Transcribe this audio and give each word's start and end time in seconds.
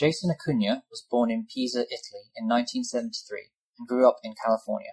Jason 0.00 0.30
Acuna 0.30 0.82
was 0.90 1.04
born 1.10 1.30
in 1.30 1.46
Pisa, 1.46 1.80
Italy 1.80 2.32
in 2.34 2.48
1973 2.48 3.50
and 3.78 3.86
grew 3.86 4.08
up 4.08 4.16
in 4.24 4.32
California. 4.32 4.92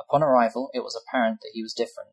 Upon 0.00 0.22
arrival, 0.22 0.70
it 0.72 0.80
was 0.80 0.96
apparent 0.96 1.40
that 1.42 1.50
he 1.52 1.62
was 1.62 1.74
different. 1.74 2.12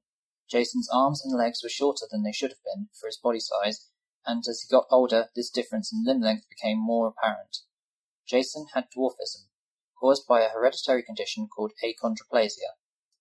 Jason's 0.50 0.90
arms 0.92 1.24
and 1.24 1.34
legs 1.34 1.64
were 1.64 1.70
shorter 1.70 2.06
than 2.12 2.24
they 2.24 2.34
should 2.34 2.52
have 2.52 2.64
been 2.66 2.90
for 3.00 3.08
his 3.08 3.16
body 3.16 3.40
size, 3.40 3.88
and 4.26 4.44
as 4.46 4.60
he 4.60 4.68
got 4.70 4.88
older, 4.92 5.30
this 5.34 5.50
difference 5.50 5.94
in 5.94 6.04
limb 6.04 6.20
length 6.20 6.50
became 6.50 6.78
more 6.78 7.08
apparent. 7.08 7.60
Jason 8.28 8.66
had 8.74 8.92
dwarfism, 8.92 9.48
caused 9.98 10.28
by 10.28 10.42
a 10.42 10.50
hereditary 10.50 11.02
condition 11.02 11.48
called 11.48 11.72
achondroplasia. 11.82 12.76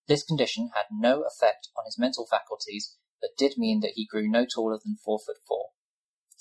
This 0.08 0.24
condition 0.24 0.70
had 0.74 0.86
no 0.90 1.22
effect 1.22 1.68
on 1.78 1.84
his 1.84 1.96
mental 1.96 2.26
faculties, 2.26 2.96
but 3.20 3.36
did 3.38 3.56
mean 3.56 3.82
that 3.82 3.92
he 3.94 4.04
grew 4.04 4.28
no 4.28 4.46
taller 4.46 4.80
than 4.84 4.96
four 4.96 5.20
foot 5.20 5.38
four. 5.46 5.66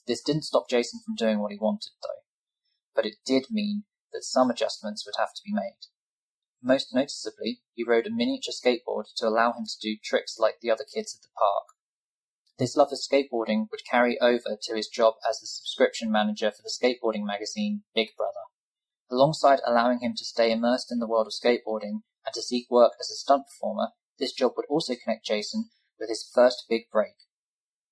This 0.07 0.23
didn't 0.23 0.45
stop 0.45 0.67
Jason 0.67 0.99
from 1.05 1.13
doing 1.13 1.41
what 1.41 1.51
he 1.51 1.59
wanted, 1.59 1.91
though, 2.01 2.21
but 2.95 3.05
it 3.05 3.15
did 3.25 3.45
mean 3.49 3.83
that 4.13 4.23
some 4.23 4.49
adjustments 4.49 5.05
would 5.05 5.15
have 5.17 5.33
to 5.33 5.41
be 5.45 5.53
made. 5.53 5.87
Most 6.61 6.93
noticeably, 6.93 7.61
he 7.73 7.83
rode 7.83 8.05
a 8.05 8.11
miniature 8.11 8.53
skateboard 8.53 9.05
to 9.17 9.27
allow 9.27 9.51
him 9.53 9.65
to 9.65 9.79
do 9.81 9.97
tricks 10.03 10.37
like 10.37 10.59
the 10.61 10.69
other 10.69 10.83
kids 10.83 11.15
at 11.15 11.21
the 11.23 11.29
park. 11.37 11.65
This 12.59 12.75
love 12.75 12.91
of 12.91 12.99
skateboarding 12.99 13.71
would 13.71 13.85
carry 13.89 14.19
over 14.21 14.55
to 14.61 14.75
his 14.75 14.87
job 14.87 15.15
as 15.27 15.39
the 15.39 15.47
subscription 15.47 16.11
manager 16.11 16.51
for 16.51 16.61
the 16.61 16.69
skateboarding 16.69 17.25
magazine 17.25 17.83
Big 17.95 18.09
Brother. 18.15 18.45
Alongside 19.09 19.59
allowing 19.65 19.99
him 19.99 20.13
to 20.15 20.23
stay 20.23 20.51
immersed 20.51 20.91
in 20.91 20.99
the 20.99 21.07
world 21.07 21.25
of 21.25 21.33
skateboarding 21.33 22.01
and 22.23 22.33
to 22.33 22.41
seek 22.41 22.69
work 22.69 22.93
as 22.99 23.09
a 23.09 23.15
stunt 23.15 23.45
performer, 23.47 23.89
this 24.19 24.31
job 24.31 24.53
would 24.55 24.67
also 24.69 24.93
connect 24.95 25.25
Jason 25.25 25.71
with 25.99 26.09
his 26.09 26.29
first 26.31 26.65
big 26.69 26.83
break. 26.91 27.15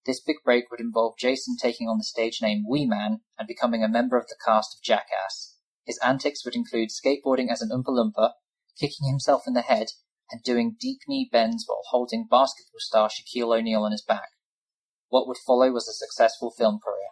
This 0.05 0.21
big 0.21 0.38
break 0.44 0.71
would 0.71 0.80
involve 0.80 1.17
Jason 1.17 1.55
taking 1.58 1.88
on 1.88 1.98
the 1.98 2.03
stage 2.03 2.39
name 2.41 2.66
Wee 2.67 2.85
Man 2.85 3.21
and 3.38 3.48
becoming 3.48 3.84
a 3.84 3.89
member 3.89 4.17
of 4.17 4.27
the 4.27 4.38
cast 4.44 4.75
of 4.75 4.81
Jackass. 4.81 5.55
His 5.85 5.99
antics 6.03 6.45
would 6.45 6.55
include 6.55 6.89
skateboarding 6.89 7.52
as 7.52 7.62
an 7.62 7.70
Oompa 7.70 7.89
Loompa, 7.89 8.31
kicking 8.80 9.08
himself 9.08 9.44
in 9.45 9.53
the 9.53 9.61
head, 9.61 9.88
and 10.31 10.44
doing 10.44 10.78
deep 10.80 11.00
knee 11.08 11.28
bends 11.31 11.66
while 11.67 11.81
holding 11.89 12.28
basketball 12.30 12.80
star 12.80 13.09
Shaquille 13.09 13.58
O'Neal 13.58 13.83
on 13.83 13.91
his 13.91 14.03
back. 14.03 14.30
What 15.09 15.28
would 15.28 15.38
follow 15.45 15.72
was 15.72 15.88
a 15.88 15.94
successful 15.94 16.52
film 16.52 16.80
career. 16.84 17.08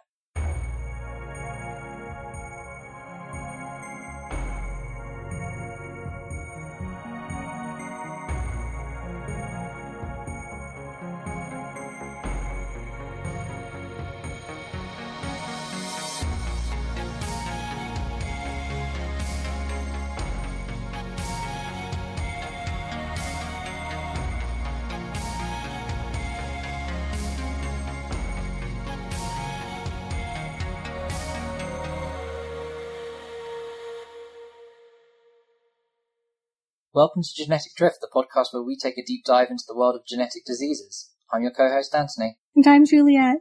Welcome 36.94 37.22
to 37.22 37.28
Genetic 37.36 37.74
Drift, 37.76 37.98
the 38.00 38.08
podcast 38.08 38.54
where 38.54 38.62
we 38.62 38.74
take 38.74 38.96
a 38.96 39.04
deep 39.04 39.22
dive 39.26 39.50
into 39.50 39.64
the 39.68 39.76
world 39.76 39.94
of 39.94 40.06
genetic 40.06 40.46
diseases. 40.46 41.10
I'm 41.30 41.42
your 41.42 41.50
co-host 41.50 41.94
Anthony. 41.94 42.38
And 42.56 42.66
I'm 42.66 42.86
Juliet. 42.86 43.40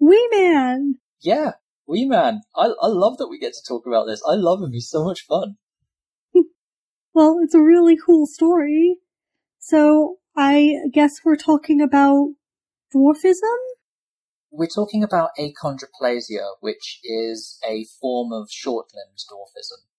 Wee 0.00 0.26
Man! 0.32 0.94
Yeah, 1.20 1.52
Wee 1.86 2.06
Man. 2.06 2.40
I, 2.56 2.72
I 2.80 2.86
love 2.86 3.18
that 3.18 3.28
we 3.28 3.38
get 3.38 3.52
to 3.52 3.68
talk 3.68 3.86
about 3.86 4.06
this. 4.06 4.22
I 4.26 4.36
love 4.36 4.62
him. 4.62 4.72
He's 4.72 4.88
so 4.88 5.04
much 5.04 5.26
fun. 5.26 5.56
well, 7.12 7.36
it's 7.42 7.54
a 7.54 7.60
really 7.60 7.94
cool 7.94 8.26
story. 8.26 8.96
So, 9.58 10.16
I 10.34 10.76
guess 10.94 11.20
we're 11.22 11.36
talking 11.36 11.82
about 11.82 12.30
dwarfism? 12.94 13.58
We're 14.50 14.66
talking 14.66 15.04
about 15.04 15.32
achondroplasia, 15.38 16.54
which 16.60 17.00
is 17.04 17.58
a 17.68 17.84
form 18.00 18.32
of 18.32 18.48
short-limbed 18.50 19.18
dwarfism. 19.30 19.89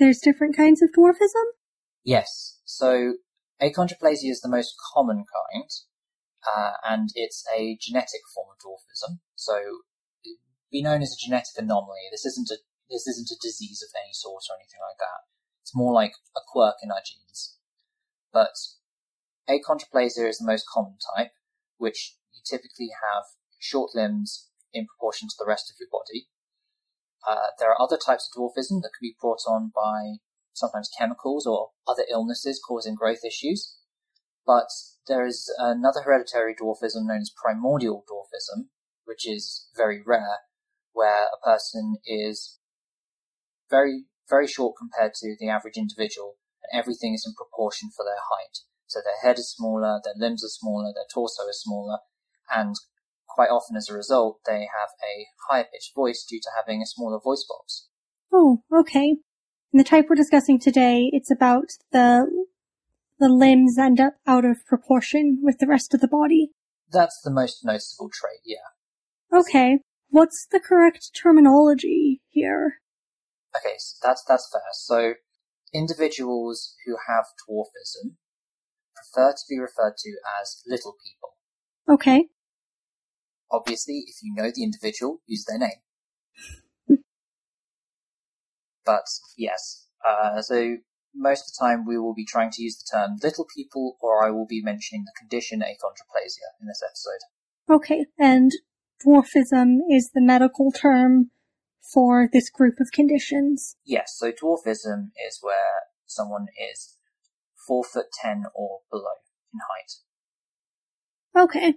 There's 0.00 0.18
different 0.18 0.56
kinds 0.56 0.80
of 0.80 0.88
dwarfism? 0.96 1.44
Yes. 2.02 2.58
So 2.64 3.16
achondroplasia 3.60 4.32
is 4.32 4.40
the 4.40 4.48
most 4.48 4.72
common 4.94 5.24
kind, 5.28 5.68
uh, 6.48 6.72
and 6.88 7.10
it's 7.14 7.44
a 7.54 7.76
genetic 7.78 8.22
form 8.34 8.48
of 8.48 8.64
dwarfism. 8.64 9.18
So 9.36 9.60
be 10.72 10.82
known 10.82 11.02
as 11.02 11.12
a 11.12 11.22
genetic 11.22 11.52
anomaly. 11.58 12.08
This 12.10 12.24
isn't 12.24 12.48
a 12.50 12.56
this 12.88 13.06
isn't 13.06 13.30
a 13.30 13.36
disease 13.42 13.82
of 13.82 13.92
any 13.94 14.14
sort 14.14 14.42
or 14.48 14.56
anything 14.56 14.80
like 14.80 14.96
that. 14.98 15.28
It's 15.60 15.76
more 15.76 15.92
like 15.92 16.12
a 16.34 16.40
quirk 16.48 16.76
in 16.82 16.90
our 16.90 17.04
genes. 17.04 17.58
But 18.32 18.56
achondroplasia 19.50 20.26
is 20.26 20.38
the 20.38 20.46
most 20.46 20.64
common 20.72 20.96
type, 21.14 21.32
which 21.76 22.16
you 22.32 22.40
typically 22.48 22.88
have 23.04 23.24
short 23.58 23.90
limbs 23.94 24.48
in 24.72 24.86
proportion 24.86 25.28
to 25.28 25.36
the 25.38 25.46
rest 25.46 25.70
of 25.70 25.76
your 25.78 25.90
body, 25.92 26.28
uh, 27.28 27.48
there 27.58 27.70
are 27.70 27.80
other 27.80 27.98
types 27.98 28.28
of 28.28 28.38
dwarfism 28.38 28.82
that 28.82 28.92
can 28.96 29.02
be 29.02 29.16
brought 29.20 29.42
on 29.46 29.72
by 29.74 30.18
sometimes 30.54 30.90
chemicals 30.96 31.46
or 31.46 31.70
other 31.86 32.04
illnesses 32.10 32.60
causing 32.66 32.94
growth 32.94 33.24
issues. 33.24 33.76
But 34.46 34.68
there 35.06 35.26
is 35.26 35.52
another 35.58 36.02
hereditary 36.02 36.54
dwarfism 36.54 37.06
known 37.06 37.20
as 37.20 37.32
primordial 37.42 38.04
dwarfism, 38.10 38.68
which 39.04 39.28
is 39.28 39.68
very 39.76 40.02
rare, 40.04 40.38
where 40.92 41.26
a 41.26 41.44
person 41.44 41.96
is 42.06 42.58
very, 43.68 44.06
very 44.28 44.46
short 44.46 44.74
compared 44.78 45.14
to 45.14 45.36
the 45.38 45.48
average 45.48 45.76
individual, 45.76 46.36
and 46.62 46.78
everything 46.78 47.14
is 47.14 47.24
in 47.26 47.34
proportion 47.34 47.90
for 47.94 48.04
their 48.04 48.20
height. 48.30 48.58
So 48.86 49.00
their 49.04 49.20
head 49.22 49.38
is 49.38 49.50
smaller, 49.50 50.00
their 50.02 50.14
limbs 50.16 50.44
are 50.44 50.48
smaller, 50.48 50.92
their 50.92 51.06
torso 51.12 51.46
is 51.48 51.62
smaller, 51.62 51.98
and 52.50 52.74
quite 53.34 53.50
often 53.50 53.76
as 53.76 53.88
a 53.88 53.94
result, 53.94 54.40
they 54.46 54.68
have 54.78 54.90
a 55.02 55.26
higher 55.48 55.64
pitched 55.64 55.94
voice 55.94 56.24
due 56.28 56.40
to 56.40 56.50
having 56.56 56.82
a 56.82 56.86
smaller 56.86 57.20
voice 57.22 57.44
box. 57.48 57.88
Oh, 58.32 58.62
okay. 58.72 59.16
In 59.72 59.78
the 59.78 59.84
type 59.84 60.06
we're 60.08 60.16
discussing 60.16 60.58
today, 60.58 61.10
it's 61.12 61.30
about 61.30 61.66
the 61.92 62.26
the 63.18 63.28
limbs 63.28 63.78
end 63.78 64.00
up 64.00 64.14
out 64.26 64.44
of 64.44 64.64
proportion 64.66 65.40
with 65.42 65.58
the 65.58 65.66
rest 65.66 65.92
of 65.92 66.00
the 66.00 66.08
body. 66.08 66.52
That's 66.90 67.20
the 67.22 67.30
most 67.30 67.64
noticeable 67.64 68.10
trait, 68.12 68.40
yeah. 68.44 69.38
Okay. 69.38 69.80
What's 70.08 70.46
the 70.50 70.58
correct 70.58 71.10
terminology 71.14 72.22
here? 72.28 72.80
Okay, 73.54 73.74
so 73.78 73.96
that's 74.02 74.24
that's 74.26 74.48
fair. 74.50 74.62
So 74.72 75.14
individuals 75.72 76.74
who 76.84 76.96
have 77.08 77.26
dwarfism 77.48 78.16
prefer 78.96 79.32
to 79.32 79.44
be 79.48 79.58
referred 79.58 79.96
to 79.98 80.16
as 80.40 80.62
little 80.66 80.94
people. 81.04 81.36
Okay. 81.88 82.26
Obviously, 83.52 84.04
if 84.06 84.16
you 84.22 84.32
know 84.34 84.50
the 84.54 84.62
individual, 84.62 85.20
use 85.26 85.44
their 85.44 85.58
name. 85.58 85.80
but 88.84 89.04
yes, 89.36 89.86
uh, 90.06 90.40
so 90.40 90.76
most 91.14 91.40
of 91.40 91.46
the 91.52 91.58
time 91.66 91.84
we 91.84 91.98
will 91.98 92.14
be 92.14 92.24
trying 92.24 92.50
to 92.52 92.62
use 92.62 92.76
the 92.76 92.88
term 92.96 93.16
little 93.22 93.46
people, 93.54 93.96
or 94.00 94.24
I 94.24 94.30
will 94.30 94.46
be 94.46 94.62
mentioning 94.62 95.04
the 95.04 95.12
condition 95.18 95.60
achondroplasia 95.60 96.60
in 96.60 96.68
this 96.68 96.82
episode. 96.86 97.20
Okay, 97.68 98.06
and 98.18 98.52
dwarfism 99.04 99.78
is 99.90 100.10
the 100.14 100.20
medical 100.20 100.70
term 100.70 101.30
for 101.92 102.28
this 102.32 102.50
group 102.50 102.78
of 102.80 102.92
conditions. 102.92 103.76
Yes, 103.84 104.14
so 104.16 104.30
dwarfism 104.30 105.10
is 105.26 105.38
where 105.40 105.88
someone 106.06 106.46
is 106.72 106.96
four 107.66 107.82
foot 107.82 108.06
ten 108.22 108.44
or 108.54 108.80
below 108.90 109.18
in 109.52 109.60
height. 109.68 111.44
Okay 111.44 111.74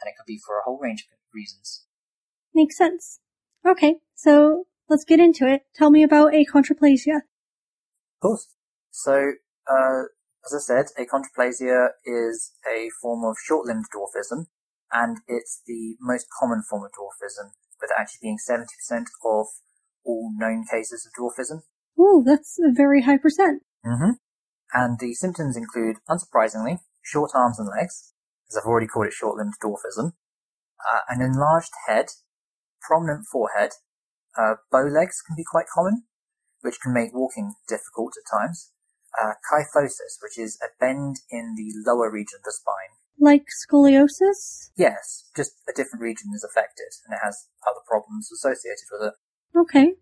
and 0.00 0.08
it 0.08 0.14
could 0.16 0.26
be 0.26 0.40
for 0.44 0.58
a 0.58 0.62
whole 0.64 0.78
range 0.78 1.06
of 1.10 1.18
reasons. 1.34 1.84
Makes 2.54 2.78
sense. 2.78 3.20
Okay, 3.66 3.96
so 4.14 4.64
let's 4.88 5.04
get 5.04 5.20
into 5.20 5.46
it. 5.46 5.62
Tell 5.74 5.90
me 5.90 6.02
about 6.02 6.32
achondroplasia. 6.32 7.16
Of 7.16 8.20
course. 8.22 8.48
So, 8.90 9.32
uh, 9.70 10.02
as 10.44 10.54
I 10.54 10.58
said, 10.60 10.86
achondroplasia 10.98 11.88
is 12.04 12.52
a 12.66 12.88
form 13.02 13.24
of 13.24 13.36
short-limbed 13.44 13.86
dwarfism, 13.94 14.46
and 14.92 15.18
it's 15.26 15.62
the 15.66 15.96
most 16.00 16.26
common 16.40 16.62
form 16.62 16.84
of 16.84 16.92
dwarfism, 16.92 17.50
with 17.80 17.90
actually 17.98 18.20
being 18.22 18.38
70% 18.38 18.64
of 19.24 19.46
all 20.04 20.32
known 20.36 20.64
cases 20.70 21.06
of 21.06 21.12
dwarfism. 21.20 21.62
Oh, 21.98 22.22
that's 22.24 22.58
a 22.58 22.72
very 22.72 23.02
high 23.02 23.18
percent. 23.18 23.62
Mm-hmm. 23.84 24.12
And 24.72 24.98
the 24.98 25.14
symptoms 25.14 25.56
include, 25.56 25.96
unsurprisingly, 26.08 26.78
short 27.02 27.32
arms 27.34 27.58
and 27.58 27.68
legs, 27.68 28.12
as 28.50 28.56
I've 28.56 28.66
already 28.66 28.86
called 28.86 29.06
it 29.06 29.12
short-limbed 29.12 29.54
dwarfism, 29.62 30.12
uh, 30.80 31.00
an 31.08 31.20
enlarged 31.20 31.72
head, 31.86 32.06
prominent 32.80 33.26
forehead, 33.30 33.72
uh, 34.38 34.54
bow 34.70 34.84
legs 34.84 35.22
can 35.26 35.36
be 35.36 35.44
quite 35.44 35.66
common, 35.72 36.04
which 36.60 36.80
can 36.82 36.92
make 36.92 37.14
walking 37.14 37.54
difficult 37.68 38.14
at 38.16 38.38
times. 38.38 38.72
Uh, 39.16 39.32
kyphosis, 39.50 40.20
which 40.22 40.38
is 40.38 40.58
a 40.62 40.68
bend 40.78 41.16
in 41.30 41.54
the 41.56 41.72
lower 41.90 42.10
region 42.10 42.36
of 42.38 42.44
the 42.44 42.52
spine. 42.52 42.92
Like 43.18 43.46
scoliosis? 43.48 44.70
Yes, 44.76 45.30
just 45.34 45.52
a 45.66 45.72
different 45.72 46.02
region 46.02 46.32
is 46.34 46.44
affected 46.44 46.92
and 47.06 47.14
it 47.14 47.20
has 47.24 47.48
other 47.66 47.80
problems 47.88 48.30
associated 48.30 48.84
with 48.92 49.08
it. 49.08 49.14
Okay. 49.58 49.94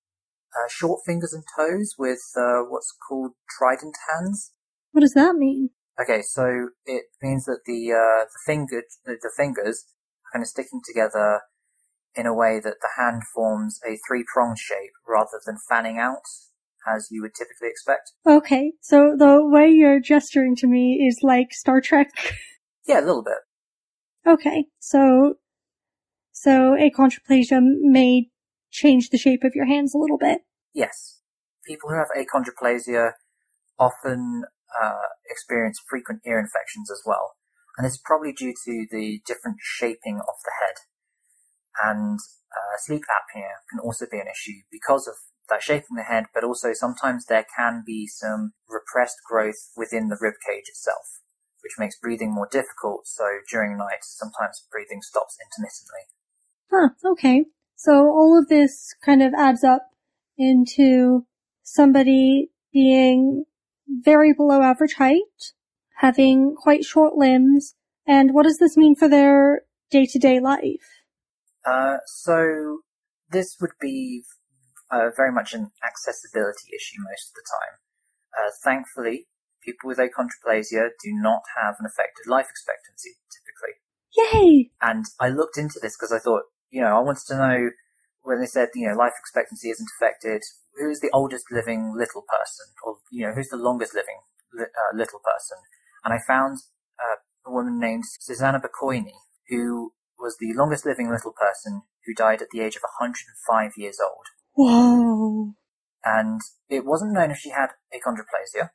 Uh, 0.52 0.68
short 0.68 1.02
fingers 1.06 1.32
and 1.32 1.44
toes 1.56 1.94
with 1.96 2.22
uh, 2.36 2.62
what's 2.68 2.92
called 3.08 3.32
trident 3.56 3.94
hands. 4.10 4.52
What 4.90 5.02
does 5.02 5.14
that 5.14 5.36
mean? 5.36 5.70
Okay, 6.00 6.22
so 6.22 6.70
it 6.86 7.04
means 7.22 7.44
that 7.44 7.60
the 7.66 7.92
uh, 7.92 8.24
the 8.24 8.40
finger 8.44 8.82
the, 9.04 9.16
the 9.20 9.30
fingers 9.36 9.84
are 10.24 10.38
kind 10.38 10.42
of 10.42 10.48
sticking 10.48 10.80
together 10.84 11.42
in 12.16 12.26
a 12.26 12.34
way 12.34 12.60
that 12.62 12.76
the 12.80 12.88
hand 12.96 13.22
forms 13.34 13.80
a 13.86 13.98
three 14.06 14.24
pronged 14.32 14.58
shape 14.58 14.92
rather 15.06 15.40
than 15.46 15.56
fanning 15.68 15.98
out 15.98 16.22
as 16.86 17.08
you 17.10 17.22
would 17.22 17.34
typically 17.34 17.68
expect. 17.68 18.12
Okay, 18.26 18.72
so 18.80 19.14
the 19.16 19.40
way 19.42 19.68
you're 19.68 20.00
gesturing 20.00 20.54
to 20.56 20.66
me 20.66 21.06
is 21.06 21.20
like 21.22 21.52
Star 21.52 21.80
Trek. 21.80 22.10
Yeah, 22.86 23.00
a 23.00 23.06
little 23.06 23.24
bit. 23.24 23.38
Okay, 24.26 24.66
so 24.78 25.36
so 26.32 26.76
achondroplasia 26.78 27.62
may 27.62 28.28
change 28.70 29.08
the 29.08 29.16
shape 29.16 29.42
of 29.42 29.54
your 29.54 29.64
hands 29.64 29.94
a 29.94 29.98
little 29.98 30.18
bit. 30.18 30.42
Yes. 30.74 31.22
People 31.66 31.88
who 31.88 31.96
have 31.96 32.08
achondroplasia 32.14 33.12
often 33.78 34.44
uh, 34.80 35.08
experience 35.30 35.80
frequent 35.88 36.20
ear 36.26 36.38
infections 36.38 36.90
as 36.90 37.02
well. 37.04 37.36
And 37.76 37.86
it's 37.86 37.98
probably 37.98 38.32
due 38.32 38.54
to 38.64 38.86
the 38.90 39.20
different 39.26 39.58
shaping 39.60 40.18
of 40.18 40.36
the 40.44 40.52
head. 40.60 40.76
And 41.82 42.18
uh, 42.52 42.76
sleep 42.78 43.02
apnea 43.10 43.66
can 43.70 43.80
also 43.80 44.06
be 44.10 44.18
an 44.18 44.28
issue 44.30 44.62
because 44.70 45.08
of 45.08 45.14
that 45.48 45.62
shaping 45.62 45.96
the 45.96 46.04
head, 46.04 46.26
but 46.32 46.44
also 46.44 46.72
sometimes 46.72 47.26
there 47.26 47.46
can 47.56 47.82
be 47.84 48.06
some 48.06 48.52
repressed 48.68 49.18
growth 49.28 49.70
within 49.76 50.08
the 50.08 50.18
rib 50.20 50.34
cage 50.46 50.68
itself, 50.68 51.20
which 51.62 51.78
makes 51.78 51.98
breathing 51.98 52.32
more 52.32 52.48
difficult. 52.50 53.06
So 53.06 53.24
during 53.50 53.76
night, 53.76 54.02
sometimes 54.02 54.66
breathing 54.70 55.02
stops 55.02 55.36
intermittently. 55.42 56.04
Huh, 56.70 57.10
okay. 57.12 57.44
So 57.76 57.92
all 57.92 58.38
of 58.38 58.48
this 58.48 58.94
kind 59.04 59.22
of 59.22 59.34
adds 59.34 59.64
up 59.64 59.90
into 60.38 61.26
somebody 61.62 62.50
being 62.72 63.44
very 63.88 64.32
below 64.32 64.62
average 64.62 64.94
height, 64.94 65.52
having 65.98 66.54
quite 66.56 66.84
short 66.84 67.14
limbs, 67.16 67.74
and 68.06 68.34
what 68.34 68.44
does 68.44 68.58
this 68.58 68.76
mean 68.76 68.94
for 68.94 69.08
their 69.08 69.62
day 69.90 70.06
to 70.06 70.18
day 70.18 70.40
life? 70.40 71.04
Uh, 71.64 71.98
so 72.06 72.80
this 73.30 73.56
would 73.60 73.72
be 73.80 74.22
uh, 74.90 75.10
very 75.16 75.32
much 75.32 75.54
an 75.54 75.70
accessibility 75.84 76.68
issue 76.74 77.00
most 77.02 77.30
of 77.30 77.34
the 77.34 77.44
time. 77.48 77.78
Uh, 78.36 78.50
thankfully, 78.62 79.26
people 79.62 79.88
with 79.88 79.98
achondroplasia 79.98 80.90
do 81.02 81.12
not 81.12 81.42
have 81.56 81.76
an 81.78 81.86
affected 81.86 82.28
life 82.28 82.46
expectancy 82.50 83.12
typically. 83.32 83.80
Yay! 84.16 84.70
And 84.82 85.06
I 85.20 85.28
looked 85.28 85.58
into 85.58 85.80
this 85.80 85.96
because 85.96 86.12
I 86.12 86.18
thought, 86.18 86.42
you 86.70 86.80
know, 86.80 86.96
I 86.96 87.00
wanted 87.00 87.26
to 87.28 87.36
know 87.36 87.70
when 88.22 88.40
they 88.40 88.46
said, 88.46 88.68
you 88.74 88.88
know, 88.88 88.94
life 88.94 89.14
expectancy 89.18 89.70
isn't 89.70 89.88
affected, 89.98 90.42
who's 90.76 91.00
the 91.00 91.10
oldest 91.12 91.46
living 91.50 91.94
little 91.96 92.22
person, 92.22 92.66
or 92.84 92.96
you 93.10 93.26
know, 93.26 93.32
who's 93.34 93.48
the 93.48 93.56
longest 93.56 93.94
living 93.94 94.18
li- 94.52 94.64
uh, 94.64 94.96
little 94.96 95.20
person? 95.20 95.58
And 96.04 96.12
I 96.12 96.18
found 96.26 96.58
uh, 96.98 97.16
a 97.46 97.52
woman 97.52 97.78
named 97.78 98.04
Susanna 98.20 98.60
Bokoyni, 98.60 99.14
who 99.48 99.92
was 100.18 100.36
the 100.38 100.52
longest 100.54 100.86
living 100.86 101.10
little 101.10 101.32
person 101.32 101.82
who 102.06 102.14
died 102.14 102.42
at 102.42 102.48
the 102.52 102.60
age 102.60 102.76
of 102.76 102.82
105 102.82 103.72
years 103.76 103.98
old. 104.00 104.26
Whoa. 104.54 105.54
And 106.04 106.40
it 106.68 106.84
wasn't 106.84 107.12
known 107.12 107.30
if 107.30 107.38
she 107.38 107.50
had 107.50 107.70
achondroplasia, 107.92 108.70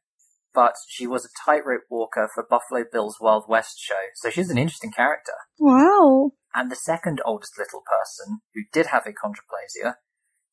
but 0.54 0.76
she 0.88 1.06
was 1.06 1.26
a 1.26 1.46
tightrope 1.46 1.84
walker 1.90 2.30
for 2.34 2.46
Buffalo 2.50 2.84
Bill's 2.92 3.18
Wild 3.22 3.46
West 3.48 3.80
show, 3.80 4.10
so 4.16 4.30
she's 4.30 4.50
an 4.50 4.58
interesting 4.58 4.92
character. 4.92 5.34
Wow. 5.60 6.32
And 6.56 6.72
the 6.72 6.76
second 6.76 7.22
oldest 7.24 7.54
little 7.58 7.84
person, 7.86 8.40
who 8.56 8.62
did 8.74 8.88
have 8.88 9.04
achondroplasia, 9.04 9.96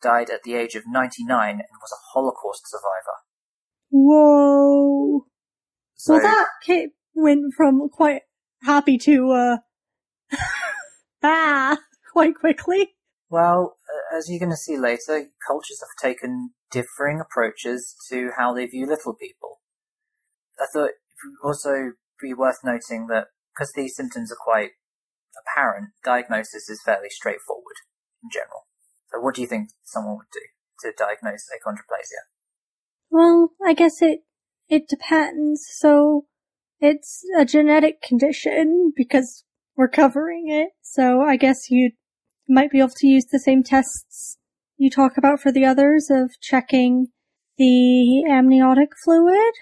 died 0.06 0.30
at 0.30 0.44
the 0.44 0.54
age 0.54 0.76
of 0.76 0.84
99 0.86 1.50
and 1.50 1.60
was 1.60 1.92
a 1.92 2.04
Holocaust 2.12 2.62
survivor. 2.66 3.16
Whoa. 3.90 5.26
So, 5.94 6.14
well, 6.14 6.22
that 6.22 6.46
kid 6.62 6.90
went 7.14 7.54
from 7.56 7.88
quite 7.88 8.22
happy 8.62 8.98
to, 8.98 9.30
uh, 9.32 9.56
ah, 11.22 11.78
quite 12.12 12.36
quickly. 12.36 12.94
well, 13.28 13.76
as 14.16 14.28
you're 14.28 14.38
going 14.38 14.50
to 14.50 14.56
see 14.56 14.78
later, 14.78 15.26
cultures 15.46 15.80
have 15.80 16.10
taken 16.10 16.50
differing 16.70 17.20
approaches 17.20 17.96
to 18.10 18.30
how 18.38 18.54
they 18.54 18.66
view 18.66 18.86
little 18.86 19.14
people. 19.14 19.60
I 20.60 20.66
thought 20.72 20.90
it 20.90 20.94
would 21.42 21.48
also 21.48 21.92
be 22.20 22.32
worth 22.32 22.58
noting 22.64 23.08
that 23.08 23.26
because 23.52 23.72
these 23.74 23.96
symptoms 23.96 24.30
are 24.30 24.38
quite 24.38 24.70
apparent, 25.42 25.90
diagnosis 26.04 26.68
is 26.68 26.82
fairly 26.84 27.08
straightforward 27.10 27.76
in 28.22 28.30
general. 28.32 28.66
So 29.10 29.20
what 29.20 29.34
do 29.34 29.42
you 29.42 29.46
think 29.46 29.70
someone 29.82 30.16
would 30.16 30.26
do 30.32 30.40
to 30.80 30.92
diagnose 30.96 31.48
achondroplasia? 31.50 32.22
Well, 33.10 33.50
I 33.64 33.72
guess 33.72 34.02
it, 34.02 34.20
it 34.68 34.88
depends. 34.88 35.64
So, 35.78 36.26
it's 36.80 37.24
a 37.38 37.44
genetic 37.44 38.02
condition 38.02 38.92
because 38.94 39.44
we're 39.76 39.88
covering 39.88 40.48
it. 40.48 40.70
So 40.82 41.22
I 41.22 41.36
guess 41.36 41.70
you 41.70 41.92
might 42.48 42.70
be 42.70 42.78
able 42.78 42.90
to 42.96 43.06
use 43.06 43.26
the 43.26 43.38
same 43.38 43.62
tests 43.62 44.38
you 44.76 44.90
talk 44.90 45.16
about 45.16 45.40
for 45.40 45.50
the 45.50 45.64
others 45.64 46.08
of 46.10 46.32
checking 46.40 47.08
the 47.58 48.24
amniotic 48.30 48.90
fluid. 49.02 49.54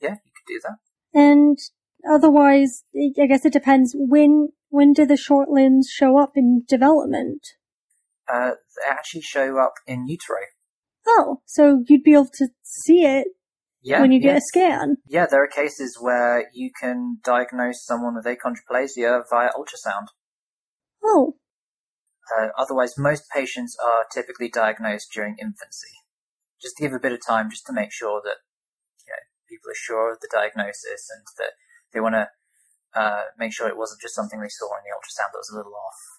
Yeah, 0.00 0.16
you 0.24 0.32
could 0.34 0.46
do 0.46 0.60
that. 0.64 0.78
And 1.18 1.58
otherwise, 2.10 2.84
I 2.96 3.26
guess 3.26 3.44
it 3.44 3.52
depends 3.52 3.94
when, 3.96 4.48
when 4.70 4.92
do 4.92 5.04
the 5.04 5.16
short 5.16 5.50
limbs 5.50 5.90
show 5.90 6.18
up 6.18 6.32
in 6.34 6.64
development? 6.66 7.46
Uh, 8.32 8.50
they 8.50 8.90
actually 8.90 9.22
show 9.22 9.58
up 9.58 9.74
in 9.86 10.06
utero. 10.06 10.40
Oh, 11.06 11.40
so 11.46 11.82
you'd 11.86 12.02
be 12.02 12.12
able 12.12 12.28
to 12.34 12.48
see 12.62 13.04
it 13.04 13.28
Yeah, 13.80 14.00
when 14.00 14.12
you 14.12 14.20
get 14.20 14.36
a 14.36 14.40
scan. 14.42 14.98
Yeah, 15.06 15.26
there 15.26 15.42
are 15.42 15.48
cases 15.48 15.96
where 15.98 16.48
you 16.52 16.70
can 16.78 17.18
diagnose 17.24 17.84
someone 17.84 18.14
with 18.14 18.26
achondroplasia 18.26 19.22
via 19.30 19.48
ultrasound. 19.56 20.08
Oh, 21.02 21.36
Uh, 22.36 22.48
otherwise, 22.58 22.98
most 22.98 23.24
patients 23.34 23.74
are 23.82 24.04
typically 24.12 24.50
diagnosed 24.50 25.08
during 25.14 25.36
infancy. 25.40 25.94
Just 26.60 26.76
to 26.76 26.82
give 26.82 26.92
a 26.92 27.00
bit 27.00 27.12
of 27.12 27.24
time, 27.24 27.48
just 27.48 27.64
to 27.66 27.72
make 27.72 27.92
sure 27.92 28.20
that 28.22 28.36
you 29.06 29.12
know 29.12 29.22
people 29.48 29.70
are 29.70 29.74
sure 29.86 30.12
of 30.12 30.20
the 30.20 30.28
diagnosis 30.30 31.08
and 31.08 31.24
that 31.38 31.52
they 31.94 32.00
want 32.00 32.16
to 32.16 32.28
uh, 32.94 33.22
make 33.38 33.54
sure 33.54 33.68
it 33.68 33.78
wasn't 33.78 34.02
just 34.02 34.14
something 34.14 34.40
they 34.40 34.50
saw 34.52 34.76
in 34.76 34.84
the 34.84 34.92
ultrasound 34.92 35.32
that 35.32 35.40
was 35.40 35.50
a 35.52 35.56
little 35.56 35.72
off. 35.72 36.17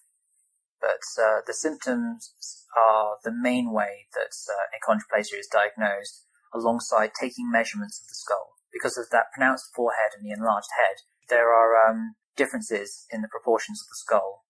But 0.82 1.04
uh, 1.22 1.42
the 1.46 1.54
symptoms 1.54 2.32
are 2.76 3.18
the 3.24 3.36
main 3.36 3.72
way 3.72 4.08
that 4.14 4.32
uh, 4.48 4.66
achondroplasia 4.76 5.40
is 5.40 5.48
diagnosed, 5.52 6.26
alongside 6.54 7.12
taking 7.20 7.52
measurements 7.52 8.00
of 8.00 8.08
the 8.08 8.16
skull. 8.16 8.56
Because 8.72 8.98
of 8.98 9.10
that 9.12 9.32
pronounced 9.34 9.74
forehead 9.76 10.12
and 10.16 10.26
the 10.26 10.32
enlarged 10.32 10.70
head, 10.78 11.04
there 11.28 11.52
are 11.52 11.90
um, 11.90 12.16
differences 12.36 13.06
in 13.12 13.22
the 13.22 13.28
proportions 13.28 13.82
of 13.82 13.88
the 13.90 14.00
skull 14.00 14.46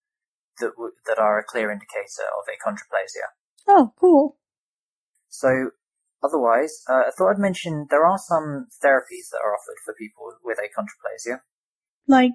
that 0.60 0.72
w- 0.76 0.94
that 1.08 1.18
are 1.18 1.40
a 1.40 1.44
clear 1.44 1.72
indicator 1.72 2.28
of 2.38 2.46
achondroplasia. 2.48 3.34
oh, 3.68 3.94
cool. 4.00 4.38
So, 5.30 5.72
otherwise, 6.24 6.84
uh, 6.90 7.04
I 7.08 7.12
thought 7.18 7.32
I'd 7.32 7.40
mention 7.40 7.88
there 7.90 8.06
are 8.06 8.18
some 8.18 8.68
therapies 8.84 9.30
that 9.32 9.42
are 9.44 9.54
offered 9.54 9.80
for 9.86 9.94
people 9.94 10.34
with 10.44 10.58
achondroplasia. 10.58 11.40
Like, 12.08 12.32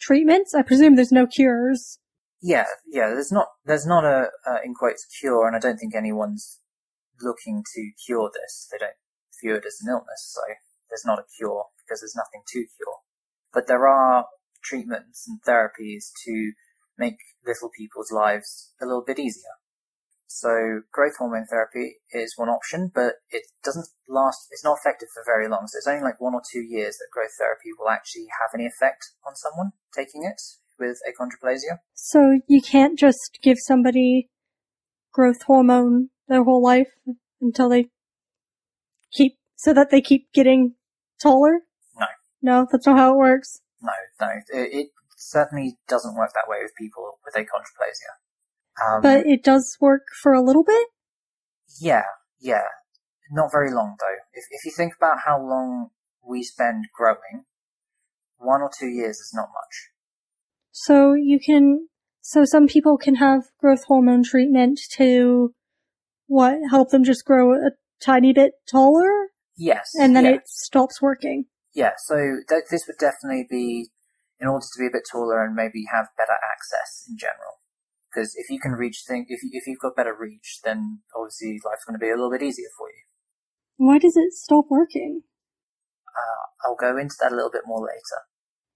treatments? 0.00 0.54
I 0.54 0.62
presume 0.62 0.96
there's 0.96 1.12
no 1.12 1.26
cures. 1.26 1.98
Yeah, 2.42 2.66
yeah. 2.84 3.10
There's 3.10 3.30
not 3.30 3.46
there's 3.64 3.86
not 3.86 4.04
a 4.04 4.30
uh, 4.44 4.58
in 4.64 4.74
quotes 4.74 5.06
cure, 5.20 5.46
and 5.46 5.54
I 5.54 5.60
don't 5.60 5.78
think 5.78 5.94
anyone's 5.94 6.58
looking 7.20 7.62
to 7.74 7.90
cure 8.04 8.32
this. 8.34 8.68
They 8.70 8.78
don't 8.78 8.98
view 9.40 9.54
it 9.54 9.64
as 9.64 9.78
an 9.80 9.92
illness, 9.92 10.34
so 10.34 10.40
there's 10.90 11.06
not 11.06 11.20
a 11.20 11.30
cure 11.38 11.66
because 11.78 12.00
there's 12.00 12.16
nothing 12.16 12.42
to 12.48 12.66
cure. 12.76 12.98
But 13.54 13.68
there 13.68 13.86
are 13.86 14.26
treatments 14.64 15.28
and 15.28 15.38
therapies 15.46 16.10
to 16.24 16.52
make 16.98 17.18
little 17.46 17.70
people's 17.70 18.10
lives 18.10 18.72
a 18.82 18.86
little 18.86 19.04
bit 19.06 19.20
easier. 19.20 19.62
So 20.26 20.82
growth 20.90 21.18
hormone 21.18 21.46
therapy 21.46 21.98
is 22.10 22.34
one 22.36 22.48
option, 22.48 22.90
but 22.92 23.16
it 23.30 23.42
doesn't 23.62 23.88
last, 24.08 24.48
it's 24.50 24.64
not 24.64 24.78
effective 24.80 25.08
for 25.12 25.22
very 25.26 25.46
long. 25.46 25.66
So 25.66 25.76
it's 25.76 25.86
only 25.86 26.02
like 26.02 26.20
one 26.20 26.34
or 26.34 26.40
two 26.40 26.62
years 26.62 26.96
that 26.96 27.12
growth 27.12 27.36
therapy 27.38 27.68
will 27.78 27.90
actually 27.90 28.26
have 28.40 28.50
any 28.54 28.64
effect 28.64 29.12
on 29.26 29.36
someone 29.36 29.72
taking 29.94 30.24
it 30.24 30.40
with 30.82 30.98
achondroplasia. 31.08 31.78
So 31.94 32.40
you 32.46 32.60
can't 32.60 32.98
just 32.98 33.38
give 33.42 33.58
somebody 33.58 34.28
growth 35.12 35.42
hormone 35.42 36.08
their 36.28 36.44
whole 36.44 36.62
life 36.62 36.92
until 37.40 37.68
they 37.68 37.88
keep, 39.12 39.36
so 39.56 39.72
that 39.72 39.90
they 39.90 40.00
keep 40.00 40.32
getting 40.32 40.74
taller? 41.20 41.60
No. 41.98 42.06
No, 42.42 42.66
that's 42.70 42.86
not 42.86 42.98
how 42.98 43.12
it 43.12 43.16
works. 43.16 43.60
No, 43.80 43.92
no, 44.20 44.28
it, 44.52 44.70
it 44.72 44.88
certainly 45.16 45.76
doesn't 45.88 46.16
work 46.16 46.30
that 46.34 46.48
way 46.48 46.58
with 46.62 46.72
people 46.78 47.18
with 47.24 47.34
achondroplasia. 47.34 48.12
Um, 48.84 49.02
But 49.02 49.26
it 49.26 49.42
does 49.44 49.76
work 49.80 50.02
for 50.22 50.32
a 50.32 50.42
little 50.42 50.64
bit? 50.64 50.88
yeah, 51.80 52.04
yeah, 52.40 52.64
not 53.30 53.50
very 53.50 53.70
long 53.70 53.96
though. 53.98 54.16
If 54.32 54.44
if 54.50 54.64
you 54.64 54.72
think 54.76 54.94
about 54.96 55.18
how 55.24 55.40
long 55.40 55.90
we 56.26 56.42
spend 56.42 56.86
growing, 56.94 57.44
one 58.36 58.60
or 58.60 58.70
two 58.78 58.88
years 58.88 59.18
is 59.18 59.32
not 59.34 59.48
much. 59.54 59.91
So 60.72 61.12
you 61.12 61.38
can, 61.38 61.88
so 62.22 62.44
some 62.44 62.66
people 62.66 62.96
can 62.96 63.16
have 63.16 63.44
growth 63.60 63.84
hormone 63.84 64.24
treatment 64.24 64.80
to 64.96 65.54
what 66.26 66.56
help 66.70 66.90
them 66.90 67.04
just 67.04 67.24
grow 67.24 67.52
a 67.54 67.70
tiny 68.02 68.32
bit 68.32 68.52
taller, 68.68 69.28
Yes. 69.56 69.92
and 69.94 70.16
then 70.16 70.24
yeah. 70.24 70.32
it 70.32 70.48
stops 70.48 71.00
working. 71.00 71.44
Yeah, 71.74 71.92
so 72.06 72.16
th- 72.48 72.64
this 72.70 72.86
would 72.86 72.98
definitely 72.98 73.46
be 73.48 73.90
in 74.40 74.48
order 74.48 74.64
to 74.64 74.78
be 74.80 74.86
a 74.86 74.90
bit 74.90 75.02
taller 75.10 75.44
and 75.44 75.54
maybe 75.54 75.84
have 75.92 76.08
better 76.16 76.36
access 76.50 77.04
in 77.08 77.16
general. 77.16 77.60
Because 78.10 78.34
if 78.36 78.50
you 78.50 78.58
can 78.58 78.72
reach 78.72 79.04
things, 79.06 79.26
if 79.28 79.42
you, 79.42 79.50
if 79.52 79.66
you've 79.66 79.78
got 79.78 79.96
better 79.96 80.16
reach, 80.18 80.60
then 80.64 81.00
obviously 81.16 81.60
life's 81.64 81.84
going 81.84 81.98
to 81.98 82.02
be 82.02 82.10
a 82.10 82.14
little 82.14 82.30
bit 82.30 82.42
easier 82.42 82.68
for 82.76 82.88
you. 82.88 83.04
Why 83.76 83.98
does 83.98 84.16
it 84.16 84.32
stop 84.32 84.66
working? 84.68 85.22
Uh, 86.08 86.66
I'll 86.68 86.76
go 86.76 86.98
into 86.98 87.14
that 87.20 87.32
a 87.32 87.34
little 87.34 87.50
bit 87.50 87.62
more 87.66 87.80
later. 87.80 88.20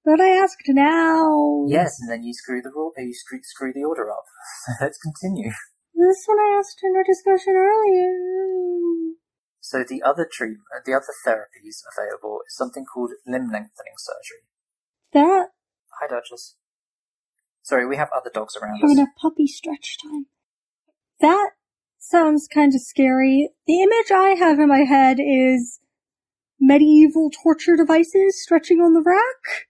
But 0.07 0.21
I 0.21 0.29
asked 0.41 0.63
now. 0.69 1.65
Yes, 1.67 1.99
and 2.01 2.09
then 2.09 2.23
you 2.23 2.33
screw 2.33 2.63
the 2.63 2.71
ru- 2.71 2.93
you 2.97 3.13
screw, 3.13 3.41
screw 3.43 3.73
the 3.75 3.83
order 3.83 4.09
up. 4.09 4.23
Let's 4.81 4.99
continue. 4.99 5.51
This 5.97 6.23
one 6.27 6.39
I 6.39 6.57
asked 6.61 6.81
in 6.85 6.95
our 6.95 7.03
discussion 7.03 7.55
earlier. 7.57 9.17
So 9.61 9.83
the 9.83 10.03
other 10.05 10.29
treatment, 10.31 10.61
uh, 10.73 10.79
the 10.87 10.93
other 10.95 11.13
therapies 11.27 11.83
available 11.99 12.39
is 12.47 12.55
something 12.57 12.85
called 12.85 13.11
limb 13.27 13.51
lengthening 13.51 13.99
surgery. 13.99 14.47
That 15.13 15.49
Hi, 16.01 16.07
Duchess. 16.07 16.55
Sorry, 17.63 17.85
we 17.85 17.97
have 17.97 18.11
other 18.17 18.31
dogs 18.33 18.57
around 18.57 18.77
having 18.81 19.01
us. 19.01 19.09
a 19.09 19.21
puppy 19.21 19.49
stretch 19.49 19.99
time. 20.01 20.27
That 21.21 21.51
sounds 21.99 22.47
kind 22.47 22.73
of 22.77 22.81
scary. 22.81 23.51
The 23.67 23.83
image 23.83 24.13
I 24.13 24.37
have 24.39 24.61
in 24.61 24.69
my 24.69 24.85
head 24.85 25.19
is 25.19 25.81
medieval 26.61 27.29
torture 27.43 27.75
devices 27.75 28.41
stretching 28.41 28.79
on 28.79 28.93
the 28.93 29.03
rack. 29.05 29.67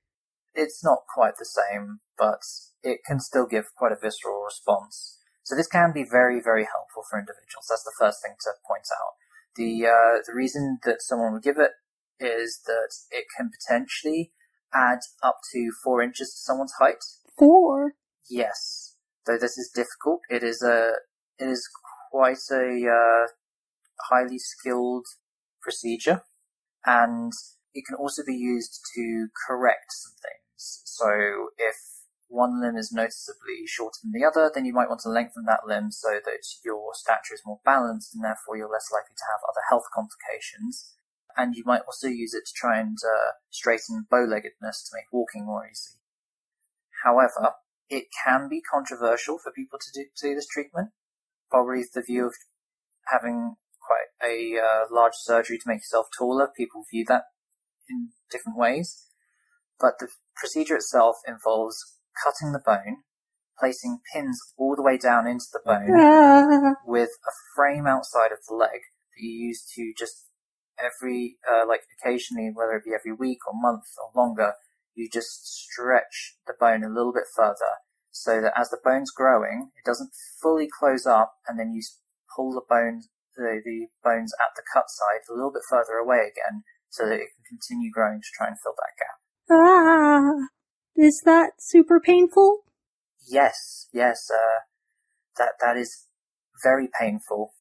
It's 0.56 0.82
not 0.82 1.00
quite 1.12 1.36
the 1.38 1.44
same, 1.44 2.00
but 2.16 2.40
it 2.82 3.00
can 3.06 3.20
still 3.20 3.46
give 3.46 3.66
quite 3.76 3.92
a 3.92 4.00
visceral 4.00 4.42
response. 4.42 5.18
So 5.44 5.54
this 5.54 5.68
can 5.68 5.92
be 5.92 6.04
very, 6.10 6.40
very 6.42 6.64
helpful 6.64 7.04
for 7.08 7.18
individuals. 7.18 7.66
That's 7.68 7.84
the 7.84 7.94
first 8.00 8.22
thing 8.22 8.34
to 8.40 8.50
point 8.66 8.88
out. 8.90 9.14
The 9.54 9.86
uh, 9.86 10.22
the 10.26 10.34
reason 10.34 10.78
that 10.84 11.02
someone 11.02 11.34
would 11.34 11.42
give 11.42 11.58
it 11.58 11.72
is 12.18 12.62
that 12.66 12.90
it 13.10 13.26
can 13.36 13.50
potentially 13.50 14.32
add 14.74 15.00
up 15.22 15.38
to 15.52 15.70
four 15.84 16.02
inches 16.02 16.30
to 16.30 16.38
someone's 16.38 16.74
height. 16.80 17.04
Four. 17.38 17.92
Yes, 18.28 18.96
though 19.26 19.38
this 19.38 19.56
is 19.56 19.70
difficult, 19.72 20.20
it 20.28 20.42
is 20.42 20.62
a 20.62 20.92
it 21.38 21.48
is 21.48 21.68
quite 22.10 22.44
a 22.50 22.88
uh, 22.88 23.26
highly 24.10 24.38
skilled 24.38 25.06
procedure, 25.62 26.22
and 26.84 27.32
it 27.74 27.84
can 27.86 27.96
also 27.96 28.22
be 28.26 28.34
used 28.34 28.80
to 28.94 29.28
correct 29.46 29.92
some 29.92 30.14
things. 30.22 30.45
So 30.56 31.50
if 31.58 31.76
one 32.28 32.60
limb 32.60 32.76
is 32.76 32.92
noticeably 32.92 33.66
shorter 33.66 33.98
than 34.02 34.12
the 34.12 34.26
other, 34.26 34.50
then 34.52 34.64
you 34.64 34.72
might 34.72 34.88
want 34.88 35.00
to 35.02 35.08
lengthen 35.08 35.44
that 35.46 35.66
limb 35.66 35.90
so 35.90 36.18
that 36.24 36.42
your 36.64 36.92
stature 36.94 37.34
is 37.34 37.42
more 37.46 37.60
balanced, 37.64 38.14
and 38.14 38.24
therefore 38.24 38.56
you're 38.56 38.72
less 38.72 38.90
likely 38.92 39.14
to 39.14 39.28
have 39.30 39.40
other 39.48 39.62
health 39.68 39.84
complications. 39.94 40.92
And 41.36 41.54
you 41.54 41.62
might 41.66 41.82
also 41.86 42.08
use 42.08 42.32
it 42.34 42.46
to 42.46 42.52
try 42.54 42.80
and 42.80 42.96
uh, 43.04 43.32
straighten 43.50 44.06
bow-leggedness 44.10 44.88
to 44.88 44.96
make 44.96 45.12
walking 45.12 45.44
more 45.44 45.68
easy. 45.70 46.00
However, 47.04 47.54
it 47.88 48.06
can 48.24 48.48
be 48.48 48.62
controversial 48.62 49.38
for 49.38 49.52
people 49.52 49.78
to 49.78 49.92
do, 49.92 50.06
to 50.16 50.28
do 50.28 50.34
this 50.34 50.48
treatment. 50.48 50.90
Probably 51.50 51.84
the 51.92 52.02
view 52.02 52.26
of 52.26 52.34
having 53.12 53.56
quite 53.86 54.28
a 54.28 54.58
uh, 54.58 54.86
large 54.90 55.14
surgery 55.14 55.58
to 55.58 55.68
make 55.68 55.78
yourself 55.78 56.06
taller, 56.16 56.50
people 56.56 56.84
view 56.90 57.04
that 57.08 57.24
in 57.88 58.08
different 58.30 58.58
ways. 58.58 59.05
But 59.80 59.98
the 59.98 60.08
procedure 60.36 60.76
itself 60.76 61.16
involves 61.26 61.98
cutting 62.22 62.52
the 62.52 62.62
bone, 62.64 63.02
placing 63.58 64.00
pins 64.12 64.38
all 64.56 64.76
the 64.76 64.82
way 64.82 64.96
down 64.96 65.26
into 65.26 65.46
the 65.52 65.60
bone 65.64 65.90
Ah, 65.94 66.74
with 66.86 67.10
a 67.26 67.32
frame 67.54 67.86
outside 67.86 68.32
of 68.32 68.38
the 68.48 68.54
leg 68.54 68.80
that 69.12 69.22
you 69.22 69.30
use 69.30 69.64
to 69.74 69.92
just 69.98 70.26
every, 70.78 71.36
uh, 71.50 71.66
like 71.66 71.82
occasionally, 72.00 72.50
whether 72.52 72.72
it 72.72 72.84
be 72.84 72.94
every 72.94 73.12
week 73.12 73.38
or 73.46 73.52
month 73.54 73.84
or 73.98 74.10
longer, 74.14 74.54
you 74.94 75.08
just 75.12 75.46
stretch 75.46 76.36
the 76.46 76.54
bone 76.58 76.84
a 76.84 76.88
little 76.88 77.12
bit 77.12 77.28
further 77.34 77.80
so 78.10 78.40
that 78.40 78.56
as 78.56 78.70
the 78.70 78.80
bone's 78.82 79.10
growing, 79.10 79.70
it 79.76 79.84
doesn't 79.84 80.10
fully 80.40 80.68
close 80.68 81.06
up 81.06 81.34
and 81.46 81.58
then 81.58 81.72
you 81.72 81.82
pull 82.34 82.52
the 82.52 82.64
bones, 82.68 83.08
the, 83.36 83.60
the 83.64 83.88
bones 84.02 84.32
at 84.40 84.56
the 84.56 84.62
cut 84.72 84.88
side 84.88 85.20
a 85.28 85.34
little 85.34 85.52
bit 85.52 85.62
further 85.68 86.00
away 86.00 86.24
again 86.32 86.64
so 86.88 87.04
that 87.04 87.20
it 87.20 87.28
can 87.36 87.58
continue 87.58 87.90
growing 87.90 88.20
to 88.20 88.32
try 88.36 88.46
and 88.46 88.56
fill 88.60 88.74
that 88.76 88.96
gap. 88.98 89.20
Ah. 89.50 90.48
Is 90.96 91.22
that 91.24 91.52
super 91.58 92.00
painful? 92.00 92.64
Yes, 93.28 93.88
yes, 93.92 94.30
uh, 94.32 94.60
that, 95.36 95.52
that 95.60 95.76
is 95.76 96.06
very 96.62 96.88
painful. 96.98 97.52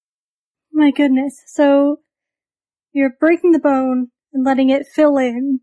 My 0.72 0.92
goodness. 0.92 1.42
So 1.48 2.00
you're 2.94 3.16
breaking 3.20 3.52
the 3.52 3.60
bone 3.60 4.10
and 4.34 4.46
letting 4.46 4.70
it 4.70 4.86
fill 4.88 5.18
in 5.18 5.62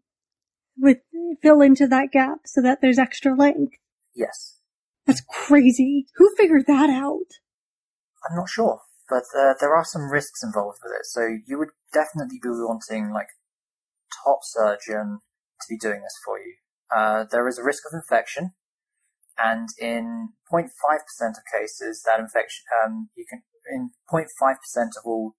with 0.77 0.99
fill 1.41 1.61
into 1.61 1.87
that 1.87 2.11
gap 2.13 2.39
so 2.45 2.61
that 2.63 2.81
there's 2.83 2.99
extra 2.99 3.35
length. 3.35 3.77
Yes. 4.15 4.59
That's 5.07 5.23
crazy. 5.29 6.07
Who 6.17 6.35
figured 6.37 6.67
that 6.67 6.91
out? 6.91 7.39
I'm 8.29 8.37
not 8.37 8.49
sure, 8.49 8.81
but 9.09 9.25
uh, 9.37 9.55
there 9.61 9.75
are 9.75 9.85
some 9.85 10.11
risks 10.11 10.43
involved 10.43 10.79
with 10.85 10.93
it. 10.93 11.07
So 11.07 11.27
you 11.47 11.59
would 11.59 11.71
definitely 11.93 12.39
be 12.43 12.49
wanting 12.51 13.13
like 13.13 13.29
top 14.25 14.41
surgeon 14.43 15.21
to 15.63 15.69
be 15.71 15.79
doing 15.79 16.03
this 16.03 16.19
for 16.25 16.39
you. 16.39 16.55
Uh, 16.95 17.25
there 17.31 17.49
is 17.49 17.59
a 17.59 17.65
risk 17.65 17.85
of 17.87 17.95
infection, 17.95 18.53
and 19.39 19.69
in 19.79 20.31
0.5% 20.53 20.69
of 20.69 21.43
cases, 21.51 22.03
that 22.05 22.21
infection 22.21 22.65
um, 22.85 23.09
you 23.17 23.25
can 23.29 23.43
in 23.71 23.91
0.5% 24.13 24.27
of 24.99 25.05
all 25.05 25.37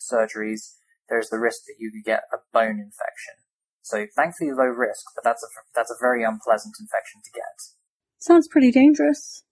surgeries, 0.00 0.76
there 1.08 1.18
is 1.18 1.30
the 1.30 1.38
risk 1.38 1.62
that 1.66 1.76
you 1.78 1.90
could 1.90 2.04
get 2.04 2.22
a 2.32 2.38
bone 2.52 2.78
infection. 2.78 3.34
So 3.82 4.06
thankfully 4.14 4.52
low 4.52 4.70
risk, 4.70 5.04
but 5.14 5.24
that's 5.24 5.42
a 5.42 5.48
that's 5.74 5.90
a 5.90 5.98
very 6.00 6.22
unpleasant 6.22 6.74
infection 6.78 7.22
to 7.24 7.30
get. 7.34 7.74
Sounds 8.20 8.46
pretty 8.46 8.70
dangerous. 8.70 9.42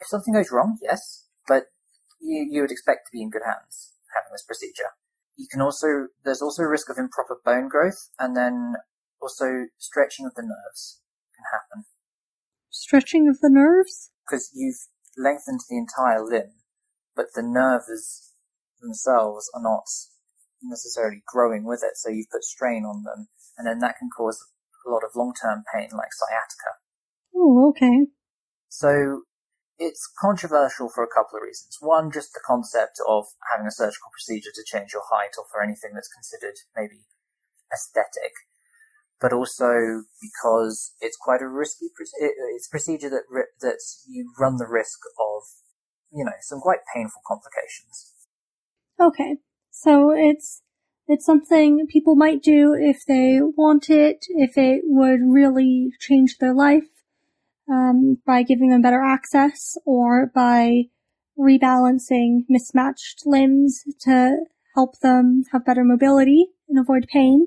If 0.00 0.06
something 0.06 0.32
goes 0.32 0.50
wrong, 0.50 0.78
yes, 0.80 1.26
but 1.46 1.64
you, 2.20 2.46
you 2.50 2.60
would 2.62 2.70
expect 2.70 3.06
to 3.06 3.12
be 3.12 3.22
in 3.22 3.30
good 3.30 3.42
hands 3.44 3.92
having 4.14 4.32
this 4.32 4.44
procedure. 4.46 4.94
You 5.36 5.46
can 5.50 5.60
also, 5.60 6.08
there's 6.24 6.42
also 6.42 6.62
a 6.62 6.68
risk 6.68 6.88
of 6.90 6.98
improper 6.98 7.36
bone 7.44 7.68
growth 7.68 8.08
and 8.18 8.36
then 8.36 8.74
also 9.20 9.66
stretching 9.78 10.26
of 10.26 10.34
the 10.34 10.42
nerves 10.42 11.00
can 11.34 11.44
happen 11.50 11.84
Stretching 12.70 13.28
of 13.28 13.40
the 13.40 13.50
nerves? 13.50 14.10
because 14.26 14.50
you've 14.54 14.88
lengthened 15.16 15.60
the 15.68 15.76
entire 15.76 16.24
limb, 16.24 16.54
but 17.14 17.26
the 17.34 17.42
nerves 17.42 18.32
themselves 18.80 19.50
are 19.54 19.62
not 19.62 19.84
necessarily 20.62 21.22
growing 21.26 21.64
with 21.64 21.82
it, 21.84 21.96
so 21.96 22.08
you've 22.10 22.30
put 22.30 22.42
strain 22.42 22.84
on 22.84 23.04
them 23.04 23.28
and 23.56 23.66
then 23.66 23.78
that 23.78 23.96
can 23.98 24.08
cause 24.10 24.38
a 24.86 24.90
lot 24.90 25.02
of 25.04 25.14
long-term 25.14 25.64
pain 25.72 25.88
like 25.92 26.12
sciatica. 26.12 26.78
Oh, 27.34 27.70
okay. 27.70 28.06
So 28.68 29.22
it's 29.78 30.08
controversial 30.20 30.88
for 30.88 31.02
a 31.02 31.08
couple 31.10 31.38
of 31.38 31.42
reasons. 31.42 31.78
One, 31.80 32.10
just 32.10 32.32
the 32.32 32.44
concept 32.44 33.00
of 33.06 33.26
having 33.50 33.66
a 33.66 33.72
surgical 33.72 34.10
procedure 34.12 34.50
to 34.54 34.64
change 34.64 34.92
your 34.92 35.02
height 35.10 35.34
or 35.38 35.44
for 35.50 35.62
anything 35.62 35.90
that's 35.94 36.12
considered 36.12 36.54
maybe 36.76 37.02
aesthetic, 37.72 38.32
but 39.20 39.32
also 39.32 40.04
because 40.22 40.94
it's 41.00 41.16
quite 41.20 41.42
a 41.42 41.48
risky 41.48 41.86
it's 42.20 42.68
a 42.68 42.70
procedure 42.70 43.10
that 43.10 43.24
that 43.60 43.80
you 44.06 44.32
run 44.38 44.56
the 44.56 44.68
risk 44.68 45.00
of, 45.18 45.42
you 46.12 46.24
know, 46.24 46.38
some 46.42 46.60
quite 46.60 46.80
painful 46.94 47.22
complications. 47.26 48.12
Okay. 49.00 49.38
So 49.70 50.12
it's 50.14 50.62
it's 51.06 51.26
something 51.26 51.86
people 51.88 52.14
might 52.14 52.42
do 52.42 52.74
if 52.74 53.04
they 53.06 53.40
want 53.42 53.90
it, 53.90 54.24
if 54.28 54.56
it 54.56 54.82
would 54.84 55.20
really 55.20 55.90
change 56.00 56.38
their 56.38 56.54
life, 56.54 56.86
um, 57.70 58.18
by 58.26 58.42
giving 58.42 58.70
them 58.70 58.82
better 58.82 59.02
access 59.02 59.76
or 59.84 60.30
by 60.34 60.84
rebalancing 61.38 62.44
mismatched 62.48 63.22
limbs 63.26 63.82
to 64.00 64.36
help 64.74 64.98
them 65.00 65.42
have 65.52 65.64
better 65.64 65.84
mobility 65.84 66.46
and 66.68 66.78
avoid 66.78 67.06
pain. 67.08 67.46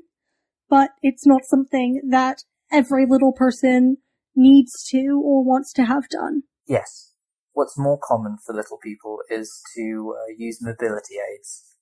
But 0.69 0.91
it's 1.01 1.25
not 1.25 1.45
something 1.45 2.01
that 2.09 2.43
every 2.71 3.05
little 3.05 3.31
person 3.31 3.97
needs 4.36 4.83
to 4.89 5.21
or 5.24 5.43
wants 5.43 5.71
to 5.74 5.86
have 5.86 6.09
done. 6.09 6.43
Yes. 6.67 7.13
What's 7.53 7.77
more 7.77 7.97
common 8.01 8.38
for 8.45 8.53
little 8.53 8.77
people 8.77 9.19
is 9.29 9.62
to 9.75 10.15
uh, 10.15 10.33
use 10.38 10.62
mobility 10.62 11.15
aids. 11.33 11.75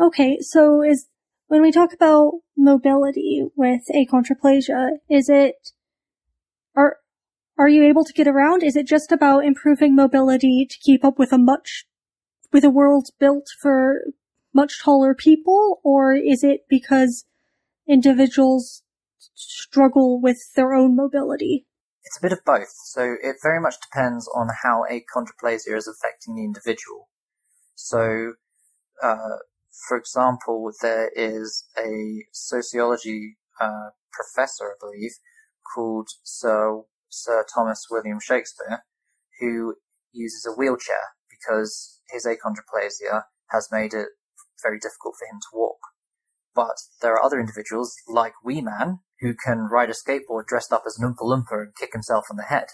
Okay, 0.00 0.38
so 0.40 0.82
is 0.82 1.08
when 1.48 1.60
we 1.60 1.72
talk 1.72 1.92
about 1.92 2.34
mobility 2.56 3.42
with 3.56 3.82
achondroplasia, 3.94 4.98
is 5.10 5.28
it 5.28 5.72
are 6.76 6.98
are 7.58 7.68
you 7.68 7.84
able 7.84 8.04
to 8.04 8.12
get 8.12 8.28
around? 8.28 8.62
Is 8.62 8.76
it 8.76 8.86
just 8.86 9.10
about 9.10 9.44
improving 9.44 9.96
mobility 9.96 10.64
to 10.64 10.78
keep 10.78 11.04
up 11.04 11.18
with 11.18 11.32
a 11.32 11.38
much 11.38 11.86
with 12.52 12.64
a 12.64 12.70
world 12.70 13.08
built 13.18 13.48
for 13.60 14.00
much 14.54 14.80
taller 14.80 15.14
people, 15.14 15.80
or 15.84 16.14
is 16.14 16.42
it 16.42 16.66
because 16.68 17.26
individuals 17.86 18.82
struggle 19.34 20.20
with 20.20 20.38
their 20.54 20.72
own 20.72 20.96
mobility? 20.96 21.66
It's 22.04 22.16
a 22.16 22.22
bit 22.22 22.32
of 22.32 22.44
both. 22.46 22.72
So 22.86 23.16
it 23.22 23.36
very 23.42 23.60
much 23.60 23.74
depends 23.82 24.28
on 24.34 24.48
how 24.62 24.84
achondroplasia 24.90 25.76
is 25.76 25.86
affecting 25.86 26.36
the 26.36 26.44
individual. 26.44 27.08
So, 27.74 28.34
uh, 29.02 29.36
for 29.88 29.98
example, 29.98 30.70
there 30.80 31.10
is 31.14 31.64
a 31.76 32.24
sociology 32.32 33.36
uh, 33.60 33.90
professor, 34.10 34.70
I 34.70 34.74
believe, 34.80 35.12
called 35.74 36.08
Sir 36.22 36.82
Sir 37.08 37.44
Thomas 37.52 37.86
William 37.90 38.18
Shakespeare, 38.20 38.84
who 39.40 39.76
uses 40.12 40.46
a 40.46 40.56
wheelchair 40.56 41.14
because 41.30 42.00
his 42.10 42.26
achondroplasia 42.26 43.22
has 43.50 43.68
made 43.70 43.94
it 43.94 44.08
very 44.62 44.78
difficult 44.78 45.14
for 45.18 45.26
him 45.26 45.40
to 45.40 45.48
walk. 45.56 45.78
But 46.54 46.76
there 47.00 47.12
are 47.12 47.22
other 47.22 47.38
individuals, 47.38 47.94
like 48.08 48.32
Wee 48.44 48.60
Man, 48.60 49.00
who 49.20 49.34
can 49.34 49.68
ride 49.70 49.90
a 49.90 49.92
skateboard 49.92 50.46
dressed 50.46 50.72
up 50.72 50.82
as 50.86 50.98
an 50.98 51.08
Oompa 51.08 51.22
Loompa 51.22 51.62
and 51.62 51.76
kick 51.78 51.92
himself 51.92 52.24
on 52.30 52.36
the 52.36 52.44
head. 52.44 52.66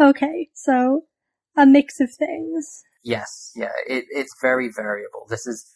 Okay, 0.00 0.50
so 0.54 1.04
a 1.56 1.66
mix 1.66 2.00
of 2.00 2.10
things. 2.18 2.82
Yes, 3.02 3.52
yeah, 3.56 3.72
it, 3.86 4.04
it's 4.10 4.34
very 4.40 4.70
variable. 4.74 5.26
This 5.28 5.46
is 5.46 5.74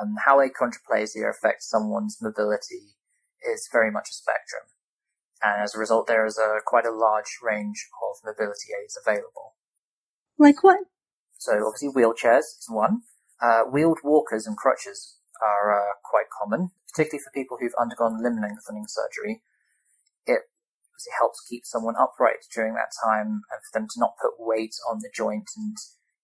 um, 0.00 0.16
how 0.24 0.38
achondroplasia 0.38 1.30
affects 1.30 1.68
someone's 1.68 2.18
mobility 2.20 2.94
is 3.42 3.68
very 3.72 3.90
much 3.90 4.08
a 4.10 4.14
spectrum. 4.14 4.62
And 5.42 5.62
as 5.62 5.74
a 5.74 5.78
result, 5.78 6.06
there 6.06 6.26
is 6.26 6.38
a 6.38 6.60
quite 6.64 6.84
a 6.86 6.92
large 6.92 7.38
range 7.42 7.88
of 8.02 8.16
mobility 8.24 8.70
aids 8.82 8.98
available. 9.00 9.54
Like 10.38 10.62
what? 10.62 10.80
So 11.38 11.52
obviously 11.66 11.88
wheelchairs 11.88 12.60
is 12.60 12.66
one. 12.68 13.02
Uh, 13.40 13.62
wheeled 13.62 14.00
walkers 14.04 14.46
and 14.46 14.56
crutches 14.56 15.16
are 15.42 15.72
uh, 15.72 15.94
quite 16.04 16.28
common, 16.28 16.70
particularly 16.92 17.22
for 17.24 17.32
people 17.32 17.56
who've 17.58 17.80
undergone 17.80 18.22
limb 18.22 18.40
lengthening 18.40 18.84
surgery. 18.86 19.42
It 20.26 20.42
it 21.06 21.16
helps 21.18 21.40
keep 21.48 21.64
someone 21.64 21.94
upright 21.96 22.44
during 22.54 22.74
that 22.74 22.92
time 23.04 23.40
and 23.50 23.60
for 23.64 23.78
them 23.78 23.88
to 23.88 24.00
not 24.00 24.18
put 24.20 24.32
weight 24.38 24.74
on 24.90 24.98
the 25.00 25.10
joint 25.14 25.48
and 25.56 25.76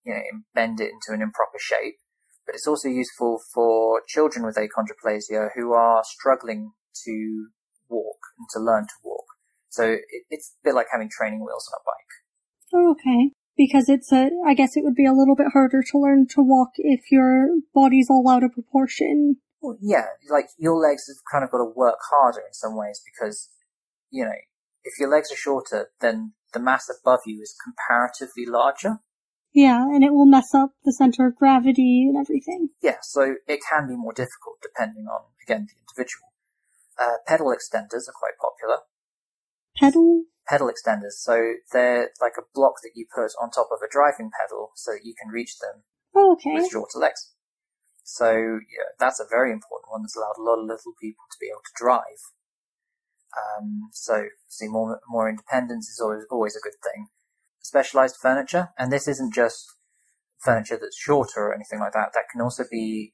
you 0.04 0.12
know 0.12 0.22
bend 0.54 0.80
it 0.80 0.92
into 0.92 1.14
an 1.14 1.22
improper 1.22 1.58
shape. 1.58 1.96
But 2.44 2.54
it's 2.54 2.66
also 2.68 2.88
useful 2.88 3.40
for 3.52 4.02
children 4.06 4.44
with 4.44 4.56
achondroplasia 4.56 5.50
who 5.54 5.72
are 5.72 6.04
struggling 6.04 6.72
to 7.04 7.48
walk 7.88 8.18
and 8.38 8.46
to 8.52 8.60
learn 8.60 8.84
to 8.84 8.94
walk. 9.04 9.24
So 9.68 9.84
it, 9.84 10.24
it's 10.30 10.54
a 10.60 10.64
bit 10.64 10.74
like 10.74 10.86
having 10.90 11.10
training 11.10 11.40
wheels 11.40 11.70
on 11.72 11.80
a 11.80 11.84
bike. 11.84 12.12
Oh, 12.74 12.90
okay. 12.92 13.32
Because 13.56 13.88
it's 13.88 14.12
a, 14.12 14.30
I 14.46 14.54
guess 14.54 14.76
it 14.76 14.84
would 14.84 14.94
be 14.94 15.06
a 15.06 15.12
little 15.12 15.36
bit 15.36 15.52
harder 15.52 15.82
to 15.82 15.98
learn 15.98 16.26
to 16.28 16.42
walk 16.42 16.72
if 16.76 17.10
your 17.10 17.48
body's 17.74 18.10
all 18.10 18.28
out 18.28 18.44
of 18.44 18.52
proportion. 18.52 19.36
Well, 19.62 19.78
yeah, 19.80 20.06
like 20.30 20.46
your 20.58 20.76
legs 20.76 21.08
have 21.08 21.16
kind 21.30 21.42
of 21.42 21.50
got 21.50 21.58
to 21.58 21.72
work 21.74 21.98
harder 22.10 22.40
in 22.40 22.52
some 22.52 22.76
ways 22.76 23.00
because, 23.04 23.48
you 24.10 24.24
know, 24.24 24.38
if 24.84 24.98
your 25.00 25.10
legs 25.10 25.32
are 25.32 25.36
shorter, 25.36 25.90
then 26.00 26.34
the 26.52 26.60
mass 26.60 26.90
above 26.90 27.20
you 27.26 27.40
is 27.40 27.56
comparatively 27.62 28.46
larger. 28.46 29.00
Yeah, 29.52 29.82
and 29.84 30.04
it 30.04 30.12
will 30.12 30.26
mess 30.26 30.54
up 30.54 30.72
the 30.84 30.92
center 30.92 31.26
of 31.26 31.36
gravity 31.36 32.06
and 32.06 32.16
everything. 32.18 32.68
Yeah, 32.82 32.98
so 33.00 33.36
it 33.46 33.60
can 33.68 33.88
be 33.88 33.96
more 33.96 34.12
difficult 34.12 34.58
depending 34.60 35.06
on, 35.06 35.22
again, 35.42 35.66
the 35.66 35.74
individual. 35.80 36.28
Uh, 36.98 37.16
pedal 37.26 37.48
extenders 37.48 38.08
are 38.08 38.16
quite 38.16 38.38
popular. 38.40 38.78
Pedal? 39.76 40.24
Pedal 40.48 40.70
extenders. 40.70 41.18
So 41.18 41.54
they're 41.72 42.10
like 42.20 42.34
a 42.38 42.48
block 42.54 42.74
that 42.82 42.92
you 42.94 43.06
put 43.14 43.32
on 43.40 43.50
top 43.50 43.68
of 43.70 43.78
a 43.84 43.90
driving 43.90 44.30
pedal 44.30 44.70
so 44.74 44.92
that 44.92 45.04
you 45.04 45.14
can 45.20 45.30
reach 45.30 45.58
them 45.58 45.82
Oh, 46.14 46.32
okay. 46.32 46.54
with 46.54 46.70
shorter 46.70 46.98
legs. 46.98 47.32
So 48.02 48.32
yeah, 48.32 48.94
that's 48.98 49.20
a 49.20 49.26
very 49.28 49.52
important 49.52 49.90
one 49.90 50.02
that's 50.02 50.16
allowed 50.16 50.38
a 50.38 50.42
lot 50.42 50.60
of 50.60 50.66
little 50.66 50.94
people 51.00 51.24
to 51.30 51.36
be 51.40 51.48
able 51.48 51.60
to 51.66 51.74
drive. 51.76 52.22
Um, 53.36 53.90
so 53.92 54.26
see 54.46 54.68
more 54.68 55.00
more 55.08 55.28
independence 55.28 55.88
is 55.88 56.00
always 56.00 56.24
always 56.30 56.56
a 56.56 56.60
good 56.60 56.78
thing. 56.82 57.08
Specialized 57.60 58.16
furniture, 58.22 58.70
and 58.78 58.92
this 58.92 59.08
isn't 59.08 59.34
just 59.34 59.66
furniture 60.38 60.78
that's 60.80 60.96
shorter 60.96 61.40
or 61.40 61.54
anything 61.54 61.80
like 61.80 61.92
that. 61.92 62.12
That 62.14 62.30
can 62.30 62.40
also 62.40 62.64
be 62.70 63.12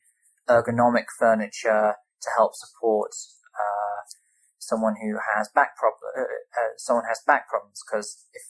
ergonomic 0.49 1.07
furniture 1.19 1.95
to 2.21 2.31
help 2.37 2.53
support 2.55 3.13
someone 4.63 4.95
who 5.03 5.19
has 5.35 5.51
back 5.55 5.77
problem. 5.77 6.07
Uh, 6.15 6.23
uh, 6.23 6.73
someone 6.79 7.05
has 7.09 7.21
back 7.27 7.49
problems 7.49 7.83
because 7.83 8.25
if 8.33 8.43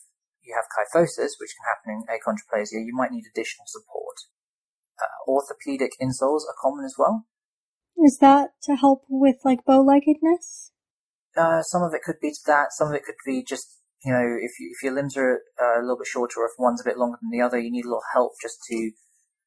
you 0.45 0.55
have 0.55 0.69
kyphosis, 0.69 1.41
which 1.41 1.57
can 1.57 1.67
happen 1.67 1.89
in 1.97 2.05
achondroplasia, 2.13 2.85
you 2.85 2.95
might 2.95 3.11
need 3.11 3.25
additional 3.25 3.65
support. 3.67 4.29
Uh, 5.01 5.31
orthopedic 5.31 5.93
insoles 6.01 6.45
are 6.45 6.61
common 6.61 6.85
as 6.85 6.95
well. 6.99 7.27
Is 7.97 8.19
that 8.19 8.51
to 8.65 8.77
help 8.77 9.05
with 9.09 9.37
like 9.45 9.65
bow-leggedness? 9.65 10.73
Uh, 11.37 11.63
some 11.63 11.83
of 11.83 11.95
it 11.95 12.03
could 12.03 12.21
be 12.21 12.31
to 12.31 12.45
that. 12.47 12.73
Some 12.73 12.89
of 12.89 12.95
it 12.95 13.05
could 13.05 13.21
be 13.25 13.43
just 13.43 13.79
you 14.05 14.13
know 14.13 14.37
if 14.41 14.61
you, 14.61 14.75
if 14.77 14.83
your 14.83 14.93
limbs 14.93 15.17
are 15.17 15.41
uh, 15.61 15.81
a 15.81 15.83
little 15.83 15.99
bit 15.99 16.07
shorter, 16.07 16.41
or 16.41 16.47
if 16.47 16.53
one's 16.59 16.83
a 16.83 16.85
bit 16.89 16.99
longer 16.99 17.19
than 17.23 17.31
the 17.31 17.45
other, 17.45 17.59
you 17.59 17.71
need 17.71 17.85
a 17.85 17.89
little 17.89 18.13
help 18.13 18.33
just 18.43 18.59
to 18.69 18.93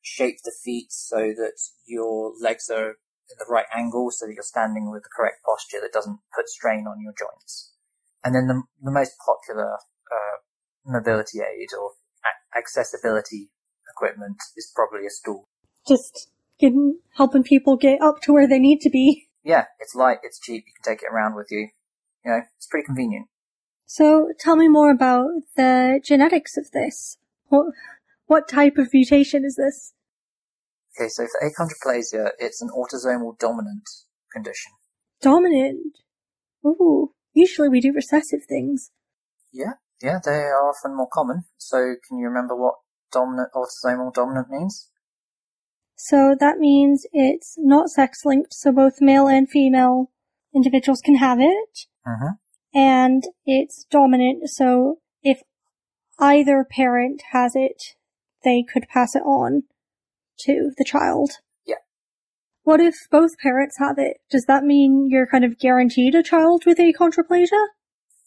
shape 0.01 0.38
the 0.43 0.54
feet 0.63 0.91
so 0.91 1.34
that 1.36 1.58
your 1.86 2.34
legs 2.39 2.69
are 2.69 2.95
in 3.29 3.38
the 3.39 3.51
right 3.51 3.65
angle, 3.73 4.11
so 4.11 4.25
that 4.25 4.33
you're 4.33 4.43
standing 4.43 4.91
with 4.91 5.03
the 5.03 5.09
correct 5.15 5.43
posture 5.43 5.81
that 5.81 5.93
doesn't 5.93 6.19
put 6.35 6.49
strain 6.49 6.85
on 6.88 7.01
your 7.01 7.13
joints. 7.17 7.73
And 8.23 8.33
then 8.33 8.47
the 8.47 8.63
the 8.81 8.91
most 8.91 9.13
popular 9.23 9.73
uh, 9.75 10.38
mobility 10.85 11.39
aid 11.39 11.69
or 11.79 11.91
a- 12.23 12.57
accessibility 12.57 13.49
equipment 13.95 14.38
is 14.55 14.71
probably 14.75 15.05
a 15.05 15.09
stool. 15.09 15.47
Just 15.88 16.29
getting, 16.59 16.99
helping 17.15 17.43
people 17.43 17.77
get 17.77 18.01
up 18.01 18.21
to 18.21 18.33
where 18.33 18.47
they 18.47 18.59
need 18.59 18.81
to 18.81 18.89
be. 18.89 19.27
Yeah, 19.43 19.65
it's 19.79 19.95
light, 19.95 20.19
it's 20.23 20.39
cheap, 20.39 20.63
you 20.65 20.73
can 20.73 20.93
take 20.93 21.03
it 21.03 21.13
around 21.13 21.35
with 21.35 21.47
you. 21.51 21.69
You 22.23 22.31
know, 22.31 22.41
it's 22.57 22.67
pretty 22.67 22.85
convenient. 22.85 23.27
So 23.85 24.29
tell 24.39 24.55
me 24.55 24.67
more 24.67 24.91
about 24.91 25.29
the 25.55 26.01
genetics 26.03 26.57
of 26.57 26.71
this. 26.71 27.17
What, 27.49 27.67
what 28.25 28.49
type 28.49 28.77
of 28.77 28.91
mutation 28.91 29.45
is 29.45 29.55
this? 29.55 29.93
Okay, 30.97 31.10
so 31.10 31.25
for 31.25 31.49
achondroplasia, 31.49 32.29
it's 32.39 32.62
an 32.62 32.69
autosomal 32.69 33.38
dominant 33.38 33.84
condition. 34.31 34.71
Dominant. 35.21 35.97
Ooh, 36.65 37.12
usually 37.34 37.69
we 37.69 37.81
do 37.81 37.91
recessive 37.93 38.41
things. 38.47 38.91
Yeah, 39.51 39.73
yeah, 40.01 40.19
they 40.23 40.31
are 40.31 40.69
often 40.69 40.95
more 40.95 41.10
common. 41.12 41.43
So 41.58 41.95
can 42.08 42.17
you 42.17 42.27
remember 42.27 42.55
what 42.55 42.75
dominant, 43.12 43.49
autosomal 43.53 44.13
dominant 44.13 44.47
means? 44.49 44.89
So 45.97 46.36
that 46.39 46.58
means 46.58 47.05
it's 47.12 47.55
not 47.58 47.89
sex 47.89 48.25
linked, 48.25 48.53
so 48.53 48.71
both 48.71 49.01
male 49.01 49.27
and 49.27 49.49
female 49.49 50.12
individuals 50.53 51.01
can 51.03 51.15
have 51.15 51.39
it. 51.39 51.88
Mm-hmm. 52.08 52.77
And 52.77 53.23
it's 53.45 53.86
dominant, 53.89 54.49
so 54.49 54.99
if 55.23 55.39
either 56.19 56.65
parent 56.69 57.21
has 57.31 57.53
it, 57.55 57.95
they 58.43 58.63
could 58.63 58.88
pass 58.89 59.15
it 59.15 59.23
on 59.23 59.63
to 60.39 60.71
the 60.78 60.86
child. 60.86 61.32
Yeah. 61.65 61.76
What 62.63 62.80
if 62.80 62.95
both 63.12 63.38
parents 63.38 63.78
have 63.80 63.98
it? 63.98 64.17
Does 64.30 64.45
that 64.45 64.63
mean 64.63 65.08
you're 65.10 65.28
kind 65.28 65.45
of 65.45 65.60
guaranteed 65.60 66.15
a 66.15 66.24
child 66.24 66.63
with 66.65 66.78
achondroplasia? 66.78 67.67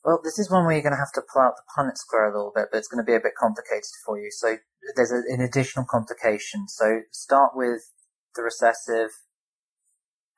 Well, 0.04 0.20
this 0.22 0.38
is 0.38 0.50
one 0.50 0.64
where 0.64 0.74
you're 0.74 0.82
going 0.82 0.92
to 0.92 0.98
have 0.98 1.12
to 1.14 1.22
pull 1.32 1.42
out 1.42 1.54
the 1.56 1.62
Punnett 1.76 1.98
square 1.98 2.30
a 2.30 2.36
little 2.36 2.52
bit, 2.54 2.68
but 2.70 2.78
it's 2.78 2.88
going 2.88 3.04
to 3.04 3.06
be 3.06 3.16
a 3.16 3.20
bit 3.20 3.34
complicated 3.38 3.90
for 4.06 4.18
you. 4.18 4.30
So 4.30 4.56
there's 4.96 5.10
a, 5.10 5.22
an 5.28 5.40
additional 5.40 5.84
complication. 5.84 6.68
So 6.68 7.00
start 7.10 7.52
with 7.54 7.92
the 8.34 8.42
recessive, 8.42 9.10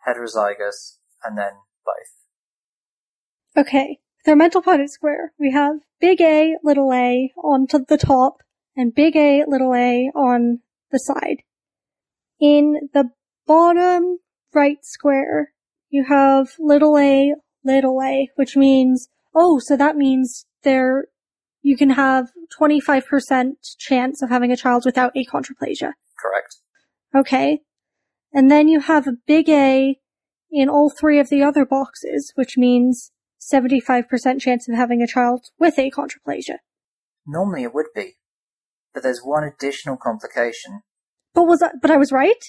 heterozygous, 0.09 0.97
and 1.23 1.37
then 1.37 1.53
both. 1.85 3.65
Okay. 3.65 4.01
Their 4.25 4.37
mental 4.37 4.63
Punnett 4.63 4.91
square. 4.91 5.33
We 5.39 5.53
have 5.53 5.77
big 6.01 6.21
A, 6.21 6.57
little 6.63 6.93
a 6.93 7.33
on 7.43 7.67
to 7.69 7.79
the 7.87 7.97
top, 7.97 8.43
and 8.77 8.95
big 8.95 9.17
A, 9.17 9.45
little 9.47 9.75
a 9.75 10.11
on 10.15 10.61
the 10.91 10.99
side. 10.99 11.43
In 12.41 12.89
the 12.95 13.11
bottom 13.47 14.19
right 14.55 14.83
square, 14.83 15.53
you 15.91 16.05
have 16.09 16.53
little 16.59 16.97
a, 16.99 17.35
little 17.65 18.01
a, 18.03 18.29
which 18.37 18.57
means, 18.57 19.09
oh, 19.35 19.59
so 19.59 19.77
that 19.77 19.97
means 19.97 20.47
there, 20.63 21.07
you 21.63 21.77
can 21.77 21.91
have 21.91 22.31
25% 22.59 23.53
chance 23.79 24.23
of 24.23 24.31
having 24.31 24.51
a 24.51 24.57
child 24.57 24.85
without 24.87 25.15
achondroplasia. 25.15 25.93
Correct. 26.19 26.57
Okay. 27.15 27.61
And 28.33 28.51
then 28.51 28.69
you 28.69 28.81
have 28.81 29.07
a 29.07 29.17
big 29.27 29.49
A 29.49 29.99
in 30.51 30.69
all 30.69 30.91
three 30.91 31.19
of 31.19 31.29
the 31.29 31.43
other 31.43 31.65
boxes, 31.65 32.33
which 32.37 32.57
means 32.57 33.13
75% 33.41 34.41
chance 34.41 34.69
of 34.69 34.75
having 34.75 35.03
a 35.03 35.07
child 35.07 35.47
with 35.59 35.77
achondroplasia. 35.77 36.59
Normally 37.27 37.65
it 37.65 37.75
would 37.75 37.87
be, 37.95 38.17
but 38.95 39.03
there's 39.03 39.21
one 39.23 39.45
additional 39.45 39.97
complication. 39.97 40.83
But 41.35 41.45
was 41.45 41.63
I, 41.63 41.71
but 41.81 41.91
I 41.91 41.97
was 41.97 42.13
right? 42.13 42.43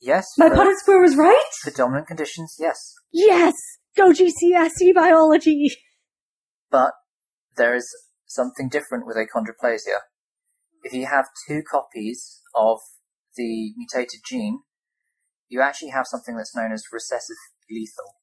Yes, 0.00 0.26
My 0.36 0.48
for, 0.48 0.56
Punnett 0.56 0.76
square 0.76 1.00
was 1.00 1.16
right? 1.16 1.50
The 1.64 1.70
dominant 1.70 2.06
conditions, 2.08 2.56
yes, 2.58 2.94
Yes! 3.12 3.54
Go 3.96 4.10
GCSE 4.10 4.92
biology! 4.94 5.76
but 6.70 6.92
there 7.56 7.76
is 7.76 7.88
something 8.26 8.68
different 8.68 9.06
with 9.06 9.16
achondroplasia. 9.16 9.98
If 10.82 10.92
you 10.92 11.06
have 11.06 11.26
two 11.46 11.62
copies 11.62 12.40
of 12.52 12.80
the 13.36 13.72
mutated 13.76 14.20
gene, 14.26 14.62
you 15.48 15.60
actually 15.60 15.90
have 15.90 16.06
something 16.08 16.36
that's 16.36 16.56
known 16.56 16.72
as 16.72 16.82
recessive 16.92 17.36
lethal 17.70 18.16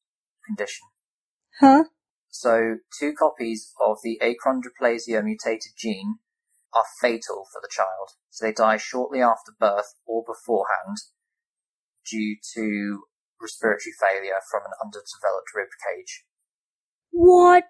condition. 0.45 0.87
Huh? 1.61 1.85
So 2.29 2.75
two 2.99 3.13
copies 3.17 3.71
of 3.79 3.97
the 4.03 4.19
achondroplasia 4.21 5.23
mutated 5.23 5.73
gene 5.77 6.19
are 6.73 6.85
fatal 7.01 7.45
for 7.51 7.61
the 7.61 7.69
child. 7.69 8.15
So 8.29 8.45
they 8.45 8.53
die 8.53 8.77
shortly 8.77 9.21
after 9.21 9.51
birth 9.59 9.93
or 10.05 10.23
beforehand 10.25 10.97
due 12.09 12.37
to 12.55 13.03
respiratory 13.41 13.93
failure 13.99 14.39
from 14.49 14.61
an 14.65 14.71
underdeveloped 14.83 15.53
rib 15.55 15.69
cage. 15.85 16.25
What? 17.11 17.65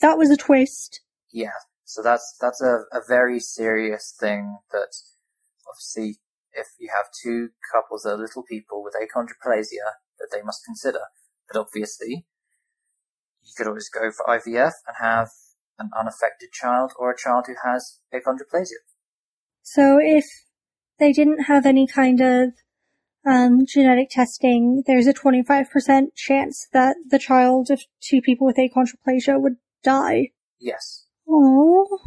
That 0.00 0.18
was 0.18 0.30
a 0.30 0.36
twist. 0.36 1.00
Yeah, 1.32 1.58
so 1.84 2.02
that's 2.02 2.36
that's 2.40 2.60
a, 2.60 2.84
a 2.92 3.00
very 3.06 3.40
serious 3.40 4.14
thing 4.18 4.58
that 4.72 4.92
obviously 5.68 6.20
if 6.52 6.68
you 6.78 6.90
have 6.94 7.06
two 7.22 7.50
couples 7.72 8.02
that 8.02 8.10
are 8.10 8.18
little 8.18 8.42
people 8.42 8.82
with 8.82 8.94
achondroplasia 8.94 9.96
that 10.18 10.28
they 10.32 10.42
must 10.42 10.64
consider. 10.64 11.00
But 11.50 11.60
obviously 11.60 12.26
you 13.42 13.52
could 13.56 13.66
always 13.66 13.88
go 13.88 14.10
for 14.10 14.26
IVF 14.26 14.72
and 14.86 14.96
have 15.00 15.30
an 15.78 15.90
unaffected 15.98 16.52
child 16.52 16.92
or 16.98 17.10
a 17.10 17.16
child 17.16 17.44
who 17.46 17.54
has 17.64 17.98
achondroplasia. 18.14 18.80
So 19.62 19.98
if 20.00 20.24
they 20.98 21.12
didn't 21.12 21.44
have 21.44 21.66
any 21.66 21.86
kind 21.86 22.20
of 22.20 22.50
um, 23.26 23.66
genetic 23.66 24.08
testing, 24.10 24.82
there's 24.86 25.06
a 25.06 25.12
25% 25.12 26.14
chance 26.14 26.68
that 26.72 26.96
the 27.10 27.18
child 27.18 27.70
of 27.70 27.82
two 28.00 28.20
people 28.20 28.46
with 28.46 28.56
achondroplasia 28.56 29.40
would 29.40 29.56
die. 29.82 30.28
Yes. 30.60 31.06
Oh, 31.28 31.98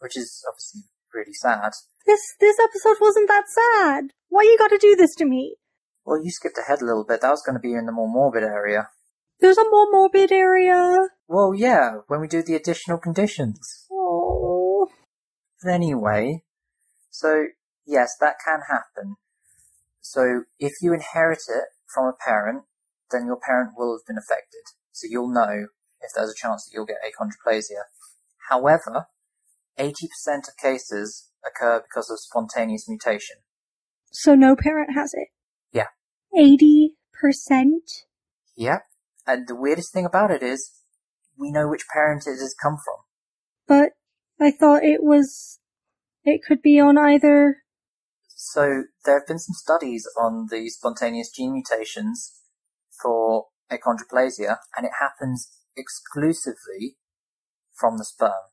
Which 0.00 0.16
is 0.16 0.44
obviously 0.48 0.82
really 1.14 1.32
sad. 1.32 1.72
this 2.04 2.20
this 2.40 2.58
episode 2.62 2.96
wasn't 3.00 3.28
that 3.28 3.44
sad. 3.48 4.12
Why 4.28 4.42
you 4.42 4.56
got 4.58 4.68
to 4.68 4.78
do 4.78 4.94
this 4.94 5.14
to 5.16 5.24
me? 5.24 5.56
Well, 6.04 6.22
you 6.22 6.30
skipped 6.30 6.58
ahead 6.58 6.82
a 6.82 6.84
little 6.84 7.04
bit. 7.04 7.22
That 7.22 7.30
was 7.30 7.42
going 7.42 7.54
to 7.54 7.60
be 7.60 7.72
in 7.72 7.86
the 7.86 7.92
more 7.92 8.08
morbid 8.08 8.44
area. 8.44 8.90
There's 9.40 9.58
a 9.58 9.68
more 9.70 9.86
morbid 9.90 10.30
area. 10.30 11.08
Well, 11.28 11.52
yeah, 11.54 11.98
when 12.06 12.20
we 12.20 12.28
do 12.28 12.42
the 12.42 12.54
additional 12.54 12.98
conditions. 12.98 13.86
Oh, 13.90 14.88
But 15.62 15.70
anyway, 15.72 16.42
so 17.10 17.46
yes, 17.86 18.12
that 18.20 18.36
can 18.44 18.60
happen. 18.68 19.16
So 20.00 20.44
if 20.58 20.74
you 20.80 20.92
inherit 20.94 21.40
it 21.48 21.64
from 21.92 22.06
a 22.06 22.12
parent, 22.12 22.62
then 23.10 23.26
your 23.26 23.38
parent 23.38 23.70
will 23.76 23.96
have 23.98 24.06
been 24.06 24.18
affected. 24.18 24.62
So 24.92 25.06
you'll 25.10 25.32
know 25.32 25.66
if 26.00 26.10
there's 26.14 26.30
a 26.30 26.34
chance 26.34 26.64
that 26.64 26.70
you'll 26.72 26.86
get 26.86 26.98
achondroplasia. 27.04 27.82
However, 28.48 29.06
80% 29.78 29.94
of 30.48 30.56
cases 30.62 31.30
occur 31.44 31.80
because 31.82 32.08
of 32.10 32.20
spontaneous 32.20 32.88
mutation. 32.88 33.36
so 34.12 34.34
no 34.34 34.54
parent 34.56 34.90
has 34.94 35.12
it. 35.14 35.28
Yeah. 35.72 35.88
Eighty 36.36 36.94
percent. 37.20 38.04
Yep. 38.56 38.82
And 39.26 39.48
the 39.48 39.56
weirdest 39.56 39.92
thing 39.92 40.04
about 40.06 40.30
it 40.30 40.42
is, 40.42 40.70
we 41.38 41.50
know 41.50 41.68
which 41.68 41.86
parent 41.92 42.26
it 42.26 42.38
has 42.40 42.54
come 42.60 42.76
from. 42.84 42.96
But 43.66 43.92
I 44.40 44.50
thought 44.50 44.84
it 44.84 45.02
was. 45.02 45.58
It 46.24 46.40
could 46.46 46.62
be 46.62 46.80
on 46.80 46.98
either. 46.98 47.58
So 48.28 48.84
there 49.04 49.18
have 49.18 49.26
been 49.26 49.38
some 49.38 49.54
studies 49.54 50.06
on 50.20 50.48
the 50.50 50.68
spontaneous 50.68 51.30
gene 51.30 51.52
mutations 51.52 52.32
for 53.02 53.46
achondroplasia, 53.70 54.58
and 54.76 54.86
it 54.86 54.92
happens 55.00 55.50
exclusively 55.76 56.96
from 57.74 57.98
the 57.98 58.04
sperm. 58.04 58.50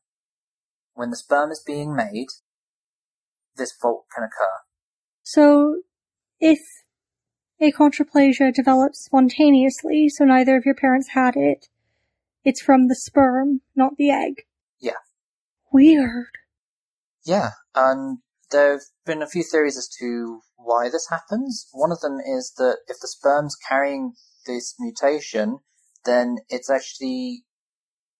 When 0.94 1.10
the 1.10 1.16
sperm 1.16 1.50
is 1.50 1.62
being 1.64 1.94
made, 1.94 2.28
this 3.56 3.72
fault 3.72 4.04
can 4.14 4.24
occur. 4.24 4.62
So, 5.22 5.82
if 6.40 6.60
achondroplasia 7.60 8.52
develops 8.54 9.04
spontaneously, 9.04 10.08
so 10.08 10.24
neither 10.24 10.56
of 10.56 10.64
your 10.64 10.74
parents 10.74 11.10
had 11.10 11.36
it, 11.36 11.66
it's 12.44 12.60
from 12.60 12.88
the 12.88 12.94
sperm, 12.94 13.62
not 13.74 13.96
the 13.96 14.10
egg. 14.10 14.42
Yeah. 14.80 14.92
Weird. 15.72 16.26
Yeah, 17.24 17.50
and 17.74 18.18
there 18.50 18.72
have 18.72 18.82
been 19.06 19.22
a 19.22 19.26
few 19.26 19.42
theories 19.42 19.78
as 19.78 19.88
to 20.00 20.40
why 20.56 20.88
this 20.90 21.08
happens. 21.08 21.68
One 21.72 21.90
of 21.90 22.00
them 22.00 22.18
is 22.20 22.52
that 22.58 22.78
if 22.86 22.98
the 23.00 23.08
sperm's 23.08 23.56
carrying 23.56 24.12
this 24.46 24.74
mutation, 24.78 25.58
then 26.04 26.38
it's 26.48 26.70
actually 26.70 27.44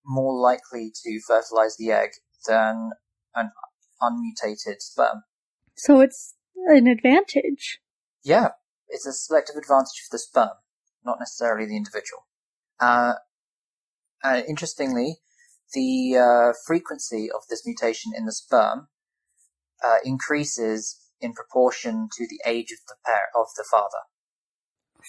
more 0.04 0.34
likely 0.34 0.92
to 1.04 1.20
fertilize 1.26 1.76
the 1.76 1.92
egg 1.92 2.10
than 2.46 2.90
an 3.34 3.50
unmutated 4.00 4.80
sperm. 4.80 5.22
So 5.76 6.00
it's 6.00 6.34
an 6.68 6.86
advantage. 6.86 7.80
Yeah, 8.22 8.50
it's 8.88 9.06
a 9.06 9.12
selective 9.12 9.56
advantage 9.56 10.02
for 10.08 10.14
the 10.14 10.18
sperm, 10.18 10.50
not 11.04 11.18
necessarily 11.18 11.66
the 11.66 11.76
individual. 11.76 12.26
Uh, 12.80 13.14
uh, 14.24 14.40
interestingly, 14.48 15.16
the 15.72 16.16
uh, 16.16 16.52
frequency 16.66 17.30
of 17.30 17.42
this 17.48 17.64
mutation 17.66 18.12
in 18.16 18.24
the 18.26 18.32
sperm 18.32 18.88
uh, 19.84 19.96
increases 20.04 20.98
in 21.20 21.32
proportion 21.32 22.08
to 22.16 22.26
the 22.28 22.40
age 22.46 22.70
of 22.72 22.78
the 22.88 22.96
pair 23.04 23.28
of 23.36 23.46
the 23.56 23.64
father, 23.70 24.02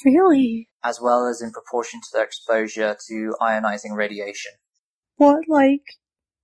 Really? 0.03 0.69
as 0.83 0.99
well 1.01 1.27
as 1.27 1.41
in 1.41 1.51
proportion 1.51 1.99
to 2.01 2.07
their 2.13 2.23
exposure 2.23 2.95
to 3.07 3.35
ionizing 3.41 3.95
radiation. 3.95 4.51
What, 5.17 5.45
like, 5.47 5.81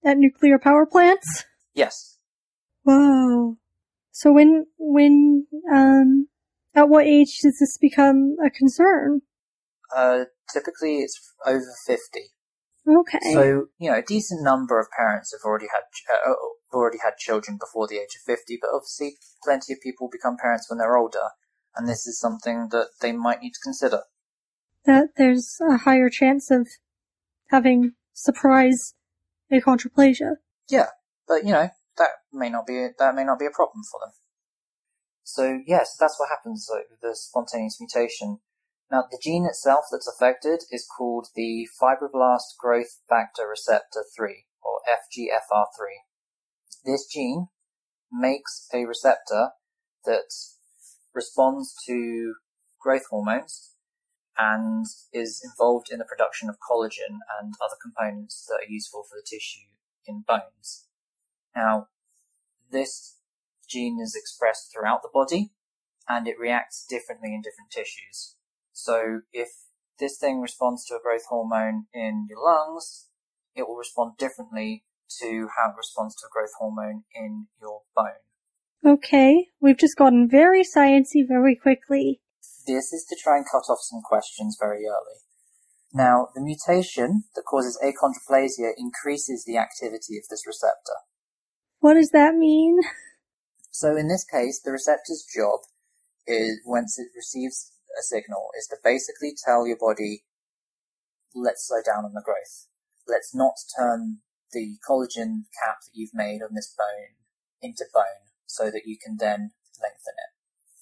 at 0.05 0.17
nuclear 0.17 0.57
power 0.59 0.85
plants? 0.85 1.45
Yes, 1.73 2.17
Whoa. 2.83 3.57
So 4.11 4.31
when, 4.33 4.65
when, 4.77 5.45
um, 5.71 6.27
at 6.75 6.89
what 6.89 7.05
age 7.05 7.39
does 7.41 7.57
this 7.59 7.77
become 7.79 8.35
a 8.45 8.49
concern? 8.49 9.21
uh, 9.95 10.25
typically 10.53 10.99
it's 10.99 11.19
over 11.45 11.73
fifty. 11.85 12.31
Okay. 12.87 13.33
So 13.33 13.67
you 13.77 13.91
know, 13.91 13.97
a 13.97 14.01
decent 14.01 14.43
number 14.43 14.79
of 14.79 14.87
parents 14.97 15.33
have 15.33 15.45
already 15.45 15.67
had 15.67 15.83
uh, 16.27 16.33
already 16.73 16.97
had 17.03 17.17
children 17.17 17.57
before 17.59 17.87
the 17.87 17.97
age 17.97 18.15
of 18.15 18.21
fifty, 18.25 18.57
but 18.59 18.69
obviously, 18.73 19.17
plenty 19.43 19.73
of 19.73 19.79
people 19.81 20.09
become 20.11 20.37
parents 20.37 20.67
when 20.69 20.79
they're 20.79 20.97
older, 20.97 21.29
and 21.75 21.87
this 21.87 22.07
is 22.07 22.19
something 22.19 22.69
that 22.71 22.87
they 23.01 23.11
might 23.11 23.41
need 23.41 23.53
to 23.53 23.59
consider. 23.63 24.01
that 24.85 25.09
there's 25.15 25.59
a 25.61 25.77
higher 25.77 26.09
chance 26.09 26.49
of 26.49 26.67
having 27.49 27.93
surprise 28.13 28.95
achondroplasia. 29.51 30.37
Yeah, 30.69 30.87
but 31.27 31.45
you 31.45 31.51
know 31.51 31.69
that 31.97 32.09
may 32.33 32.49
not 32.49 32.65
be 32.65 32.87
that 32.97 33.13
may 33.15 33.23
not 33.23 33.37
be 33.39 33.45
a 33.45 33.51
problem 33.51 33.83
for 33.91 33.99
them. 34.03 34.13
So 35.23 35.59
yes, 35.67 35.95
that's 35.99 36.19
what 36.19 36.29
happens 36.29 36.67
like, 36.71 36.85
with 36.89 37.01
the 37.01 37.15
spontaneous 37.15 37.77
mutation. 37.79 38.39
Now, 38.91 39.05
the 39.09 39.19
gene 39.21 39.45
itself 39.45 39.85
that's 39.89 40.07
affected 40.07 40.63
is 40.69 40.85
called 40.85 41.27
the 41.33 41.65
fibroblast 41.81 42.57
growth 42.59 42.99
factor 43.07 43.47
receptor 43.47 44.03
3, 44.13 44.43
or 44.61 44.81
FGFR3. 44.85 46.03
This 46.83 47.07
gene 47.07 47.47
makes 48.11 48.67
a 48.73 48.83
receptor 48.83 49.51
that 50.03 50.33
responds 51.13 51.73
to 51.87 52.35
growth 52.81 53.05
hormones 53.09 53.75
and 54.37 54.85
is 55.13 55.41
involved 55.41 55.87
in 55.89 55.99
the 55.99 56.05
production 56.05 56.49
of 56.49 56.57
collagen 56.59 57.19
and 57.39 57.53
other 57.63 57.77
components 57.81 58.45
that 58.49 58.65
are 58.65 58.69
useful 58.69 59.03
for 59.03 59.15
the 59.15 59.25
tissue 59.25 59.69
in 60.05 60.25
bones. 60.27 60.87
Now, 61.55 61.87
this 62.69 63.19
gene 63.69 63.99
is 64.01 64.15
expressed 64.15 64.73
throughout 64.73 65.01
the 65.01 65.09
body 65.13 65.53
and 66.09 66.27
it 66.27 66.39
reacts 66.39 66.85
differently 66.89 67.33
in 67.33 67.41
different 67.41 67.71
tissues. 67.71 68.35
So 68.83 69.21
if 69.31 69.49
this 69.99 70.17
thing 70.17 70.41
responds 70.41 70.85
to 70.87 70.95
a 70.95 70.99
growth 70.99 71.25
hormone 71.29 71.85
in 71.93 72.25
your 72.27 72.43
lungs, 72.43 73.09
it 73.55 73.67
will 73.67 73.75
respond 73.75 74.17
differently 74.17 74.85
to 75.19 75.49
how 75.55 75.69
it 75.69 75.77
responds 75.77 76.15
to 76.15 76.25
a 76.25 76.33
growth 76.33 76.53
hormone 76.57 77.03
in 77.13 77.45
your 77.61 77.81
bone. 77.95 78.25
Okay, 78.83 79.49
we've 79.61 79.77
just 79.77 79.97
gotten 79.97 80.27
very 80.27 80.63
sciencey 80.63 81.27
very 81.27 81.55
quickly. 81.55 82.21
This 82.65 82.91
is 82.91 83.05
to 83.09 83.15
try 83.21 83.37
and 83.37 83.45
cut 83.45 83.71
off 83.71 83.77
some 83.81 84.01
questions 84.01 84.57
very 84.59 84.85
early. 84.87 85.19
Now, 85.93 86.29
the 86.33 86.41
mutation 86.41 87.25
that 87.35 87.43
causes 87.43 87.77
achondroplasia 87.83 88.71
increases 88.77 89.43
the 89.45 89.57
activity 89.57 90.17
of 90.17 90.23
this 90.31 90.47
receptor. 90.47 91.05
What 91.81 91.93
does 91.93 92.09
that 92.11 92.33
mean? 92.33 92.79
So 93.69 93.95
in 93.95 94.07
this 94.07 94.25
case, 94.25 94.59
the 94.59 94.71
receptor's 94.71 95.23
job 95.35 95.59
is, 96.25 96.61
once 96.65 96.97
it 96.97 97.07
receives 97.15 97.70
a 97.97 98.03
signal, 98.03 98.49
is 98.57 98.67
to 98.67 98.77
basically 98.83 99.33
tell 99.35 99.67
your 99.67 99.77
body, 99.77 100.23
let's 101.35 101.67
slow 101.67 101.81
down 101.85 102.05
on 102.05 102.13
the 102.13 102.23
growth. 102.23 102.67
Let's 103.07 103.33
not 103.33 103.53
turn 103.77 104.19
the 104.51 104.77
collagen 104.87 105.47
cap 105.55 105.79
that 105.83 105.93
you've 105.93 106.13
made 106.13 106.41
on 106.41 106.53
this 106.53 106.73
bone 106.77 107.15
into 107.61 107.85
bone 107.93 108.29
so 108.45 108.65
that 108.69 108.83
you 108.85 108.97
can 108.97 109.17
then 109.19 109.51
lengthen 109.79 110.15
it. 110.17 110.31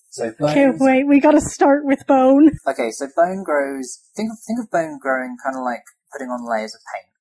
So 0.09 0.33
Okay, 0.41 0.65
bones, 0.67 0.81
wait, 0.81 1.07
we 1.07 1.19
gotta 1.19 1.41
start 1.41 1.85
with 1.85 2.05
bone. 2.07 2.49
okay, 2.67 2.89
so 2.91 3.07
bone 3.15 3.43
grows, 3.43 4.09
think 4.15 4.31
of, 4.31 4.37
think 4.45 4.59
of 4.59 4.71
bone 4.71 4.97
growing 4.97 5.37
kind 5.43 5.55
of 5.55 5.63
like 5.63 5.85
putting 6.11 6.29
on 6.29 6.49
layers 6.49 6.73
of 6.73 6.81
paint. 6.89 7.13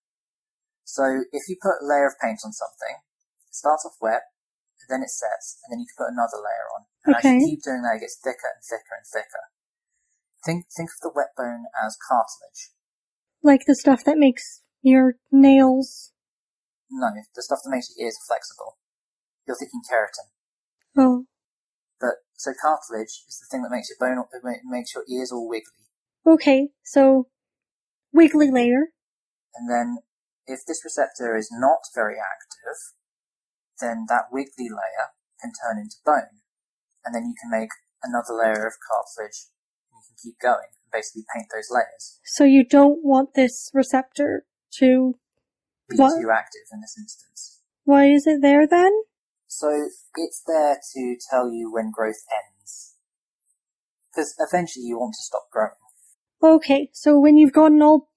So 0.84 1.24
if 1.32 1.48
you 1.48 1.56
put 1.60 1.84
a 1.84 1.86
layer 1.86 2.08
of 2.08 2.16
paint 2.16 2.40
on 2.44 2.52
something, 2.52 2.96
it 3.44 3.54
starts 3.54 3.84
off 3.84 4.00
wet, 4.00 4.22
then 4.88 5.04
it 5.04 5.12
sets, 5.12 5.60
and 5.62 5.72
then 5.72 5.80
you 5.80 5.86
can 5.86 6.00
put 6.00 6.12
another 6.16 6.40
layer 6.40 6.66
on. 6.72 6.82
And 7.04 7.12
as 7.20 7.24
you 7.24 7.36
keep 7.44 7.62
doing 7.62 7.84
that, 7.84 8.00
it 8.00 8.08
gets 8.08 8.16
thicker 8.16 8.48
and 8.48 8.64
thicker 8.64 8.96
and 8.96 9.04
thicker. 9.04 9.44
Think 10.44 10.66
think 10.74 10.90
of 10.90 11.00
the 11.02 11.12
wet 11.14 11.34
bone 11.36 11.64
as 11.84 11.96
cartilage. 11.96 12.70
Like 13.42 13.66
the 13.66 13.74
stuff 13.74 14.04
that 14.04 14.18
makes 14.18 14.62
your 14.82 15.14
nails. 15.32 16.12
No, 16.90 17.08
the 17.34 17.42
stuff 17.42 17.60
that 17.64 17.70
makes 17.70 17.92
your 17.94 18.06
ears 18.06 18.16
flexible. 18.26 18.78
You're 19.46 19.56
thinking 19.56 19.82
keratin. 19.90 20.30
Oh. 20.96 21.24
But 22.00 22.22
so 22.36 22.52
cartilage 22.60 23.24
is 23.28 23.40
the 23.40 23.46
thing 23.50 23.62
that 23.62 23.70
makes 23.70 23.88
your 23.90 23.98
bone, 23.98 24.24
makes 24.64 24.94
your 24.94 25.04
ears 25.10 25.32
all 25.32 25.48
wiggly. 25.48 25.88
Okay, 26.26 26.68
so 26.84 27.28
wiggly 28.12 28.50
layer. 28.50 28.92
And 29.54 29.68
then 29.68 29.98
if 30.46 30.60
this 30.66 30.82
receptor 30.84 31.36
is 31.36 31.50
not 31.52 31.80
very 31.94 32.16
active, 32.16 32.78
then 33.80 34.06
that 34.08 34.32
wiggly 34.32 34.68
layer 34.70 35.12
can 35.40 35.52
turn 35.52 35.78
into 35.78 35.96
bone. 36.04 36.40
And 37.04 37.14
then 37.14 37.26
you 37.26 37.34
can 37.40 37.50
make 37.50 37.70
another 38.02 38.34
layer 38.34 38.66
of 38.66 38.74
cartilage 38.80 39.48
and 39.48 39.48
you 39.48 39.54
can 39.54 39.57
keep 40.22 40.38
going 40.40 40.68
and 40.82 40.90
basically 40.92 41.24
paint 41.34 41.46
those 41.54 41.68
layers. 41.70 42.20
So 42.24 42.44
you 42.44 42.64
don't 42.64 43.04
want 43.04 43.34
this 43.34 43.70
receptor 43.74 44.44
to. 44.78 45.14
Be 45.88 45.96
What? 45.96 46.20
too 46.20 46.30
active 46.30 46.62
in 46.72 46.80
this 46.80 46.96
instance. 46.98 47.62
Why 47.84 48.06
is 48.06 48.26
it 48.26 48.42
there 48.42 48.66
then? 48.66 48.92
So 49.46 49.70
it's 50.16 50.42
there 50.46 50.78
to 50.94 51.16
tell 51.30 51.50
you 51.50 51.72
when 51.72 51.90
growth 51.90 52.20
ends. 52.30 52.94
Because 54.12 54.34
eventually 54.38 54.84
you 54.84 54.98
want 54.98 55.14
to 55.14 55.22
stop 55.22 55.48
growing. 55.50 55.70
Okay, 56.42 56.90
so 56.92 57.18
when 57.18 57.36
you've 57.38 57.52
gotten 57.54 57.80
all 57.82 58.10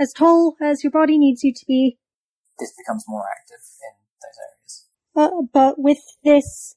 as 0.00 0.12
tall 0.12 0.56
as 0.60 0.82
your 0.82 0.90
body 0.90 1.18
needs 1.18 1.44
you 1.44 1.52
to 1.54 1.64
be, 1.66 1.98
This 2.58 2.72
becomes 2.76 3.04
more 3.06 3.24
active 3.30 3.60
in 3.82 3.94
those 4.22 4.38
areas. 4.48 5.42
uh, 5.42 5.42
but 5.52 5.78
with 5.78 5.98
this 6.24 6.76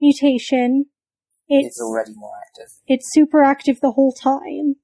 mutation, 0.00 0.86
It's, 1.48 1.80
already 1.80 2.12
more 2.14 2.32
active. 2.46 2.72
it's 2.86 3.08
super 3.12 3.42
active 3.42 3.80
the 3.80 3.92
whole 3.92 4.12
time. 4.12 4.76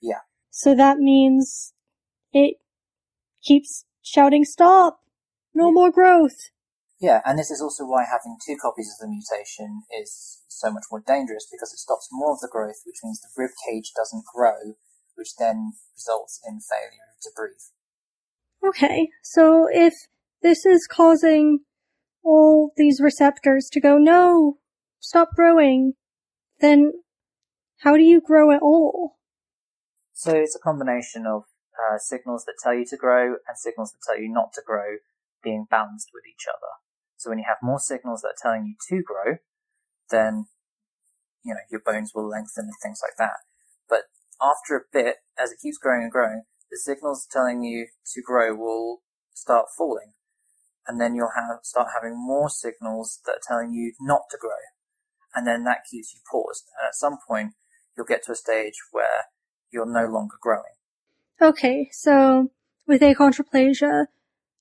Yeah. 0.00 0.20
So 0.50 0.74
that 0.74 0.98
means 0.98 1.72
it 2.32 2.56
keeps 3.42 3.84
shouting 4.02 4.44
stop! 4.44 5.00
No 5.54 5.66
Yeah. 5.68 5.72
more 5.72 5.90
growth! 5.90 6.50
Yeah, 7.00 7.20
and 7.24 7.38
this 7.38 7.50
is 7.50 7.60
also 7.60 7.84
why 7.84 8.04
having 8.04 8.36
two 8.46 8.56
copies 8.60 8.90
of 8.92 8.98
the 9.04 9.08
mutation 9.12 9.82
is 10.00 10.42
so 10.48 10.70
much 10.70 10.84
more 10.90 11.00
dangerous 11.06 11.46
because 11.50 11.72
it 11.72 11.78
stops 11.78 12.08
more 12.10 12.32
of 12.32 12.40
the 12.40 12.48
growth, 12.50 12.80
which 12.86 13.00
means 13.04 13.20
the 13.20 13.28
rib 13.36 13.50
cage 13.68 13.92
doesn't 13.94 14.24
grow, 14.24 14.76
which 15.16 15.36
then 15.38 15.72
results 15.94 16.40
in 16.46 16.60
failure 16.60 17.12
to 17.22 17.30
breathe. 17.36 17.68
Okay, 18.66 19.08
so 19.22 19.68
if 19.70 19.92
this 20.42 20.64
is 20.64 20.86
causing 20.90 21.60
all 22.22 22.72
these 22.76 23.00
receptors 23.02 23.68
to 23.72 23.80
go, 23.80 23.98
no, 23.98 24.58
stop 25.04 25.30
growing, 25.34 25.94
then 26.60 26.92
how 27.78 27.96
do 27.96 28.02
you 28.02 28.20
grow 28.20 28.50
at 28.50 28.62
all? 28.62 29.18
So 30.12 30.32
it's 30.32 30.56
a 30.56 30.62
combination 30.62 31.26
of 31.26 31.44
uh, 31.76 31.98
signals 31.98 32.44
that 32.46 32.54
tell 32.62 32.74
you 32.74 32.86
to 32.86 32.96
grow 32.96 33.34
and 33.46 33.58
signals 33.58 33.92
that 33.92 33.98
tell 34.06 34.20
you 34.20 34.32
not 34.32 34.52
to 34.54 34.62
grow 34.64 34.96
being 35.42 35.66
balanced 35.70 36.08
with 36.14 36.24
each 36.26 36.46
other. 36.48 36.72
So 37.16 37.30
when 37.30 37.38
you 37.38 37.44
have 37.46 37.58
more 37.62 37.78
signals 37.78 38.22
that 38.22 38.28
are 38.28 38.42
telling 38.42 38.66
you 38.66 38.74
to 38.88 39.02
grow, 39.02 39.36
then 40.10 40.46
you 41.44 41.52
know 41.52 41.60
your 41.70 41.80
bones 41.84 42.12
will 42.14 42.28
lengthen 42.28 42.64
and 42.64 42.80
things 42.82 43.00
like 43.02 43.16
that. 43.18 43.44
But 43.88 44.04
after 44.40 44.76
a 44.76 44.88
bit, 44.92 45.16
as 45.38 45.52
it 45.52 45.58
keeps 45.60 45.78
growing 45.78 46.04
and 46.04 46.12
growing, 46.12 46.42
the 46.70 46.78
signals 46.78 47.26
telling 47.30 47.62
you 47.62 47.88
to 48.14 48.22
grow 48.22 48.54
will 48.54 49.02
start 49.34 49.66
falling, 49.76 50.12
and 50.86 51.00
then 51.00 51.14
you'll 51.14 51.32
have 51.36 51.58
start 51.62 51.88
having 51.94 52.16
more 52.16 52.48
signals 52.48 53.20
that 53.26 53.32
are 53.32 53.46
telling 53.46 53.72
you 53.72 53.92
not 54.00 54.22
to 54.30 54.38
grow, 54.40 54.62
and 55.34 55.46
then 55.46 55.64
that 55.64 55.84
keeps 55.90 56.14
you 56.14 56.20
paused. 56.30 56.64
And 56.78 56.86
at 56.86 56.94
some 56.94 57.18
point, 57.26 57.52
you'll 57.96 58.06
get 58.06 58.24
to 58.24 58.32
a 58.32 58.36
stage 58.36 58.74
where 58.92 59.26
you're 59.72 59.90
no 59.90 60.06
longer 60.06 60.36
growing. 60.40 60.62
Okay, 61.40 61.88
so 61.92 62.50
with 62.86 63.02
achondroplasia, 63.02 64.06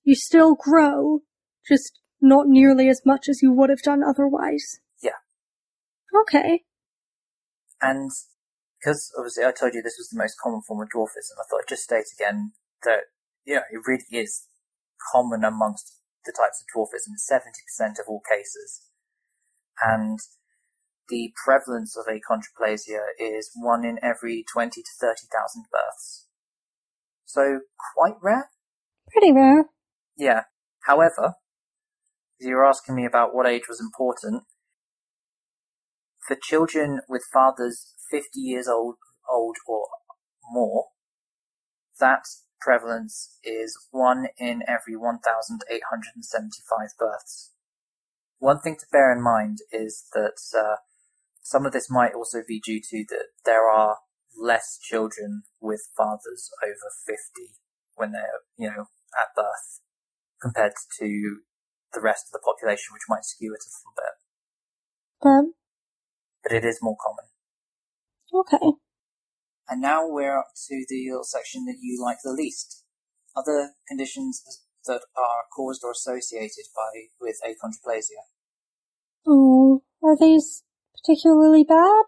you 0.03 0.15
still 0.15 0.55
grow, 0.55 1.19
just 1.67 1.99
not 2.21 2.47
nearly 2.47 2.89
as 2.89 3.01
much 3.05 3.29
as 3.29 3.41
you 3.41 3.51
would 3.51 3.69
have 3.69 3.81
done 3.81 4.01
otherwise. 4.03 4.79
Yeah. 5.01 5.19
Okay. 6.21 6.63
And 7.81 8.09
because 8.79 9.11
obviously 9.17 9.45
I 9.45 9.51
told 9.51 9.73
you 9.73 9.81
this 9.81 9.97
was 9.97 10.09
the 10.09 10.17
most 10.17 10.35
common 10.41 10.61
form 10.67 10.81
of 10.81 10.89
dwarfism, 10.89 11.39
I 11.39 11.45
thought 11.49 11.61
I'd 11.61 11.69
just 11.69 11.83
state 11.83 12.07
again 12.17 12.51
that, 12.83 13.01
you 13.45 13.55
know, 13.55 13.61
it 13.71 13.81
really 13.85 14.05
is 14.11 14.47
common 15.11 15.43
amongst 15.43 15.99
the 16.25 16.31
types 16.31 16.63
of 16.63 16.67
dwarfism, 16.71 17.15
70% 17.19 17.99
of 17.99 18.05
all 18.07 18.21
cases. 18.29 18.83
And 19.81 20.19
the 21.09 21.33
prevalence 21.45 21.97
of 21.97 22.05
achondroplasia 22.05 23.07
is 23.19 23.51
one 23.55 23.85
in 23.85 23.99
every 24.01 24.45
20 24.51 24.81
to 24.81 24.89
30,000 24.99 25.65
births. 25.71 26.27
So 27.25 27.61
quite 27.95 28.15
rare. 28.21 28.49
Pretty 29.11 29.31
rare. 29.31 29.65
Yeah. 30.17 30.43
However, 30.85 31.35
you're 32.39 32.65
asking 32.65 32.95
me 32.95 33.05
about 33.05 33.33
what 33.33 33.47
age 33.47 33.63
was 33.67 33.79
important, 33.79 34.43
for 36.27 36.35
children 36.41 37.01
with 37.07 37.23
fathers 37.31 37.93
50 38.11 38.39
years 38.39 38.67
old, 38.67 38.95
old 39.29 39.57
or 39.67 39.87
more, 40.51 40.87
that 41.99 42.23
prevalence 42.61 43.37
is 43.43 43.77
1 43.91 44.27
in 44.37 44.61
every 44.67 44.95
1,875 44.95 46.89
births. 46.97 47.51
One 48.39 48.59
thing 48.59 48.75
to 48.79 48.85
bear 48.91 49.11
in 49.11 49.21
mind 49.21 49.59
is 49.71 50.05
that 50.13 50.39
uh, 50.57 50.77
some 51.43 51.65
of 51.65 51.73
this 51.73 51.89
might 51.89 52.13
also 52.13 52.39
be 52.47 52.59
due 52.59 52.79
to 52.81 53.05
that 53.09 53.27
there 53.45 53.69
are 53.69 53.97
less 54.39 54.79
children 54.81 55.43
with 55.61 55.89
fathers 55.95 56.49
over 56.63 56.89
50 57.05 57.53
when 57.95 58.13
they're, 58.13 58.41
you 58.57 58.69
know, 58.69 58.85
at 59.19 59.35
birth 59.35 59.81
compared 60.41 60.73
to 60.99 61.41
the 61.93 62.01
rest 62.01 62.25
of 62.27 62.31
the 62.31 62.43
population, 62.43 62.93
which 62.93 63.07
might 63.07 63.25
skew 63.25 63.53
it 63.53 63.61
a 63.61 63.69
little 63.69 63.93
bit. 63.95 64.15
But, 65.21 66.49
But 66.49 66.57
it 66.57 66.65
is 66.67 66.79
more 66.81 66.97
common. 66.99 67.25
okay. 68.33 68.77
And 69.69 69.81
now 69.81 70.07
we're 70.07 70.37
up 70.37 70.51
to 70.67 70.85
the 70.89 71.09
little 71.09 71.23
section 71.23 71.65
that 71.65 71.77
you 71.81 72.01
like 72.01 72.17
the 72.23 72.33
least. 72.33 72.83
Other 73.35 73.71
conditions 73.87 74.43
that 74.85 75.01
are 75.15 75.43
caused 75.55 75.83
or 75.83 75.91
associated 75.91 76.65
by 76.75 77.07
with 77.19 77.39
achondroplasia. 77.45 78.27
Oh, 79.25 79.83
are 80.03 80.17
these 80.19 80.63
particularly 81.03 81.63
bad? 81.63 82.05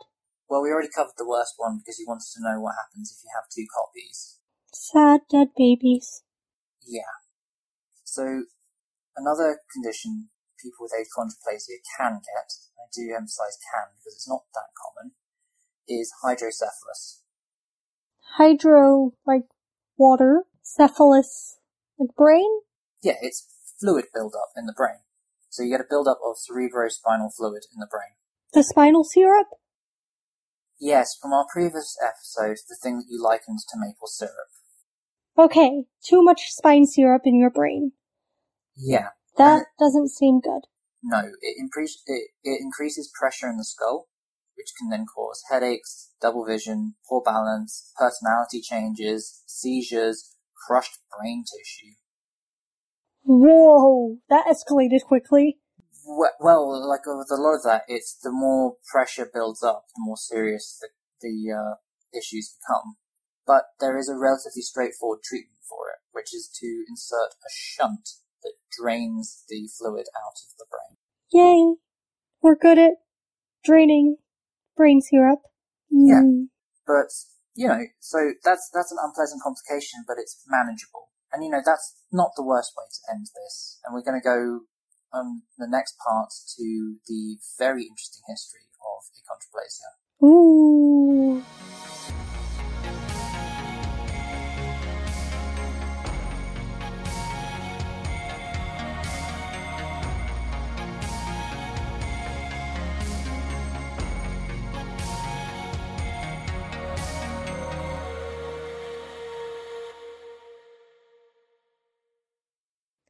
Well, 0.48 0.62
we 0.62 0.70
already 0.70 0.94
covered 0.94 1.18
the 1.18 1.28
worst 1.28 1.56
one 1.58 1.80
because 1.80 2.00
you 2.00 2.06
wanted 2.08 2.32
to 2.36 2.44
know 2.44 2.62
what 2.62 2.76
happens 2.80 3.12
if 3.12 3.24
you 3.24 3.32
have 3.36 3.50
two 3.50 3.66
copies. 3.74 4.40
Sad 4.74 5.22
dead 5.30 5.50
babies. 5.58 6.24
Yeah. 6.86 7.20
So, 8.04 8.44
another 9.18 9.60
condition 9.74 10.30
people 10.62 10.88
with 10.88 10.94
achondroplasia 10.94 11.82
can 11.98 12.22
get, 12.24 12.50
I 12.78 12.88
do 12.94 13.14
emphasize 13.14 13.58
can 13.60 13.92
because 13.98 14.16
it's 14.16 14.30
not 14.30 14.44
that 14.54 14.72
common, 14.78 15.14
is 15.88 16.14
hydrocephalus. 16.24 17.24
Hydro, 18.38 19.14
like 19.26 19.44
water. 19.98 20.44
Cephalus, 20.62 21.60
like 22.00 22.16
brain? 22.18 22.50
Yeah, 23.04 23.22
it's 23.22 23.48
fluid 23.80 24.06
buildup 24.14 24.50
in 24.58 24.66
the 24.66 24.74
brain. 24.74 25.06
So 25.50 25.64
you 25.64 25.70
get 25.70 25.80
a 25.80 25.88
buildup 25.88 26.18
of 26.26 26.38
cerebrospinal 26.38 27.34
fluid 27.38 27.64
in 27.74 27.80
the 27.80 27.88
brain. 27.90 28.18
The 28.56 28.64
spinal 28.64 29.04
syrup? 29.04 29.48
Yes, 30.80 31.18
from 31.22 31.34
our 31.34 31.46
previous 31.52 31.98
episode, 32.02 32.56
the 32.70 32.78
thing 32.82 33.00
that 33.00 33.08
you 33.10 33.22
likened 33.22 33.60
to 33.60 33.78
maple 33.78 34.08
syrup. 34.08 34.32
Okay, 35.38 35.84
too 36.02 36.24
much 36.24 36.52
spine 36.52 36.86
syrup 36.86 37.24
in 37.26 37.38
your 37.38 37.50
brain. 37.50 37.92
Yeah. 38.78 39.10
That 39.38 39.66
doesn't 39.78 40.08
seem 40.08 40.40
good. 40.40 40.62
No, 41.04 41.20
it, 41.42 41.56
increase, 41.58 42.02
it, 42.06 42.30
it 42.46 42.62
increases 42.62 43.12
pressure 43.20 43.50
in 43.50 43.58
the 43.58 43.66
skull, 43.66 44.08
which 44.56 44.72
can 44.80 44.90
then 44.90 45.06
cause 45.06 45.44
headaches, 45.52 46.14
double 46.22 46.46
vision, 46.46 46.96
poor 47.10 47.22
balance, 47.22 47.92
personality 47.98 48.62
changes, 48.62 49.44
seizures, 49.46 50.34
crushed 50.66 51.00
brain 51.12 51.44
tissue. 51.44 51.96
Whoa, 53.24 54.20
that 54.30 54.46
escalated 54.46 55.04
quickly. 55.04 55.60
We- 56.06 56.30
Well, 56.40 56.88
like 56.88 57.06
with 57.06 57.32
a 57.32 57.42
lot 57.42 57.56
of 57.56 57.64
that, 57.64 57.84
it's 57.88 58.16
the 58.22 58.32
more 58.32 58.78
pressure 58.92 59.30
builds 59.32 59.64
up, 59.64 59.86
the 59.96 60.02
more 60.04 60.18
serious 60.18 60.80
the, 60.80 60.90
the 61.22 61.52
uh, 61.54 61.76
issues 62.18 62.56
become. 62.60 62.96
But 63.46 63.66
there 63.80 63.98
is 63.98 64.10
a 64.10 64.18
relatively 64.18 64.62
straightforward 64.62 65.20
treatment 65.24 65.60
for 65.68 65.90
it, 65.90 66.00
which 66.12 66.34
is 66.34 66.50
to 66.62 66.86
insert 66.90 67.34
a 67.34 67.50
shunt 67.52 68.10
that 68.44 68.54
drains 68.72 69.44
the 69.50 69.68
fluid 69.78 70.06
out 70.16 70.38
of 70.38 70.58
the 70.58 70.66
brain. 70.70 70.98
Yay. 71.32 71.76
We're 72.42 72.56
good 72.56 72.78
at 72.78 72.94
draining 73.64 74.18
brain 74.78 75.02
syrup. 75.02 75.40
Yeah. 75.90 76.22
Mm, 76.22 76.50
But 76.86 77.08
you 77.56 77.68
know, 77.68 77.82
so 78.00 78.34
that's 78.44 78.70
that's 78.74 78.92
an 78.92 78.98
unpleasant 79.02 79.42
complication, 79.42 80.04
but 80.08 80.18
it's 80.20 80.44
manageable. 80.48 81.10
And 81.32 81.44
you 81.44 81.50
know, 81.50 81.62
that's 81.66 81.96
not 82.12 82.32
the 82.36 82.44
worst 82.44 82.74
way 82.78 82.84
to 82.86 83.14
end 83.14 83.28
this. 83.36 83.80
And 83.84 83.94
we're 83.94 84.04
going 84.04 84.20
to 84.22 84.24
go 84.24 84.62
on 85.16 85.42
the 85.58 85.68
next 85.68 85.98
part 85.98 86.30
to 86.58 86.98
the 87.08 87.38
very 87.58 87.84
interesting 87.84 88.24
history 88.28 88.68
of 88.82 89.04
achondroplasia. 89.16 90.28
Ooh. 90.28 91.44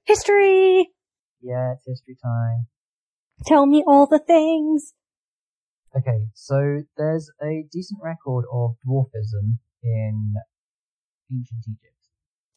History! 0.06 0.95
Yeah, 1.46 1.78
it's 1.78 1.86
history 1.86 2.18
time. 2.18 2.66
Tell 3.46 3.70
me 3.70 3.84
all 3.86 4.10
the 4.10 4.18
things. 4.18 4.98
Okay, 5.94 6.26
so 6.34 6.82
there's 6.98 7.30
a 7.38 7.70
decent 7.72 8.02
record 8.02 8.46
of 8.52 8.82
dwarfism 8.82 9.62
in 9.84 10.34
ancient 11.30 11.62
Egypt. 11.70 12.02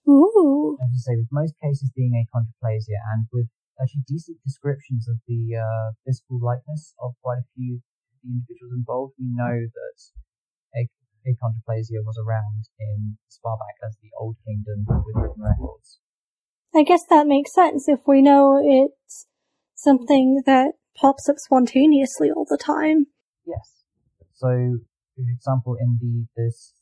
Ooh. 0.08 0.78
As 0.80 0.88
you 0.88 1.00
say, 1.04 1.14
with 1.20 1.28
most 1.30 1.52
cases 1.62 1.92
being 1.94 2.16
achondroplasia 2.16 2.96
and 3.12 3.28
with 3.30 3.52
actually 3.76 4.08
decent 4.08 4.38
descriptions 4.42 5.06
of 5.06 5.20
the 5.28 5.60
uh, 5.60 5.92
physical 6.06 6.40
likeness 6.40 6.94
of 6.98 7.12
quite 7.20 7.44
a 7.44 7.48
few 7.54 7.76
of 7.76 8.16
the 8.24 8.40
individuals 8.40 8.72
involved, 8.72 9.12
we 9.20 9.28
know 9.28 9.68
that 9.68 9.98
achondroplasia 11.28 12.00
was 12.08 12.16
around 12.16 12.64
in 12.80 13.18
as 13.28 13.38
far 13.42 13.58
back 13.60 13.76
as 13.84 13.98
the 14.00 14.08
Old 14.18 14.36
Kingdom 14.48 14.88
with 14.88 15.14
written 15.14 15.44
records. 15.44 16.00
I 16.74 16.82
guess 16.82 17.04
that 17.08 17.26
makes 17.26 17.52
sense 17.52 17.88
if 17.88 18.00
we 18.06 18.20
know 18.22 18.60
it's 18.62 19.26
something 19.74 20.42
that 20.46 20.72
pops 20.96 21.28
up 21.28 21.36
spontaneously 21.38 22.30
all 22.30 22.46
the 22.48 22.58
time. 22.58 23.06
Yes. 23.46 23.84
So, 24.34 24.78
for 25.16 25.24
example, 25.32 25.76
in 25.80 25.98
the 26.00 26.26
this, 26.36 26.74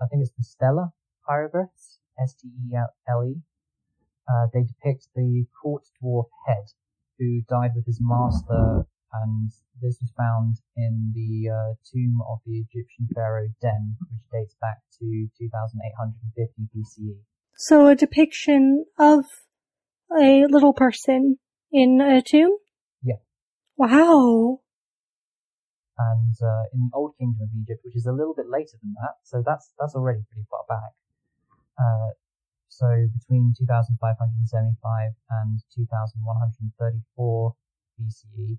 I 0.00 0.06
think 0.06 0.22
it's 0.22 0.32
the 0.36 0.44
Stela 0.44 0.92
hieroglyphs, 1.26 1.98
S 2.20 2.34
T 2.34 2.48
E 2.48 2.76
L 3.08 3.24
E. 3.24 3.40
Uh, 4.28 4.46
they 4.52 4.62
depict 4.62 5.08
the 5.14 5.46
court 5.60 5.82
dwarf 6.02 6.28
head 6.46 6.66
who 7.18 7.42
died 7.48 7.72
with 7.74 7.86
his 7.86 7.98
master, 8.00 8.86
and 9.12 9.50
this 9.80 9.98
was 10.00 10.12
found 10.16 10.56
in 10.76 11.12
the 11.14 11.50
uh, 11.50 11.74
tomb 11.90 12.18
of 12.28 12.38
the 12.46 12.58
Egyptian 12.58 13.08
pharaoh 13.14 13.48
Den, 13.60 13.96
which 14.10 14.22
dates 14.32 14.56
back 14.60 14.78
to 14.98 15.28
2850 15.38 16.68
BCE. 16.74 17.18
So 17.56 17.86
a 17.86 17.94
depiction 17.94 18.84
of 18.98 19.24
a 20.10 20.44
little 20.48 20.72
person 20.72 21.38
in 21.70 22.00
a 22.00 22.22
tomb? 22.22 22.56
Yeah. 23.02 23.16
Wow. 23.76 24.60
and 25.98 26.34
uh, 26.40 26.64
in 26.72 26.88
the 26.90 26.96
Old 26.96 27.14
Kingdom 27.18 27.42
of 27.42 27.50
Egypt, 27.54 27.84
which 27.84 27.96
is 27.96 28.06
a 28.06 28.12
little 28.12 28.34
bit 28.34 28.48
later 28.48 28.76
than 28.82 28.94
that. 29.00 29.20
So 29.24 29.42
that's 29.44 29.72
that's 29.78 29.94
already 29.94 30.20
pretty 30.30 30.46
far 30.50 30.64
back. 30.68 30.92
Uh, 31.78 32.10
so 32.68 32.86
between 33.12 33.54
2575 33.58 35.12
and 35.30 35.60
2134 35.74 37.54
BCE, 38.00 38.58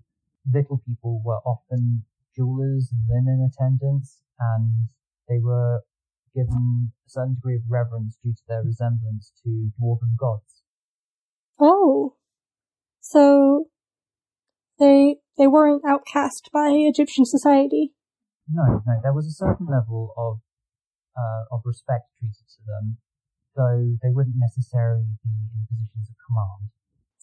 little 0.54 0.78
people 0.86 1.22
were 1.26 1.42
often 1.46 2.06
jewelers 2.36 2.92
and 2.92 3.02
linen 3.10 3.50
attendants, 3.50 4.22
and 4.40 4.88
they 5.28 5.40
were 5.40 5.82
given 6.36 6.92
a 7.06 7.10
certain 7.10 7.36
degree 7.36 7.56
of 7.56 7.62
reverence 7.70 8.18
due 8.24 8.34
to 8.34 8.42
their 8.48 8.64
resemblance 8.64 9.32
to 9.44 9.72
dwarven 9.80 10.16
gods. 10.18 10.64
Oh. 11.60 12.16
So 13.00 13.68
they 14.80 15.18
they 15.38 15.48
weren't 15.48 15.84
outcast 15.88 16.50
by 16.54 16.70
Egyptian 16.72 17.26
society. 17.26 17.94
No, 18.52 18.82
no, 18.86 19.00
there 19.02 19.14
was 19.14 19.28
a 19.28 19.32
certain 19.32 19.68
level 19.68 20.14
of 20.18 20.40
uh, 21.18 21.56
of 21.56 21.62
respect 21.66 22.10
treated 22.20 22.48
to 22.50 22.62
them, 22.66 22.98
though 23.56 23.98
they 24.02 24.10
wouldn't 24.10 24.36
necessarily 24.38 25.18
be 25.24 25.30
in 25.30 25.68
positions 25.70 26.10
of 26.10 26.16
command. 26.26 26.72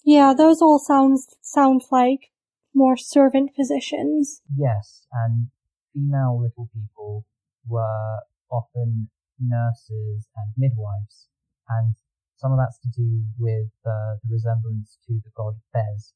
Yeah, 0.05 0.33
those 0.37 0.62
all 0.62 0.79
sounds 0.79 1.27
sound 1.42 1.83
like 1.90 2.31
more 2.75 2.96
servant 2.96 3.51
positions. 3.55 4.42
Yes, 4.57 5.07
and 5.12 5.49
female 5.92 6.40
little 6.40 6.70
people 6.73 7.27
were 7.66 8.20
often 8.50 9.10
nurses 9.38 10.28
and 10.36 10.52
midwives, 10.56 11.28
and 11.68 11.94
some 12.36 12.52
of 12.52 12.58
that's 12.58 12.78
to 12.80 12.88
do 12.88 13.24
with 13.38 13.72
uh, 13.86 14.16
the 14.22 14.28
resemblance 14.32 14.98
to 15.06 15.20
the 15.24 15.30
god 15.36 15.60
Bes. 15.72 16.14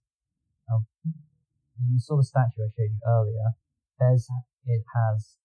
Now, 0.68 0.86
you 1.04 1.98
saw 1.98 2.16
the 2.16 2.24
statue 2.24 2.64
I 2.64 2.72
showed 2.72 2.92
you 2.92 3.00
earlier. 3.06 3.56
Bes, 3.98 4.28
it 4.66 4.84
has 4.94 5.36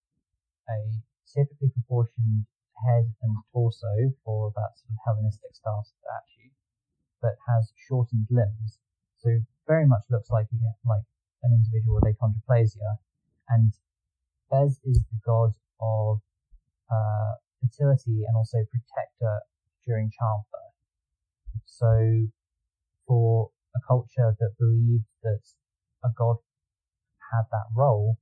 a 0.69 0.79
typically 1.27 1.69
proportioned 1.69 2.45
head 2.87 3.11
and 3.21 3.35
torso 3.51 4.15
for 4.23 4.51
that 4.55 4.79
sort 4.79 4.91
of 4.91 5.03
Hellenistic 5.05 5.53
style 5.53 5.83
statue, 5.83 6.51
but 7.21 7.35
has 7.47 7.73
shortened 7.75 8.27
limbs. 8.31 8.79
So 9.19 9.43
very 9.67 9.85
much 9.85 10.03
looks 10.09 10.29
like 10.29 10.47
he, 10.49 10.57
like 10.85 11.03
an 11.43 11.51
individual 11.51 11.99
with 11.99 12.15
achondroplasia. 12.15 13.03
And 13.49 13.73
Bes 14.49 14.79
is 14.85 15.03
the 15.11 15.19
god 15.25 15.51
of 15.81 16.21
uh, 16.91 17.35
fertility 17.61 18.23
and 18.27 18.35
also 18.35 18.57
protector 18.71 19.41
during 19.85 20.11
childbirth. 20.11 20.75
So 21.65 22.27
for 23.07 23.51
a 23.75 23.79
culture 23.87 24.35
that 24.39 24.57
believed 24.57 25.05
that 25.23 25.41
a 26.03 26.09
god 26.15 26.37
had 27.31 27.43
that 27.51 27.69
role, 27.75 28.17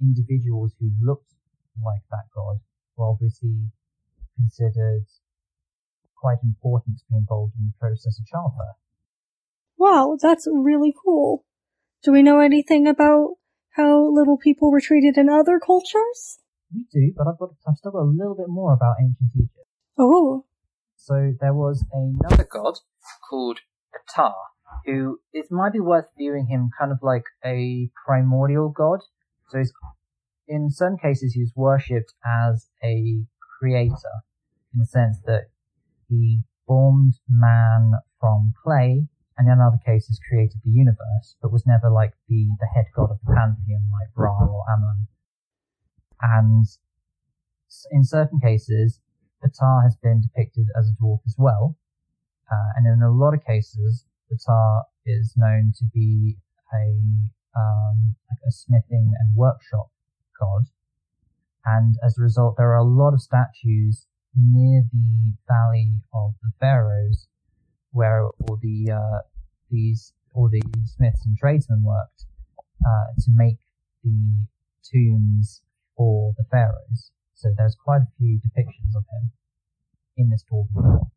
individuals 0.00 0.74
who 0.78 0.90
looked 1.02 1.34
like 1.82 2.02
that 2.10 2.30
god 2.34 2.60
were 2.96 3.06
obviously 3.06 3.70
considered 4.36 5.06
quite 6.16 6.38
important 6.42 6.98
to 6.98 7.04
be 7.10 7.16
involved 7.16 7.54
in 7.58 7.66
the 7.66 7.78
process 7.78 8.18
of 8.18 8.26
childbirth. 8.26 8.80
Wow, 9.76 10.16
that's 10.20 10.46
really 10.50 10.94
cool. 11.04 11.44
Do 12.02 12.12
we 12.12 12.22
know 12.22 12.40
anything 12.40 12.86
about 12.86 13.34
how 13.76 14.08
little 14.08 14.38
people 14.38 14.70
were 14.70 14.80
treated 14.80 15.18
in 15.18 15.28
other 15.28 15.58
cultures? 15.58 16.38
We 16.72 16.86
do, 16.92 17.12
but 17.16 17.26
I've 17.26 17.38
got 17.38 17.50
I've 17.66 17.76
still 17.76 17.92
got 17.92 18.02
a 18.02 18.14
little 18.14 18.34
bit 18.34 18.48
more 18.48 18.72
about 18.72 18.96
ancient 19.00 19.30
Egypt. 19.34 19.68
Oh. 19.98 20.46
So 20.96 21.34
there 21.40 21.54
was 21.54 21.84
another 21.92 22.46
god 22.50 22.78
called 23.28 23.60
Ptah, 23.92 24.32
who 24.86 25.20
it 25.32 25.46
might 25.50 25.72
be 25.72 25.80
worth 25.80 26.06
viewing 26.16 26.46
him 26.46 26.70
kind 26.78 26.92
of 26.92 26.98
like 27.02 27.24
a 27.44 27.90
primordial 28.06 28.70
god. 28.70 29.00
So 29.50 29.58
he's, 29.58 29.72
in 30.48 30.70
certain 30.70 30.98
cases 30.98 31.34
he 31.34 31.40
was 31.40 31.52
worshipped 31.54 32.14
as 32.24 32.68
a 32.82 33.24
creator, 33.58 34.24
in 34.72 34.80
the 34.80 34.86
sense 34.86 35.18
that 35.26 35.50
he 36.08 36.42
formed 36.66 37.14
man 37.28 37.92
from 38.18 38.54
clay, 38.62 39.06
and 39.36 39.48
in 39.48 39.60
other 39.60 39.78
cases 39.84 40.20
created 40.28 40.60
the 40.64 40.70
universe, 40.70 41.36
but 41.42 41.52
was 41.52 41.66
never 41.66 41.90
like 41.90 42.12
the, 42.28 42.48
the 42.60 42.66
head 42.74 42.86
god 42.94 43.10
of 43.10 43.18
the 43.26 43.34
pantheon 43.34 43.90
like 43.92 44.08
Ra 44.16 44.46
or 44.46 44.64
Amun. 44.72 45.06
And 46.20 46.66
in 47.90 48.04
certain 48.04 48.40
cases, 48.40 49.00
Ptah 49.42 49.82
has 49.82 49.96
been 49.96 50.22
depicted 50.22 50.68
as 50.78 50.88
a 50.88 51.02
dwarf 51.02 51.20
as 51.26 51.36
well, 51.38 51.76
uh, 52.50 52.70
and 52.76 52.86
in 52.86 53.02
a 53.02 53.10
lot 53.10 53.34
of 53.34 53.44
cases, 53.44 54.06
Ptah 54.30 54.82
is 55.04 55.34
known 55.36 55.72
to 55.78 55.84
be 55.92 56.38
a 56.72 56.98
um, 57.56 58.16
like 58.30 58.40
a 58.46 58.50
smithing 58.50 59.12
and 59.18 59.36
workshop 59.36 59.90
god, 60.40 60.64
and 61.64 61.96
as 62.02 62.18
a 62.18 62.22
result, 62.22 62.56
there 62.56 62.72
are 62.72 62.78
a 62.78 62.84
lot 62.84 63.12
of 63.12 63.20
statues 63.20 64.06
near 64.34 64.82
the 64.92 65.34
Valley 65.48 66.00
of 66.12 66.34
the 66.42 66.50
Pharaohs, 66.58 67.28
where 67.92 68.24
all 68.26 68.58
the 68.60 68.90
uh, 68.90 69.18
these 69.70 70.12
all 70.32 70.48
the 70.48 70.62
smiths 70.84 71.24
and 71.26 71.36
tradesmen 71.36 71.82
worked 71.84 72.24
uh, 72.84 73.12
to 73.20 73.30
make 73.34 73.58
the 74.02 74.46
tombs 74.82 75.62
for 75.96 76.34
the 76.36 76.44
pharaohs. 76.50 77.10
So 77.34 77.50
there's 77.56 77.76
quite 77.82 78.02
a 78.02 78.12
few 78.18 78.38
depictions 78.38 78.96
of 78.96 79.04
him 79.12 79.32
in 80.16 80.30
this 80.30 80.44
dwarven. 80.50 81.10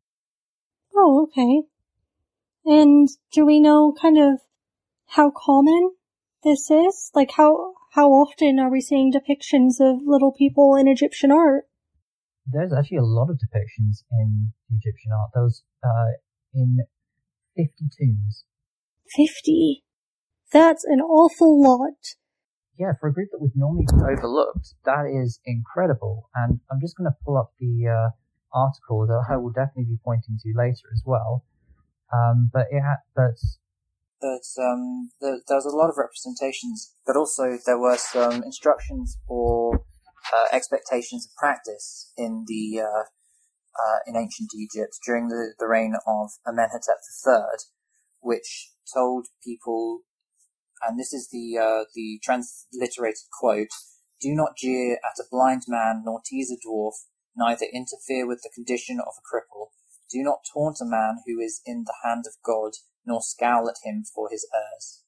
Oh, 0.95 1.23
okay. 1.23 1.63
And 2.65 3.07
do 3.31 3.45
we 3.45 3.59
know 3.59 3.93
kind 3.99 4.17
of 4.17 4.39
how 5.07 5.31
common 5.31 5.91
this 6.43 6.69
is? 6.69 7.11
Like 7.13 7.31
how 7.31 7.75
how 7.91 8.09
often 8.09 8.59
are 8.59 8.69
we 8.69 8.81
seeing 8.81 9.11
depictions 9.11 9.79
of 9.79 10.01
little 10.05 10.31
people 10.31 10.75
in 10.75 10.87
Egyptian 10.87 11.31
art? 11.31 11.65
There's 12.45 12.73
actually 12.73 12.97
a 12.97 13.03
lot 13.03 13.29
of 13.29 13.37
depictions 13.37 14.03
in 14.11 14.53
Egyptian 14.69 15.11
art. 15.11 15.31
There 15.33 15.43
was 15.43 15.63
uh, 15.83 16.17
in 16.53 16.79
50 17.55 17.71
tombs. 17.97 18.43
Fifty. 19.15 19.83
That's 20.51 20.83
an 20.85 21.01
awful 21.01 21.61
lot. 21.61 22.15
Yeah, 22.77 22.93
for 22.99 23.09
a 23.09 23.13
group 23.13 23.29
that 23.31 23.41
would 23.41 23.55
normally 23.55 23.85
be 23.85 24.03
overlooked, 24.03 24.75
that 24.85 25.05
is 25.09 25.39
incredible. 25.45 26.29
And 26.35 26.59
I'm 26.71 26.79
just 26.79 26.95
going 26.95 27.09
to 27.09 27.17
pull 27.25 27.37
up 27.37 27.53
the 27.59 27.87
uh, 27.87 28.09
article 28.53 29.07
that 29.07 29.25
I 29.29 29.37
will 29.37 29.51
definitely 29.51 29.85
be 29.85 29.99
pointing 30.03 30.37
to 30.43 30.53
later 30.55 30.87
as 30.93 31.01
well. 31.05 31.43
Um, 32.13 32.49
but 32.53 32.67
it 32.71 32.81
ha- 32.81 33.03
but 34.21 34.41
um, 34.59 35.11
there, 35.21 35.39
a 35.47 35.75
lot 35.75 35.89
of 35.89 35.97
representations, 35.97 36.93
but 37.05 37.15
also 37.15 37.57
there 37.65 37.77
were 37.77 37.97
some 37.97 38.43
instructions 38.43 39.17
or 39.27 39.83
uh, 40.33 40.45
expectations 40.51 41.27
of 41.27 41.35
practice 41.37 42.11
in 42.17 42.45
the 42.47 42.81
uh, 42.81 43.03
uh, 43.77 43.99
in 44.07 44.15
ancient 44.15 44.49
Egypt 44.55 44.97
during 45.05 45.27
the, 45.27 45.53
the 45.59 45.67
reign 45.67 45.93
of 46.07 46.29
Amenhotep 46.47 46.97
III, 47.25 47.41
which 48.19 48.71
told 48.93 49.27
people, 49.43 50.01
and 50.85 50.99
this 50.99 51.13
is 51.13 51.29
the 51.31 51.57
uh, 51.57 51.85
the 51.93 52.19
transliterated 52.23 53.29
quote: 53.31 53.71
"Do 54.21 54.33
not 54.33 54.57
jeer 54.57 54.99
at 55.03 55.19
a 55.19 55.27
blind 55.29 55.63
man, 55.67 56.03
nor 56.05 56.21
tease 56.25 56.51
a 56.51 56.57
dwarf, 56.67 56.93
neither 57.35 57.65
interfere 57.71 58.27
with 58.27 58.41
the 58.41 58.51
condition 58.53 58.99
of 58.99 59.13
a 59.17 59.25
cripple. 59.25 59.67
Do 60.09 60.23
not 60.23 60.45
taunt 60.51 60.77
a 60.81 60.85
man 60.85 61.19
who 61.25 61.39
is 61.39 61.61
in 61.65 61.83
the 61.85 61.95
hand 62.03 62.25
of 62.25 62.41
God, 62.43 62.73
nor 63.05 63.21
scowl 63.21 63.69
at 63.69 63.83
him 63.83 64.03
for 64.03 64.29
his 64.31 64.47
errors. 64.53 65.03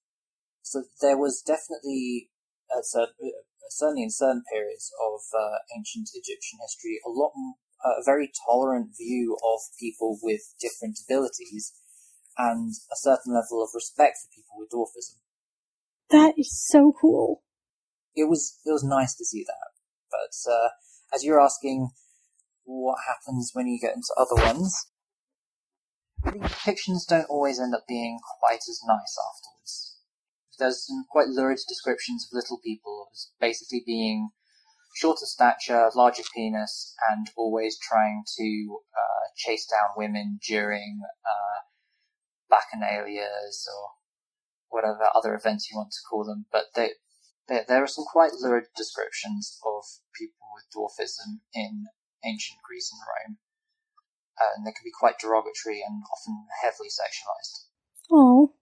So 0.61 0.83
there 1.01 1.17
was 1.17 1.41
definitely, 1.41 2.29
uh, 2.69 2.83
certainly 2.83 4.03
in 4.03 4.11
certain 4.11 4.43
periods 4.51 4.91
of 5.01 5.21
uh, 5.33 5.57
ancient 5.75 6.09
Egyptian 6.13 6.59
history, 6.61 6.99
a 7.05 7.09
lot, 7.09 7.31
a 7.83 8.03
very 8.05 8.31
tolerant 8.45 8.91
view 8.97 9.37
of 9.43 9.59
people 9.79 10.19
with 10.21 10.53
different 10.59 10.99
abilities, 11.03 11.73
and 12.37 12.73
a 12.91 12.95
certain 12.95 13.33
level 13.33 13.63
of 13.63 13.69
respect 13.73 14.17
for 14.21 14.35
people 14.35 14.55
with 14.59 14.69
dwarfism. 14.69 15.17
That 16.09 16.33
is 16.37 16.49
so 16.51 16.93
cool. 16.99 17.43
It 18.15 18.27
was 18.27 18.57
it 18.65 18.71
was 18.71 18.83
nice 18.83 19.15
to 19.15 19.25
see 19.25 19.45
that, 19.45 19.69
but 20.09 20.51
uh, 20.51 20.69
as 21.13 21.23
you're 21.23 21.39
asking, 21.39 21.89
what 22.63 22.97
happens 23.07 23.51
when 23.53 23.67
you 23.67 23.79
get 23.79 23.95
into 23.95 24.13
other 24.17 24.41
ones? 24.43 24.87
The 26.23 26.31
depictions 26.31 27.07
don't 27.07 27.29
always 27.29 27.59
end 27.59 27.73
up 27.73 27.85
being 27.87 28.19
quite 28.39 28.61
as 28.67 28.81
nice 28.85 29.15
afterwards. 29.17 29.97
There's 30.57 30.85
some 30.85 31.05
quite 31.09 31.27
lurid 31.27 31.59
descriptions 31.67 32.27
of 32.27 32.35
little 32.35 32.59
people 32.63 33.09
as 33.13 33.29
basically 33.39 33.83
being 33.85 34.31
shorter 34.95 35.25
stature, 35.25 35.89
larger 35.95 36.23
penis, 36.35 36.95
and 37.09 37.29
always 37.37 37.77
trying 37.79 38.23
to 38.37 38.79
uh, 38.97 39.25
chase 39.37 39.65
down 39.65 39.91
women 39.95 40.39
during 40.45 41.01
uh, 41.25 41.59
bacchanalias 42.49 43.67
or 43.67 43.98
whatever 44.69 45.09
other 45.13 45.35
events 45.35 45.69
you 45.69 45.77
want 45.77 45.91
to 45.91 46.05
call 46.09 46.23
them. 46.23 46.45
But 46.51 46.65
they, 46.75 46.91
they, 47.47 47.61
there 47.67 47.83
are 47.83 47.87
some 47.87 48.05
quite 48.05 48.33
lurid 48.33 48.65
descriptions 48.75 49.59
of 49.65 49.83
people 50.15 50.47
with 50.55 50.65
dwarfism 50.73 51.41
in 51.53 51.85
ancient 52.25 52.59
Greece 52.67 52.91
and 52.91 53.01
Rome. 53.05 53.37
Uh, 54.39 54.55
and 54.55 54.65
they 54.65 54.71
can 54.71 54.85
be 54.85 54.91
quite 54.97 55.19
derogatory 55.19 55.83
and 55.85 56.03
often 56.15 56.45
heavily 56.63 56.87
sexualized. 56.87 57.67
Oh. 58.09 58.53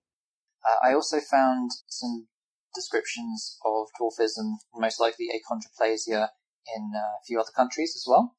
Uh, 0.65 0.87
I 0.87 0.93
also 0.93 1.19
found 1.19 1.71
some 1.87 2.27
descriptions 2.73 3.57
of 3.63 3.87
dwarfism, 3.99 4.55
most 4.75 4.99
likely 4.99 5.27
achondroplasia, 5.29 6.29
in 6.75 6.91
uh, 6.95 6.99
a 6.99 7.23
few 7.25 7.39
other 7.39 7.51
countries 7.55 7.93
as 7.95 8.05
well, 8.07 8.35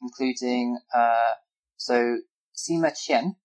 including 0.00 0.78
uh, 0.94 1.32
so 1.76 2.18
Sima 2.56 2.92
Qian, 2.92 3.36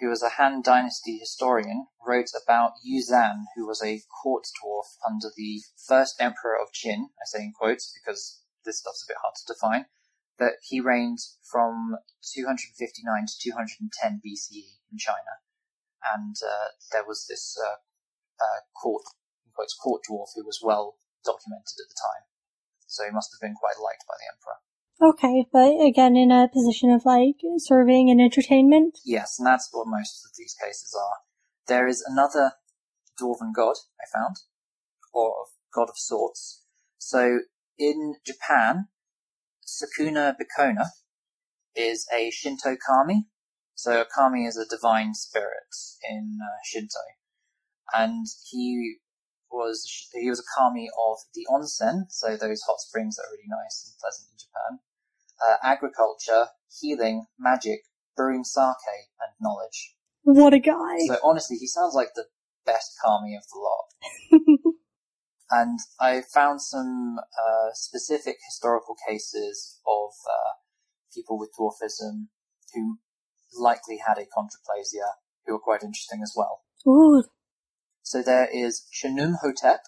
who 0.00 0.08
was 0.08 0.22
a 0.22 0.30
Han 0.30 0.62
Dynasty 0.62 1.18
historian, 1.18 1.86
wrote 2.06 2.30
about 2.42 2.72
Yu 2.82 3.02
Zan, 3.02 3.46
who 3.54 3.66
was 3.66 3.82
a 3.82 4.02
court 4.22 4.44
dwarf 4.56 4.96
under 5.06 5.28
the 5.36 5.62
first 5.86 6.16
emperor 6.20 6.56
of 6.58 6.72
Qin. 6.72 7.10
I 7.20 7.24
say 7.26 7.44
in 7.44 7.52
quotes 7.52 7.92
because 7.92 8.40
this 8.64 8.80
stuff's 8.80 9.04
a 9.04 9.10
bit 9.12 9.20
hard 9.22 9.34
to 9.36 9.52
define 9.52 9.86
that 10.40 10.56
he 10.64 10.80
reigned 10.80 11.20
from 11.44 11.96
259 12.32 12.72
to 13.28 13.38
210 13.38 14.20
BCE 14.24 14.80
in 14.90 14.96
China, 14.96 15.44
and 16.16 16.34
uh, 16.40 16.72
there 16.90 17.04
was 17.06 17.26
this 17.28 17.54
uh, 17.60 17.76
uh, 18.40 18.60
court, 18.72 19.04
quotes, 19.54 19.76
court 19.76 20.00
dwarf 20.08 20.32
who 20.34 20.44
was 20.44 20.60
well 20.64 20.96
documented 21.24 21.76
at 21.76 21.92
the 21.92 22.00
time. 22.00 22.24
So 22.88 23.04
he 23.04 23.12
must 23.12 23.30
have 23.36 23.44
been 23.44 23.54
quite 23.54 23.76
liked 23.76 24.08
by 24.08 24.16
the 24.16 24.32
emperor. 24.32 24.64
Okay, 25.02 25.46
but 25.50 25.80
again, 25.80 26.14
in 26.14 26.30
a 26.30 26.46
position 26.52 26.90
of 26.90 27.06
like 27.06 27.36
serving 27.56 28.10
and 28.10 28.20
entertainment. 28.20 28.98
Yes, 29.02 29.36
and 29.38 29.46
that's 29.46 29.70
what 29.72 29.86
most 29.86 30.26
of 30.26 30.32
these 30.36 30.54
cases 30.62 30.94
are. 30.94 31.16
There 31.66 31.86
is 31.88 32.04
another 32.06 32.52
dwarven 33.18 33.54
god 33.54 33.76
I 33.98 34.04
found, 34.12 34.36
or 35.14 35.46
god 35.74 35.88
of 35.88 35.96
sorts. 35.96 36.64
So 36.98 37.40
in 37.78 38.16
Japan, 38.26 38.88
Sukuna 39.66 40.34
Bikona 40.36 40.88
is 41.74 42.06
a 42.12 42.30
Shinto 42.30 42.76
kami. 42.86 43.26
So 43.74 44.02
a 44.02 44.04
kami 44.04 44.44
is 44.44 44.58
a 44.58 44.68
divine 44.68 45.14
spirit 45.14 45.74
in 46.10 46.40
uh, 46.42 46.60
Shinto, 46.64 47.00
and 47.94 48.26
he 48.50 48.96
was 49.50 50.08
he 50.12 50.28
was 50.28 50.40
a 50.40 50.60
kami 50.60 50.90
of 50.90 51.18
the 51.34 51.46
onsen, 51.50 52.04
so 52.10 52.36
those 52.36 52.60
hot 52.68 52.80
springs 52.80 53.16
that 53.16 53.22
are 53.22 53.32
really 53.32 53.48
nice 53.48 53.88
and 53.88 53.98
pleasant 53.98 54.28
in 54.30 54.36
Japan. 54.36 54.80
Uh, 55.42 55.56
agriculture, 55.62 56.46
healing, 56.80 57.26
magic, 57.38 57.80
brewing 58.16 58.44
sake, 58.44 58.66
and 59.20 59.32
knowledge. 59.40 59.94
What 60.22 60.52
a 60.52 60.58
guy! 60.58 60.98
So 61.06 61.16
honestly, 61.24 61.56
he 61.56 61.66
sounds 61.66 61.94
like 61.94 62.10
the 62.14 62.26
best 62.66 62.92
kami 63.02 63.36
of 63.36 63.44
the 63.50 63.58
lot. 63.58 64.74
And 65.50 65.80
I 65.98 66.22
found 66.32 66.62
some 66.62 67.18
uh, 67.18 67.70
specific 67.72 68.36
historical 68.46 68.94
cases 69.08 69.80
of 69.84 70.10
uh, 70.28 70.52
people 71.12 71.38
with 71.38 71.50
dwarfism 71.58 72.28
who 72.72 72.98
likely 73.58 73.98
had 74.06 74.16
achondroplasia, 74.16 75.10
who 75.44 75.56
are 75.56 75.58
quite 75.58 75.82
interesting 75.82 76.20
as 76.22 76.32
well. 76.36 76.62
Ooh. 76.86 77.24
So 78.02 78.22
there 78.22 78.48
is 78.52 78.86
Khnumhotep. 78.94 79.78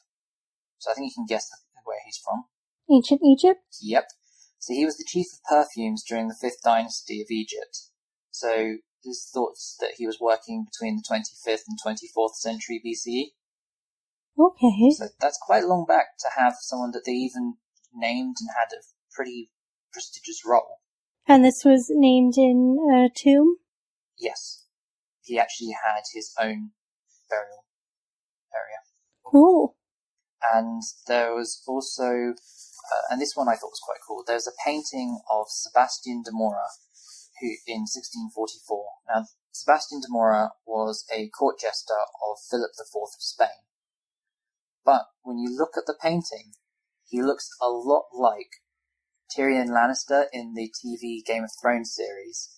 So 0.79 0.91
I 0.91 0.95
think 0.95 1.11
you 1.11 1.15
can 1.15 1.27
guess 1.29 1.49
where 1.85 2.01
he's 2.05 2.19
from. 2.19 2.45
Ancient 2.91 3.21
Egypt? 3.25 3.61
Yep. 3.81 4.09
So 4.63 4.75
he 4.75 4.85
was 4.85 4.97
the 4.97 5.05
chief 5.05 5.27
of 5.33 5.43
perfumes 5.43 6.05
during 6.09 6.29
the 6.29 6.37
fifth 6.41 6.63
dynasty 6.63 7.21
of 7.21 7.33
Egypt. 7.33 7.91
So 8.31 8.77
there's 9.03 9.29
thoughts 9.35 9.77
that 9.81 9.95
he 9.99 10.07
was 10.07 10.21
working 10.21 10.67
between 10.71 10.99
the 10.99 11.03
25th 11.03 11.65
and 11.67 11.77
24th 11.85 12.37
century 12.37 12.81
BCE. 12.81 13.33
Okay. 14.39 14.95
So 14.97 15.07
that's 15.21 15.41
quite 15.43 15.65
long 15.65 15.85
back 15.85 16.17
to 16.21 16.29
have 16.39 16.55
someone 16.61 16.93
that 16.93 17.03
they 17.05 17.11
even 17.11 17.55
named 17.93 18.37
and 18.39 18.51
had 18.57 18.73
a 18.73 18.83
pretty 19.13 19.51
prestigious 19.93 20.43
role. 20.47 20.79
And 21.27 21.45
this 21.45 21.65
was 21.65 21.91
named 21.91 22.35
in 22.37 22.79
a 22.95 23.11
tomb? 23.13 23.57
Yes. 24.17 24.67
He 25.25 25.41
actually 25.41 25.75
had 25.85 26.03
his 26.15 26.33
own 26.41 26.71
burial 27.29 27.65
area. 28.55 28.79
Cool. 29.25 29.75
And 30.55 30.83
there 31.09 31.35
was 31.35 31.65
also, 31.67 32.35
uh, 32.91 33.03
and 33.11 33.21
this 33.21 33.37
one 33.37 33.49
I 33.49 33.55
thought 33.55 33.77
was 33.77 33.85
quite 33.85 34.01
cool, 34.07 34.25
there's 34.27 34.47
a 34.47 34.63
painting 34.65 35.21
of 35.31 35.47
Sebastian 35.49 36.23
de 36.23 36.33
Morra 36.33 36.67
who, 37.41 37.49
in 37.67 37.87
1644. 37.87 38.87
Now, 39.09 39.27
Sebastian 39.53 40.01
de 40.01 40.09
Morra 40.09 40.53
was 40.67 41.05
a 41.13 41.29
court 41.29 41.61
jester 41.61 41.99
of 41.99 42.39
Philip 42.51 42.71
IV 42.79 43.03
of 43.03 43.23
Spain. 43.23 43.67
But 44.85 45.07
when 45.23 45.39
you 45.39 45.57
look 45.57 45.77
at 45.77 45.87
the 45.87 45.97
painting, 46.01 46.53
he 47.07 47.23
looks 47.23 47.49
a 47.61 47.69
lot 47.69 48.07
like 48.13 48.63
Tyrion 49.31 49.69
Lannister 49.69 50.27
in 50.33 50.55
the 50.55 50.73
TV 50.73 51.25
Game 51.25 51.45
of 51.45 51.51
Thrones 51.61 51.95
series. 51.95 52.57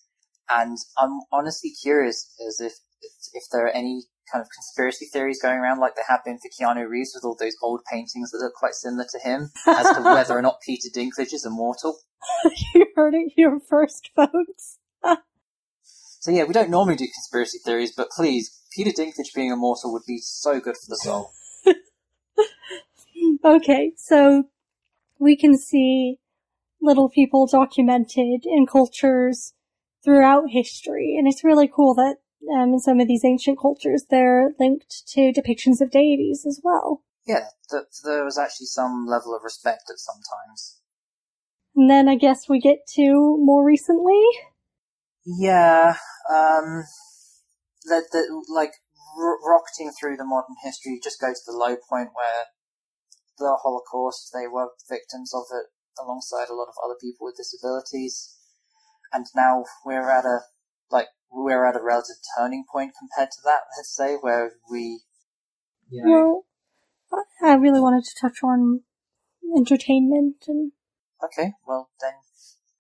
And 0.49 0.79
I'm 0.99 1.21
honestly 1.33 1.71
curious 1.71 2.33
as 2.47 2.61
if 2.61 2.75
if 3.33 3.45
there 3.51 3.67
are 3.67 3.71
any 3.71 4.05
kind 4.31 4.43
of 4.43 4.49
conspiracy 4.55 5.07
theories 5.13 5.41
going 5.41 5.59
around 5.59 5.81
like 5.81 5.95
there 5.95 6.05
have 6.09 6.25
been 6.25 6.39
for 6.39 6.49
Keanu 6.49 6.89
Reeves 6.89 7.13
with 7.15 7.25
all 7.25 7.37
those 7.39 7.57
old 7.63 7.81
paintings 7.91 8.31
that 8.31 8.39
look 8.39 8.55
quite 8.55 8.75
similar 8.75 9.07
to 9.11 9.19
him 9.19 9.51
as 9.67 9.97
to 9.97 10.03
whether 10.05 10.37
or 10.37 10.43
not 10.43 10.61
Peter 10.65 10.89
Dinklage 10.89 11.33
is 11.33 11.45
immortal. 11.47 11.99
you 12.75 12.87
heard 12.95 13.15
it 13.15 13.33
here 13.37 13.59
first, 13.69 14.11
folks. 14.15 14.79
so 15.83 16.31
yeah, 16.31 16.45
we 16.45 16.53
don't 16.53 16.71
normally 16.71 16.97
do 16.97 17.07
conspiracy 17.07 17.59
theories, 17.65 17.93
but 17.97 18.09
please, 18.11 18.61
Peter 18.75 18.91
Dinklage 18.91 19.35
being 19.35 19.51
immortal 19.51 19.93
would 19.93 20.07
be 20.07 20.19
so 20.19 20.61
good 20.61 20.77
for 20.77 20.89
the 20.89 20.97
soul. 20.97 21.33
okay, 23.45 23.93
so 23.97 24.45
we 25.19 25.37
can 25.37 25.57
see 25.57 26.19
little 26.81 27.09
people 27.09 27.47
documented 27.47 28.45
in 28.45 28.67
cultures 28.67 29.55
throughout 30.05 30.45
history, 30.51 31.17
and 31.19 31.27
it's 31.27 31.45
really 31.45 31.69
cool 31.69 31.95
that 31.95 32.17
um, 32.53 32.75
in 32.75 32.81
some 32.81 33.01
of 33.01 33.09
these 33.09 33.25
ancient 33.25 33.59
cultures 33.61 34.05
they're 34.11 34.51
linked 34.59 35.07
to 35.09 35.33
depictions 35.33 35.81
of 35.81 35.91
deities 35.91 36.45
as 36.47 36.61
well. 36.63 37.03
Yeah, 37.27 37.47
that 37.71 37.87
there 38.05 38.25
was 38.25 38.39
actually 38.39 38.67
some 38.67 39.07
level 39.07 39.35
of 39.35 39.43
respect 39.43 39.85
at 39.91 39.99
some 39.99 40.21
times. 40.21 40.81
And 41.75 41.91
then 41.91 42.09
I 42.09 42.17
guess 42.17 42.49
we 42.49 42.61
get 42.61 42.87
to 42.95 43.39
more 43.41 43.65
recently. 43.65 44.23
Yeah, 45.25 45.97
um, 46.31 46.85
that 47.87 48.05
that 48.13 48.43
like 48.49 48.73
rocketing 49.17 49.93
through 49.99 50.17
the 50.17 50.25
modern 50.25 50.57
history, 50.63 51.01
just 51.03 51.21
go 51.21 51.33
to 51.33 51.41
the 51.47 51.57
low 51.57 51.77
point 51.89 52.11
where 52.15 52.45
the 53.39 53.57
Holocaust, 53.63 54.31
they 54.33 54.47
were 54.47 54.71
victims 54.89 55.33
of 55.35 55.45
it 55.51 55.67
alongside 56.01 56.49
a 56.51 56.55
lot 56.55 56.69
of 56.69 56.75
other 56.85 56.97
people 57.01 57.27
with 57.27 57.37
disabilities. 57.37 58.37
And 59.13 59.27
now 59.35 59.65
we're 59.85 60.11
at 60.11 60.25
a, 60.25 60.41
like, 60.91 61.09
we're 61.35 61.67
at 61.67 61.77
a 61.77 61.83
relative 61.83 62.17
turning 62.39 62.65
point 62.71 62.93
compared 62.99 63.31
to 63.33 63.39
that, 63.45 63.61
let's 63.77 63.95
say, 63.95 64.15
where 64.15 64.53
we, 64.71 65.01
you 65.91 66.05
know. 66.05 66.45
Well, 67.11 67.25
I 67.43 67.55
really 67.55 67.81
wanted 67.81 68.05
to 68.05 68.21
touch 68.21 68.39
on 68.43 68.83
entertainment 69.57 70.37
and. 70.47 70.73
Okay, 71.23 71.53
well 71.67 71.91
then. 72.01 72.13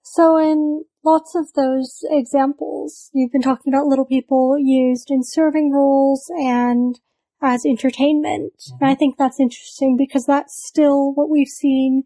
So 0.02 0.36
in 0.36 0.84
lots 1.02 1.34
of 1.34 1.52
those 1.54 2.04
examples, 2.10 3.10
you've 3.12 3.32
been 3.32 3.42
talking 3.42 3.72
about 3.72 3.86
little 3.86 4.04
people 4.04 4.56
used 4.58 5.10
in 5.10 5.22
serving 5.22 5.72
roles 5.72 6.30
and 6.36 7.00
as 7.42 7.64
entertainment. 7.66 8.52
Mm-hmm. 8.58 8.84
And 8.84 8.90
I 8.90 8.94
think 8.94 9.16
that's 9.16 9.40
interesting 9.40 9.96
because 9.96 10.24
that's 10.26 10.64
still 10.66 11.12
what 11.14 11.30
we've 11.30 11.48
seen 11.48 12.04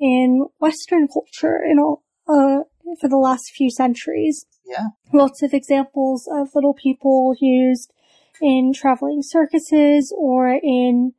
in 0.00 0.46
Western 0.58 1.08
culture 1.08 1.60
in 1.62 1.78
all, 1.78 2.04
uh, 2.28 2.60
for 3.00 3.08
the 3.08 3.16
last 3.16 3.50
few 3.50 3.70
centuries. 3.70 4.46
Yeah. 4.66 4.88
Lots 5.12 5.42
of 5.42 5.54
examples 5.54 6.28
of 6.30 6.54
little 6.54 6.74
people 6.74 7.34
used 7.40 7.92
in 8.40 8.72
traveling 8.74 9.22
circuses 9.22 10.14
or 10.16 10.48
in 10.62 11.14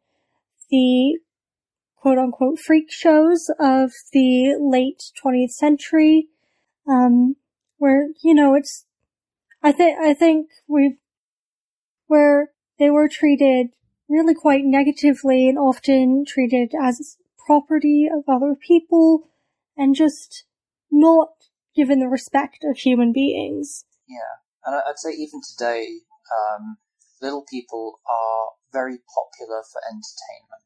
the 0.70 1.20
quote 1.96 2.18
unquote 2.18 2.60
freak 2.60 2.92
shows 2.92 3.50
of 3.60 3.92
the 4.14 4.56
late 4.60 5.12
20th 5.24 5.52
century, 5.52 6.28
um, 6.88 7.36
where, 7.78 8.10
you 8.24 8.34
know, 8.34 8.56
it's, 8.56 8.86
I 9.62 9.72
think, 9.72 10.00
I 10.00 10.14
think 10.14 10.48
we've, 10.68 10.98
where 12.08 12.52
they 12.78 12.90
were 12.90 13.10
treated 13.10 13.68
really 14.08 14.34
quite 14.34 14.64
negatively 14.64 15.50
and 15.50 15.58
often 15.58 16.24
treated 16.26 16.74
as 16.82 17.18
property 17.46 18.08
of 18.12 18.24
other 18.28 18.56
people 18.56 19.28
and 19.78 19.96
just 19.96 20.46
not 20.92 21.30
given 21.76 22.00
the 22.00 22.08
respect 22.08 22.64
of 22.64 22.78
human 22.78 23.12
beings. 23.14 23.86
Yeah, 24.08 24.42
and 24.66 24.76
I'd 24.76 24.98
say 24.98 25.12
even 25.12 25.42
today, 25.42 26.00
um, 26.32 26.78
little 27.22 27.46
people 27.50 28.00
are 28.08 28.50
very 28.72 28.98
popular 28.98 29.64
for 29.72 29.82
entertainment. 29.88 30.64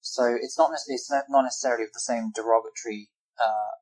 So 0.00 0.34
it's 0.40 0.58
not 0.58 0.70
it's 0.88 1.10
not 1.10 1.42
necessarily 1.42 1.84
the 1.92 2.00
same 2.00 2.32
derogatory 2.34 3.10
uh, 3.38 3.78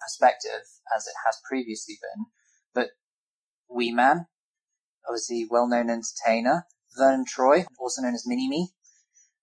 perspective 0.00 0.62
as 0.94 1.06
it 1.06 1.14
has 1.26 1.40
previously 1.48 1.98
been, 2.00 2.26
but 2.74 2.90
Wee 3.68 3.92
Man, 3.92 4.26
obviously 5.06 5.46
well-known 5.50 5.90
entertainer, 5.90 6.66
Verne 6.96 7.24
Troyer, 7.24 7.66
also 7.78 8.02
known 8.02 8.14
as 8.14 8.26
Mini 8.26 8.48
Me. 8.48 8.70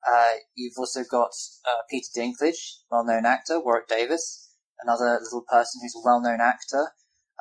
Uh, 0.08 0.34
you've 0.56 0.78
also 0.78 1.04
got 1.04 1.32
uh, 1.68 1.82
Peter 1.90 2.08
Dinklage, 2.16 2.78
well-known 2.92 3.26
actor, 3.26 3.60
Warwick 3.60 3.88
Davis, 3.88 4.45
another 4.82 5.20
little 5.22 5.44
person 5.48 5.82
who's 5.82 5.96
a 5.96 6.06
well-known 6.06 6.42
actor. 6.42 6.92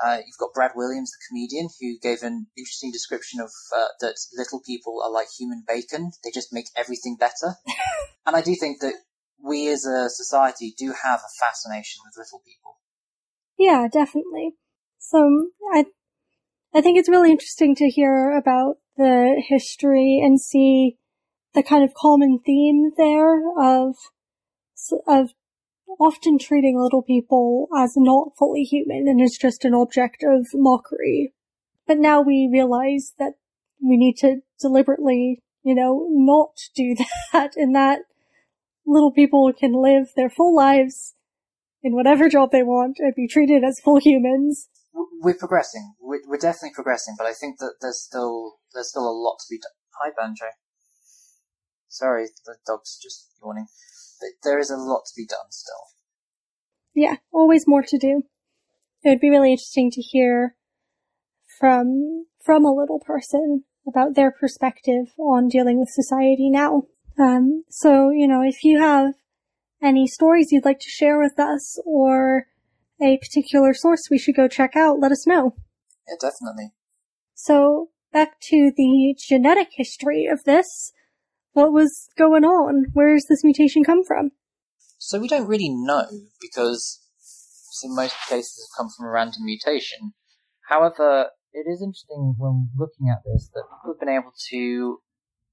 Uh, 0.02 0.18
you've 0.18 0.38
got 0.38 0.52
Brad 0.54 0.72
Williams, 0.74 1.12
the 1.12 1.24
comedian, 1.28 1.68
who 1.80 1.98
gave 2.02 2.22
an 2.22 2.46
interesting 2.58 2.90
description 2.90 3.40
of 3.40 3.50
uh, 3.74 3.88
that 4.00 4.16
little 4.36 4.60
people 4.60 5.00
are 5.04 5.10
like 5.10 5.28
human 5.38 5.62
bacon; 5.66 6.10
they 6.24 6.30
just 6.32 6.52
make 6.52 6.66
everything 6.76 7.16
better. 7.18 7.54
and 8.26 8.34
I 8.34 8.42
do 8.42 8.56
think 8.56 8.80
that 8.80 8.94
we, 9.42 9.68
as 9.68 9.84
a 9.84 10.10
society, 10.10 10.74
do 10.76 10.92
have 11.04 11.20
a 11.20 11.34
fascination 11.38 12.00
with 12.04 12.16
little 12.16 12.42
people. 12.44 12.78
Yeah, 13.56 13.86
definitely. 13.90 14.54
So 14.98 15.50
I, 15.72 15.86
I 16.74 16.80
think 16.80 16.98
it's 16.98 17.08
really 17.08 17.30
interesting 17.30 17.76
to 17.76 17.88
hear 17.88 18.36
about 18.36 18.78
the 18.96 19.42
history 19.46 20.20
and 20.24 20.40
see 20.40 20.96
the 21.54 21.62
kind 21.62 21.84
of 21.84 21.94
common 21.94 22.40
theme 22.44 22.90
there 22.96 23.40
of 23.56 23.96
of 25.06 25.30
often 26.00 26.38
treating 26.38 26.78
little 26.78 27.02
people 27.02 27.68
as 27.76 27.94
not 27.96 28.36
fully 28.38 28.62
human 28.62 29.08
and 29.08 29.20
as 29.20 29.36
just 29.36 29.64
an 29.64 29.74
object 29.74 30.22
of 30.22 30.48
mockery. 30.54 31.32
But 31.86 31.98
now 31.98 32.20
we 32.20 32.48
realize 32.50 33.14
that 33.18 33.34
we 33.82 33.96
need 33.96 34.16
to 34.18 34.36
deliberately, 34.60 35.42
you 35.62 35.74
know, 35.74 36.06
not 36.10 36.50
do 36.74 36.96
that 37.32 37.56
and 37.56 37.74
that 37.74 38.00
little 38.86 39.12
people 39.12 39.52
can 39.52 39.72
live 39.72 40.08
their 40.16 40.30
full 40.30 40.54
lives 40.54 41.14
in 41.82 41.94
whatever 41.94 42.28
job 42.28 42.50
they 42.50 42.62
want 42.62 42.96
and 42.98 43.14
be 43.14 43.28
treated 43.28 43.62
as 43.64 43.80
full 43.80 43.98
humans. 43.98 44.68
We're 45.20 45.34
progressing. 45.34 45.94
We're, 46.00 46.20
we're 46.26 46.38
definitely 46.38 46.74
progressing, 46.74 47.14
but 47.18 47.26
I 47.26 47.32
think 47.32 47.58
that 47.58 47.74
there's 47.80 48.00
still 48.00 48.56
there's 48.72 48.90
still 48.90 49.08
a 49.08 49.12
lot 49.12 49.36
to 49.40 49.46
be 49.50 49.58
done. 49.58 49.72
Hi, 50.00 50.10
Banjo. 50.16 50.46
Sorry, 51.88 52.26
the 52.44 52.56
dog's 52.66 52.98
just 53.02 53.28
yawning 53.42 53.66
there 54.42 54.58
is 54.58 54.70
a 54.70 54.76
lot 54.76 55.04
to 55.06 55.12
be 55.16 55.26
done 55.26 55.50
still. 55.50 55.88
Yeah, 56.94 57.16
always 57.32 57.66
more 57.66 57.82
to 57.82 57.98
do. 57.98 58.22
It 59.02 59.08
would 59.10 59.20
be 59.20 59.30
really 59.30 59.52
interesting 59.52 59.90
to 59.92 60.00
hear 60.00 60.56
from 61.58 62.26
from 62.42 62.64
a 62.64 62.74
little 62.74 63.00
person 63.00 63.64
about 63.86 64.14
their 64.14 64.30
perspective 64.30 65.12
on 65.18 65.48
dealing 65.48 65.78
with 65.78 65.88
society 65.88 66.50
now. 66.50 66.84
Um, 67.18 67.64
so, 67.68 68.10
you 68.10 68.26
know, 68.26 68.42
if 68.42 68.64
you 68.64 68.80
have 68.80 69.14
any 69.82 70.06
stories 70.06 70.50
you'd 70.50 70.64
like 70.64 70.80
to 70.80 70.88
share 70.88 71.18
with 71.18 71.38
us 71.38 71.78
or 71.84 72.46
a 73.00 73.18
particular 73.18 73.74
source 73.74 74.08
we 74.10 74.18
should 74.18 74.36
go 74.36 74.48
check 74.48 74.76
out, 74.76 75.00
let 75.00 75.12
us 75.12 75.26
know. 75.26 75.54
Yeah, 76.08 76.14
definitely. 76.20 76.72
So, 77.34 77.90
back 78.12 78.40
to 78.48 78.72
the 78.76 79.14
genetic 79.18 79.68
history 79.72 80.26
of 80.26 80.44
this 80.44 80.92
what 81.54 81.72
was 81.72 82.08
going 82.18 82.44
on? 82.44 82.86
Where 82.92 83.14
does 83.14 83.26
this 83.28 83.42
mutation 83.42 83.82
come 83.82 84.04
from? 84.04 84.32
So 84.98 85.18
we 85.18 85.28
don't 85.28 85.46
really 85.46 85.70
know 85.70 86.06
because 86.40 87.00
in 87.82 87.94
most 87.94 88.14
cases 88.28 88.68
have 88.68 88.76
come 88.76 88.90
from 88.94 89.06
a 89.06 89.10
random 89.10 89.44
mutation. 89.44 90.12
However, 90.68 91.30
it 91.52 91.66
is 91.70 91.80
interesting 91.80 92.34
when 92.36 92.70
looking 92.76 93.08
at 93.08 93.22
this 93.24 93.50
that 93.54 93.64
people 93.70 93.94
have 93.94 94.00
been 94.00 94.08
able 94.08 94.32
to 94.50 94.98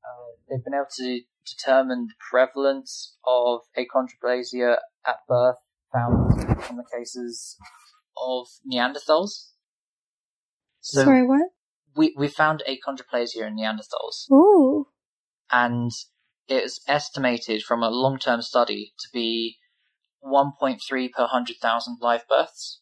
uh, 0.04 0.32
they've 0.50 0.64
been 0.64 0.74
able 0.74 0.86
to 0.98 1.22
determine 1.46 2.08
the 2.08 2.14
prevalence 2.32 3.16
of 3.26 3.62
achondroplasia 3.78 4.78
at 5.06 5.18
birth 5.28 5.58
found 5.94 6.32
in 6.70 6.78
the 6.78 6.86
cases 6.98 7.58
of 8.18 8.48
Neanderthals. 8.70 9.50
So 10.80 11.04
Sorry, 11.04 11.24
what? 11.28 11.50
We 11.96 12.16
we 12.18 12.28
found 12.28 12.64
achondroplasia 12.68 13.46
in 13.48 13.58
Neanderthals. 13.58 14.32
Ooh 14.32 14.88
and 15.52 15.92
it 16.48 16.64
is 16.64 16.82
estimated 16.88 17.64
from 17.64 17.84
a 17.84 17.90
long-term 17.90 18.42
study 18.42 18.94
to 19.00 19.08
be 19.14 19.58
1.3 20.24 20.80
per 21.12 21.24
100,000 21.24 21.98
live 22.02 22.28
births, 22.28 22.82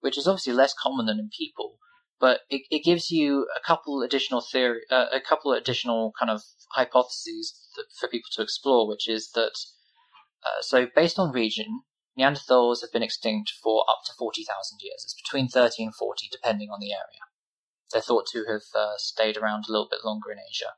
which 0.00 0.18
is 0.18 0.26
obviously 0.26 0.52
less 0.52 0.74
common 0.74 1.06
than 1.06 1.18
in 1.18 1.30
people, 1.36 1.78
but 2.20 2.40
it, 2.48 2.62
it 2.70 2.84
gives 2.84 3.10
you 3.10 3.46
a 3.56 3.60
couple 3.60 4.02
additional 4.02 4.40
theory, 4.40 4.82
uh, 4.90 5.06
a 5.12 5.20
couple 5.20 5.52
additional 5.52 6.12
kind 6.18 6.30
of 6.30 6.42
hypotheses 6.72 7.68
that, 7.76 7.86
for 7.98 8.08
people 8.08 8.30
to 8.32 8.42
explore, 8.42 8.88
which 8.88 9.08
is 9.08 9.30
that 9.34 9.52
uh, 10.44 10.60
so 10.60 10.86
based 10.94 11.18
on 11.18 11.32
region, 11.32 11.82
Neanderthals 12.18 12.80
have 12.82 12.92
been 12.92 13.02
extinct 13.02 13.52
for 13.62 13.84
up 13.88 14.02
to 14.06 14.12
40,000 14.16 14.78
years. 14.80 15.02
It's 15.04 15.14
between 15.14 15.48
30 15.48 15.84
and 15.84 15.94
40, 15.94 16.28
depending 16.30 16.70
on 16.70 16.78
the 16.80 16.92
area. 16.92 17.24
They're 17.92 18.02
thought 18.02 18.26
to 18.32 18.44
have 18.48 18.62
uh, 18.74 18.94
stayed 18.98 19.36
around 19.36 19.64
a 19.68 19.72
little 19.72 19.88
bit 19.90 20.04
longer 20.04 20.30
in 20.30 20.38
Asia. 20.38 20.74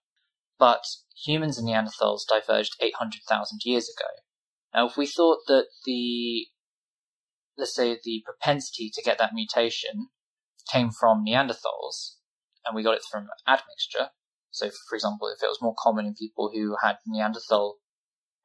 But 0.59 0.85
humans 1.25 1.59
and 1.59 1.69
Neanderthals 1.69 2.23
diverged 2.29 2.77
800,000 2.81 3.61
years 3.65 3.89
ago. 3.89 4.09
Now, 4.75 4.87
if 4.87 4.97
we 4.97 5.07
thought 5.07 5.41
that 5.49 5.67
the, 5.85 6.47
let's 7.57 7.75
say, 7.75 7.99
the 8.03 8.23
propensity 8.25 8.91
to 8.95 9.03
get 9.03 9.19
that 9.19 9.35
mutation 9.35 10.09
came 10.71 10.91
from 10.91 11.25
Neanderthals, 11.25 12.17
and 12.65 12.75
we 12.75 12.83
got 12.83 12.97
it 12.97 13.05
from 13.11 13.29
admixture, 13.47 14.11
so 14.51 14.71
for 14.89 14.95
example, 14.95 15.29
if 15.29 15.43
it 15.43 15.49
was 15.49 15.61
more 15.61 15.75
common 15.79 16.07
in 16.07 16.15
people 16.15 16.51
who 16.53 16.77
had 16.83 16.97
Neanderthal 17.07 17.77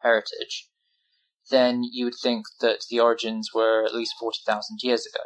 heritage, 0.02 0.70
then 1.50 1.84
you 1.84 2.06
would 2.06 2.16
think 2.22 2.46
that 2.60 2.86
the 2.90 3.00
origins 3.00 3.50
were 3.54 3.84
at 3.86 3.94
least 3.94 4.16
40,000 4.20 4.80
years 4.82 5.06
ago. 5.06 5.24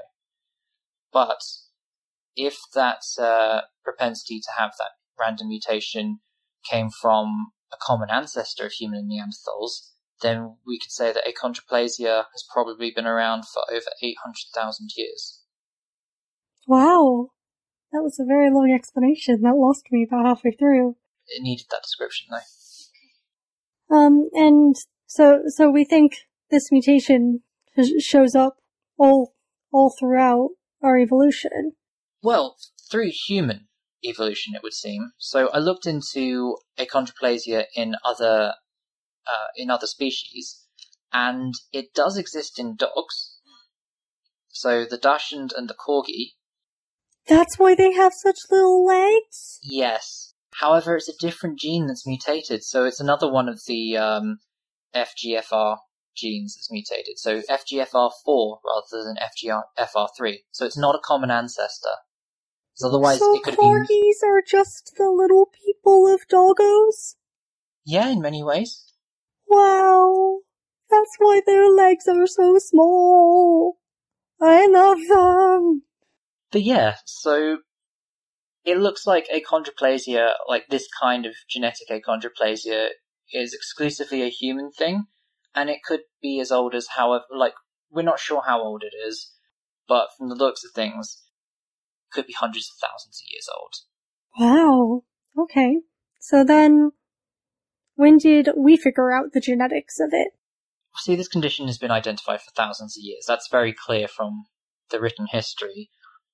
But 1.12 1.42
if 2.36 2.58
that 2.74 3.02
uh, 3.18 3.62
propensity 3.84 4.40
to 4.42 4.52
have 4.58 4.74
that 4.78 4.92
random 5.20 5.50
mutation 5.50 6.20
came 6.70 6.90
from 6.90 7.52
a 7.72 7.78
common 7.82 8.10
ancestor 8.10 8.66
of 8.66 8.72
human 8.72 9.00
and 9.00 9.12
Neanderthals, 9.12 9.92
then 10.22 10.58
we 10.66 10.80
could 10.80 10.92
say 10.92 11.12
that 11.12 11.24
achondroplasia 11.26 12.26
has 12.32 12.46
probably 12.52 12.92
been 12.92 13.06
around 13.06 13.44
for 13.46 13.62
over 13.70 13.90
800,000 14.02 14.90
years. 14.96 15.42
Wow. 16.68 17.30
That 17.92 18.02
was 18.02 18.20
a 18.20 18.26
very 18.26 18.50
long 18.50 18.72
explanation. 18.74 19.42
That 19.42 19.56
lost 19.56 19.86
me 19.92 20.04
about 20.04 20.26
halfway 20.26 20.52
through. 20.52 20.96
It 21.28 21.42
needed 21.42 21.68
that 21.72 21.84
description 21.84 22.28
though. 22.32 23.96
Um, 23.96 24.30
and 24.34 24.76
so, 25.06 25.44
so 25.48 25.70
we 25.70 25.84
think 25.84 26.14
this 26.50 26.72
mutation 26.72 27.42
shows 28.00 28.36
up 28.36 28.58
all, 28.98 29.34
all 29.72 29.94
throughout 29.98 30.50
our 30.82 30.98
evolution. 30.98 31.74
Well, 32.24 32.58
through 32.90 33.12
human 33.28 33.68
evolution, 34.10 34.56
it 34.56 34.64
would 34.64 34.74
seem. 34.74 35.12
So 35.18 35.50
I 35.50 35.60
looked 35.60 35.86
into 35.86 36.58
achondroplasia 36.78 37.66
in 37.76 37.96
other 38.04 38.54
uh, 39.28 39.48
in 39.56 39.70
other 39.70 39.88
species, 39.88 40.66
and 41.12 41.54
it 41.72 41.94
does 41.94 42.18
exist 42.18 42.60
in 42.60 42.76
dogs. 42.76 43.40
So 44.50 44.86
the 44.86 44.98
Dachshund 44.98 45.54
and 45.56 45.70
the 45.70 45.76
Corgi. 45.76 46.34
That's 47.28 47.58
why 47.58 47.76
they 47.76 47.92
have 47.94 48.14
such 48.14 48.40
little 48.52 48.86
legs. 48.86 49.60
Yes. 49.64 50.34
However, 50.60 50.96
it's 50.96 51.10
a 51.10 51.18
different 51.20 51.60
gene 51.60 51.88
that's 51.88 52.08
mutated, 52.08 52.64
so 52.64 52.86
it's 52.86 53.00
another 53.00 53.30
one 53.30 53.50
of 53.50 53.62
the 53.68 53.98
um, 53.98 54.38
FGFR 54.96 55.78
genes 56.16 56.56
that's 56.56 56.72
mutated. 56.72 57.20
So 57.20 57.42
FGFR4 57.42 58.60
rather 58.66 59.04
than 59.04 59.18
FGFR3. 59.18 60.38
So 60.52 60.66
it's 60.66 60.78
not 60.78 60.96
a 60.96 61.04
common 61.04 61.30
ancestor. 61.30 61.90
Otherwise 62.84 63.20
so 63.20 63.36
it 63.36 63.44
could 63.44 63.56
corgis 63.56 63.88
be... 63.88 64.14
are 64.24 64.42
just 64.46 64.94
the 64.98 65.10
little 65.10 65.50
people 65.66 66.14
of 66.14 66.28
doggos? 66.28 67.16
Yeah, 67.86 68.10
in 68.10 68.22
many 68.22 68.44
ways. 68.44 68.92
Wow. 69.48 70.40
That's 70.90 71.16
why 71.18 71.42
their 71.46 71.70
legs 71.70 72.08
are 72.08 72.28
so 72.28 72.58
small. 72.58 73.78
I 74.42 74.68
love 74.68 75.00
them. 75.08 75.84
But 76.52 76.64
yeah, 76.64 76.96
so 77.06 77.60
it 78.66 78.78
looks 78.78 79.06
like 79.08 79.28
achondroplasia, 79.34 80.34
like 80.48 80.68
this 80.70 80.88
kind 81.02 81.26
of 81.26 81.34
genetic 81.50 81.90
achondroplasia, 81.90 82.90
is 83.32 83.54
exclusively 83.54 84.24
a 84.24 84.30
human 84.30 84.72
thing, 84.72 85.06
and 85.54 85.70
it 85.70 85.84
could 85.84 86.02
be 86.22 86.40
as 86.40 86.52
old 86.52 86.76
as 86.76 86.88
however, 86.96 87.26
like, 87.34 87.54
we're 87.90 88.02
not 88.02 88.20
sure 88.20 88.44
how 88.46 88.62
old 88.62 88.84
it 88.84 88.96
is, 89.08 89.32
but 89.88 90.08
from 90.18 90.30
the 90.30 90.36
looks 90.36 90.64
of 90.64 90.72
things, 90.72 91.24
could 92.16 92.26
be 92.26 92.34
hundreds 92.34 92.72
of 92.72 92.90
thousands 92.90 93.22
of 93.22 93.30
years 93.30 93.48
old. 93.56 93.74
Wow. 94.40 95.04
Okay. 95.38 95.82
So 96.20 96.44
then, 96.44 96.92
when 97.96 98.18
did 98.18 98.50
we 98.58 98.78
figure 98.78 99.12
out 99.12 99.34
the 99.34 99.40
genetics 99.40 100.00
of 100.00 100.10
it? 100.12 100.30
See, 100.98 101.16
this 101.16 101.28
condition 101.28 101.68
has 101.68 101.78
been 101.78 101.92
identified 101.92 102.42
for 102.42 102.52
thousands 102.56 102.98
of 102.98 103.04
years. 103.04 103.26
That's 103.28 103.50
very 103.50 103.74
clear 103.74 104.08
from 104.08 104.46
the 104.90 105.00
written 105.00 105.28
history. 105.30 105.90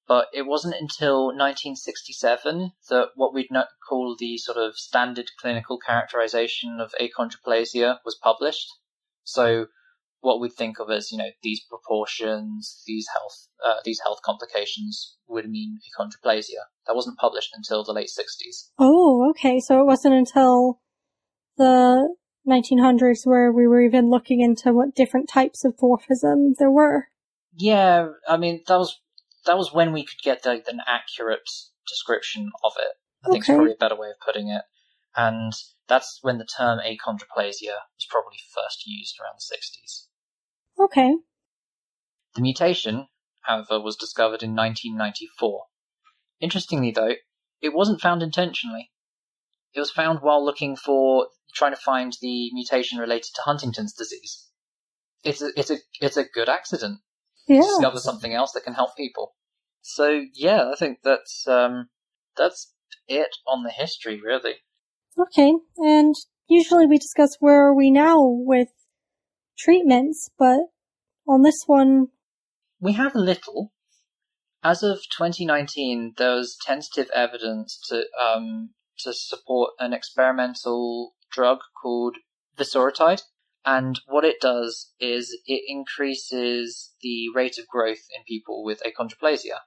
But 0.07 0.27
it 0.33 0.43
wasn't 0.43 0.75
until 0.75 1.27
1967 1.27 2.73
that 2.89 3.09
what 3.15 3.33
we'd 3.33 3.51
not 3.51 3.67
call 3.87 4.15
the 4.19 4.37
sort 4.37 4.57
of 4.57 4.75
standard 4.75 5.31
clinical 5.39 5.79
characterization 5.79 6.79
of 6.79 6.93
achondroplasia 6.99 7.99
was 8.03 8.19
published. 8.21 8.67
So 9.23 9.67
what 10.21 10.39
we'd 10.39 10.53
think 10.53 10.79
of 10.79 10.89
as, 10.89 11.11
you 11.11 11.17
know, 11.17 11.29
these 11.43 11.61
proportions, 11.67 12.83
these 12.85 13.07
health, 13.13 13.47
uh, 13.65 13.79
these 13.83 13.99
health 14.03 14.19
complications 14.23 15.17
would 15.27 15.49
mean 15.49 15.79
achondroplasia. 15.99 16.61
That 16.87 16.95
wasn't 16.95 17.17
published 17.17 17.51
until 17.55 17.83
the 17.83 17.93
late 17.93 18.09
60s. 18.09 18.69
Oh, 18.79 19.29
okay. 19.31 19.59
So 19.59 19.81
it 19.81 19.85
wasn't 19.85 20.13
until 20.15 20.79
the 21.57 22.15
1900s 22.47 23.25
where 23.25 23.51
we 23.51 23.67
were 23.67 23.81
even 23.81 24.09
looking 24.09 24.41
into 24.41 24.73
what 24.73 24.95
different 24.95 25.27
types 25.27 25.65
of 25.65 25.75
dwarfism 25.77 26.53
there 26.57 26.71
were. 26.71 27.07
Yeah, 27.53 28.09
I 28.27 28.37
mean, 28.37 28.61
that 28.67 28.77
was, 28.77 28.99
that 29.45 29.57
was 29.57 29.73
when 29.73 29.91
we 29.91 30.03
could 30.05 30.21
get 30.23 30.45
like, 30.45 30.65
an 30.67 30.81
accurate 30.87 31.49
description 31.87 32.51
of 32.63 32.73
it. 32.77 32.93
I 33.25 33.29
think 33.29 33.43
Okay. 33.43 33.53
is 33.53 33.57
probably 33.57 33.73
a 33.73 33.77
better 33.77 33.99
way 33.99 34.09
of 34.09 34.19
putting 34.23 34.49
it. 34.49 34.61
And 35.15 35.51
that's 35.87 36.19
when 36.21 36.37
the 36.37 36.45
term 36.45 36.79
achondroplasia 36.79 37.75
was 37.97 38.07
probably 38.09 38.37
first 38.55 38.85
used 38.85 39.15
around 39.19 39.35
the 39.37 39.55
60s. 39.55 40.07
Okay. 40.81 41.15
The 42.35 42.41
mutation, 42.41 43.07
however, 43.41 43.79
was 43.79 43.95
discovered 43.95 44.43
in 44.43 44.55
1994. 44.55 45.65
Interestingly, 46.39 46.91
though, 46.91 47.15
it 47.61 47.73
wasn't 47.73 48.01
found 48.01 48.23
intentionally. 48.23 48.91
It 49.73 49.79
was 49.79 49.91
found 49.91 50.19
while 50.21 50.43
looking 50.43 50.75
for 50.75 51.27
trying 51.53 51.73
to 51.73 51.81
find 51.81 52.13
the 52.21 52.49
mutation 52.53 52.99
related 52.99 53.31
to 53.35 53.41
Huntington's 53.41 53.93
disease. 53.93 54.47
It's 55.23 55.41
a 55.41 55.49
it's 55.55 55.69
a 55.69 55.77
it's 56.01 56.17
a 56.17 56.23
good 56.23 56.49
accident. 56.49 56.99
to 57.47 57.53
Yeah. 57.53 57.61
Discover 57.61 57.99
something 57.99 58.33
else 58.33 58.53
that 58.53 58.63
can 58.63 58.73
help 58.73 58.95
people. 58.97 59.35
So 59.81 60.23
yeah, 60.33 60.71
I 60.71 60.75
think 60.75 60.99
that's 61.03 61.47
um 61.47 61.89
that's 62.37 62.73
it 63.07 63.35
on 63.45 63.63
the 63.63 63.69
history, 63.69 64.19
really. 64.23 64.55
Okay. 65.17 65.53
And 65.77 66.15
usually 66.47 66.87
we 66.87 66.97
discuss 66.97 67.37
where 67.39 67.67
are 67.67 67.75
we 67.75 67.91
now 67.91 68.21
with 68.21 68.69
treatments, 69.57 70.29
but 70.37 70.59
on 71.27 71.41
this 71.43 71.63
one, 71.65 72.07
We 72.79 72.93
have 72.93 73.15
a 73.15 73.19
little. 73.19 73.71
As 74.63 74.83
of 74.83 74.99
2019, 75.17 76.13
there 76.17 76.35
was 76.35 76.57
tentative 76.65 77.09
evidence 77.13 77.79
to 77.89 78.05
um, 78.19 78.71
to 78.99 79.13
support 79.13 79.71
an 79.79 79.93
experimental 79.93 81.13
drug 81.31 81.59
called 81.81 82.17
Vosoritide, 82.57 83.21
and 83.65 83.99
what 84.07 84.25
it 84.25 84.41
does 84.41 84.91
is 84.99 85.37
it 85.45 85.63
increases 85.67 86.93
the 87.01 87.29
rate 87.33 87.57
of 87.57 87.67
growth 87.67 88.05
in 88.15 88.23
people 88.27 88.63
with 88.63 88.81
achondroplasia 88.83 89.59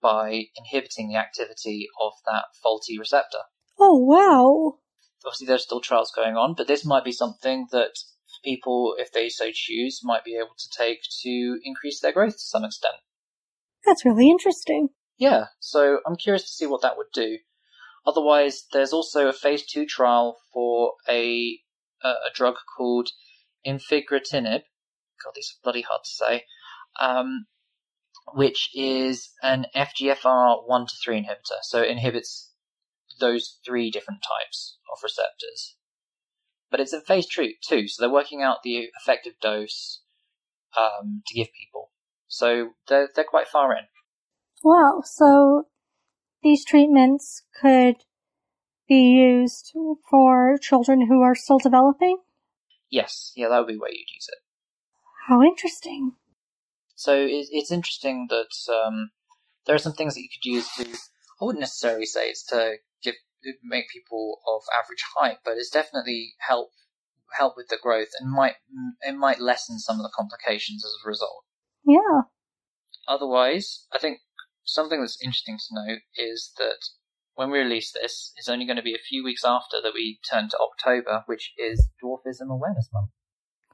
by 0.00 0.44
inhibiting 0.56 1.08
the 1.08 1.16
activity 1.16 1.88
of 2.00 2.12
that 2.26 2.44
faulty 2.62 2.98
receptor. 2.98 3.42
oh 3.78 3.96
wow. 3.96 4.78
Obviously, 5.24 5.46
there's 5.46 5.64
still 5.64 5.80
trials 5.80 6.12
going 6.14 6.36
on, 6.36 6.54
but 6.54 6.66
this 6.66 6.84
might 6.84 7.04
be 7.04 7.12
something 7.12 7.66
that 7.72 7.92
people, 8.42 8.94
if 8.98 9.12
they 9.12 9.28
so 9.28 9.50
choose, 9.52 10.00
might 10.02 10.24
be 10.24 10.36
able 10.36 10.54
to 10.58 10.68
take 10.76 11.00
to 11.22 11.58
increase 11.62 12.00
their 12.00 12.12
growth 12.12 12.34
to 12.34 12.38
some 12.38 12.64
extent. 12.64 12.96
That's 13.84 14.04
really 14.04 14.30
interesting. 14.30 14.88
Yeah, 15.18 15.46
so 15.58 16.00
I'm 16.06 16.16
curious 16.16 16.42
to 16.42 16.48
see 16.48 16.66
what 16.66 16.82
that 16.82 16.96
would 16.96 17.12
do. 17.12 17.38
Otherwise, 18.06 18.64
there's 18.72 18.92
also 18.92 19.28
a 19.28 19.32
phase 19.32 19.64
two 19.66 19.86
trial 19.86 20.38
for 20.52 20.94
a 21.08 21.60
a, 22.02 22.08
a 22.08 22.30
drug 22.34 22.54
called 22.76 23.10
infigratinib. 23.66 24.62
God, 25.22 25.32
these 25.34 25.52
are 25.54 25.62
bloody 25.62 25.82
hard 25.82 26.00
to 26.04 26.10
say. 26.10 26.44
Um, 26.98 27.46
which 28.32 28.70
is 28.74 29.30
an 29.42 29.66
FGFR 29.74 30.66
one 30.66 30.86
to 30.86 30.94
three 31.04 31.20
inhibitor. 31.20 31.60
So 31.62 31.82
it 31.82 31.90
inhibits 31.90 32.52
those 33.18 33.58
three 33.64 33.90
different 33.90 34.20
types 34.22 34.78
of 34.92 35.02
receptors. 35.02 35.76
But 36.70 36.80
it's 36.80 36.92
a 36.92 37.00
phase 37.00 37.26
two 37.26 37.52
too, 37.66 37.88
so 37.88 38.02
they're 38.02 38.12
working 38.12 38.42
out 38.42 38.62
the 38.62 38.88
effective 39.00 39.34
dose 39.42 40.02
um, 40.76 41.22
to 41.26 41.34
give 41.34 41.48
people. 41.52 41.90
So 42.28 42.70
they're 42.88 43.08
they're 43.14 43.24
quite 43.24 43.48
far 43.48 43.72
in. 43.72 43.84
Wow. 44.62 45.02
So 45.04 45.64
these 46.42 46.64
treatments 46.64 47.42
could 47.60 47.96
be 48.90 49.08
used 49.08 49.72
for 50.10 50.58
children 50.60 51.06
who 51.06 51.22
are 51.22 51.36
still 51.36 51.58
developing? 51.58 52.18
Yes, 52.90 53.32
yeah, 53.36 53.48
that 53.48 53.58
would 53.60 53.68
be 53.68 53.78
where 53.78 53.92
you'd 53.92 54.12
use 54.12 54.28
it. 54.28 54.38
How 55.28 55.42
interesting. 55.42 56.12
So 56.96 57.14
it, 57.14 57.46
it's 57.52 57.70
interesting 57.70 58.26
that 58.30 58.74
um, 58.74 59.10
there 59.64 59.76
are 59.76 59.78
some 59.78 59.92
things 59.92 60.14
that 60.14 60.22
you 60.22 60.28
could 60.28 60.44
use 60.44 60.68
to. 60.76 60.98
I 61.40 61.44
wouldn't 61.44 61.60
necessarily 61.60 62.04
say 62.04 62.28
it's 62.28 62.44
to 62.46 62.78
give 63.02 63.14
make 63.62 63.88
people 63.90 64.40
of 64.46 64.62
average 64.76 65.04
height, 65.16 65.38
but 65.44 65.56
it's 65.56 65.70
definitely 65.70 66.34
help 66.48 66.70
help 67.36 67.54
with 67.56 67.68
the 67.68 67.78
growth 67.80 68.08
and 68.18 68.30
might 68.30 68.56
it 69.02 69.16
might 69.16 69.40
lessen 69.40 69.78
some 69.78 69.96
of 69.96 70.02
the 70.02 70.12
complications 70.14 70.84
as 70.84 70.92
a 71.04 71.08
result. 71.08 71.44
Yeah. 71.84 72.22
Otherwise, 73.08 73.86
I 73.92 73.98
think 73.98 74.18
something 74.64 75.00
that's 75.00 75.22
interesting 75.22 75.58
to 75.58 75.74
note 75.74 76.00
is 76.16 76.52
that 76.58 76.88
when 77.34 77.50
we 77.50 77.58
release 77.58 77.92
this, 77.92 78.32
it's 78.36 78.48
only 78.48 78.66
going 78.66 78.76
to 78.76 78.82
be 78.82 78.94
a 78.94 79.08
few 79.08 79.24
weeks 79.24 79.44
after 79.44 79.80
that 79.82 79.94
we 79.94 80.20
turn 80.30 80.48
to 80.50 80.58
October, 80.58 81.22
which 81.26 81.52
is 81.56 81.88
Dwarfism 82.02 82.50
Awareness 82.50 82.88
Month. 82.92 83.10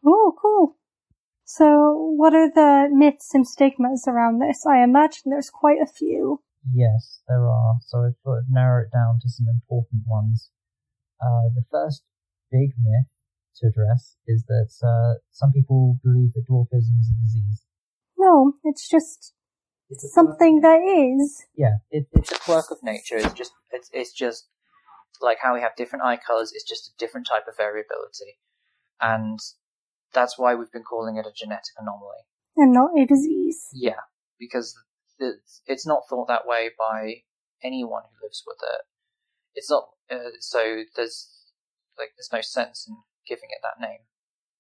Oh, 0.05 0.35
cool. 0.41 0.77
So, 1.45 2.13
what 2.17 2.35
are 2.35 2.51
the 2.51 2.89
myths 2.93 3.35
and 3.35 3.47
stigmas 3.47 4.05
around 4.07 4.41
this? 4.41 4.67
I 4.67 4.83
imagine 4.83 5.31
there's 5.31 5.51
quite 5.51 5.79
a 5.83 5.87
few. 5.87 6.43
Yes, 6.73 7.21
there 7.29 7.49
are. 7.49 7.75
So 7.87 7.99
I 7.99 8.11
thought 8.23 8.39
I'd 8.39 8.51
narrow 8.51 8.83
it 8.83 8.93
down 8.93 9.21
to 9.23 9.29
some 9.29 9.47
important 9.49 10.03
ones. 10.07 10.51
Uh, 11.21 11.49
the 11.55 11.65
first 11.71 12.03
big 12.51 12.71
myth 12.81 13.07
to 13.57 13.69
address 13.69 14.17
is 14.27 14.45
that 14.45 14.71
uh, 14.87 15.19
some 15.31 15.53
people 15.53 15.99
believe 16.03 16.33
that 16.35 16.47
dwarfism 16.49 17.01
is 17.01 17.11
a 17.11 17.23
disease. 17.23 17.65
No, 18.19 18.55
it's 18.65 18.89
just 18.89 19.35
It's 19.89 20.13
something 20.13 20.61
that 20.61 20.81
is. 20.81 21.45
Yeah, 21.55 21.77
it, 21.91 22.09
it's 22.13 22.33
a 22.33 22.39
quirk 22.39 22.71
of 22.71 22.79
nature. 22.83 23.17
It's 23.17 23.33
just 23.35 23.53
it's 23.71 23.89
it's 23.93 24.13
just 24.13 24.49
like 25.21 25.39
how 25.41 25.55
we 25.55 25.61
have 25.61 25.77
different 25.77 26.05
eye 26.05 26.19
colors. 26.19 26.53
It's 26.55 26.69
just 26.69 26.89
a 26.89 26.97
different 26.99 27.27
type 27.27 27.45
of 27.49 27.57
variability, 27.57 28.39
and 29.01 29.39
that's 30.13 30.39
why 30.39 30.55
we've 30.55 30.73
been 30.73 30.85
calling 30.85 31.17
it 31.17 31.27
a 31.27 31.33
genetic 31.35 31.75
anomaly. 31.79 32.25
And 32.57 32.73
not 32.73 32.91
a 32.99 33.07
disease. 33.07 33.69
Yeah, 33.73 34.01
because 34.39 34.75
it's, 35.19 35.87
not 35.87 36.03
thought 36.09 36.29
that 36.29 36.47
way 36.47 36.71
by 36.79 37.23
anyone 37.63 38.03
who 38.03 38.27
lives 38.27 38.43
with 38.47 38.59
it. 38.63 38.83
It's 39.55 39.71
not 39.71 39.89
uh, 40.11 40.37
so 40.41 40.85
there's 40.95 41.31
like 41.99 42.11
there's 42.17 42.33
no 42.33 42.43
sense 42.43 42.87
in 42.89 42.97
giving 43.27 43.51
it 43.51 43.61
that 43.63 43.81
name. 43.81 44.01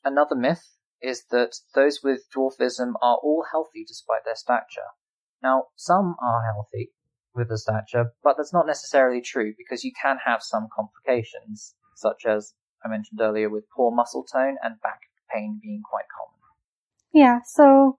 Another 0.04 0.34
myth 0.34 0.76
is 1.02 1.24
that 1.30 1.52
those 1.74 2.00
with 2.02 2.24
dwarfism 2.34 2.94
are 3.02 3.18
all 3.22 3.44
healthy 3.50 3.84
despite 3.86 4.24
their 4.24 4.36
stature. 4.36 4.94
Now, 5.42 5.64
some 5.76 6.16
are 6.22 6.42
healthy 6.52 6.92
with 7.34 7.48
the 7.48 7.58
stature, 7.58 8.12
but 8.24 8.36
that's 8.36 8.52
not 8.52 8.66
necessarily 8.66 9.20
true 9.20 9.52
because 9.56 9.84
you 9.84 9.92
can 10.00 10.18
have 10.24 10.42
some 10.42 10.68
complications, 10.74 11.74
such 11.94 12.24
as 12.26 12.54
I 12.84 12.88
mentioned 12.88 13.20
earlier 13.20 13.50
with 13.50 13.68
poor 13.74 13.94
muscle 13.94 14.24
tone 14.24 14.56
and 14.62 14.80
back 14.80 15.00
pain 15.32 15.60
being 15.62 15.82
quite 15.88 16.06
common. 16.08 16.36
Yeah, 17.12 17.40
so 17.44 17.98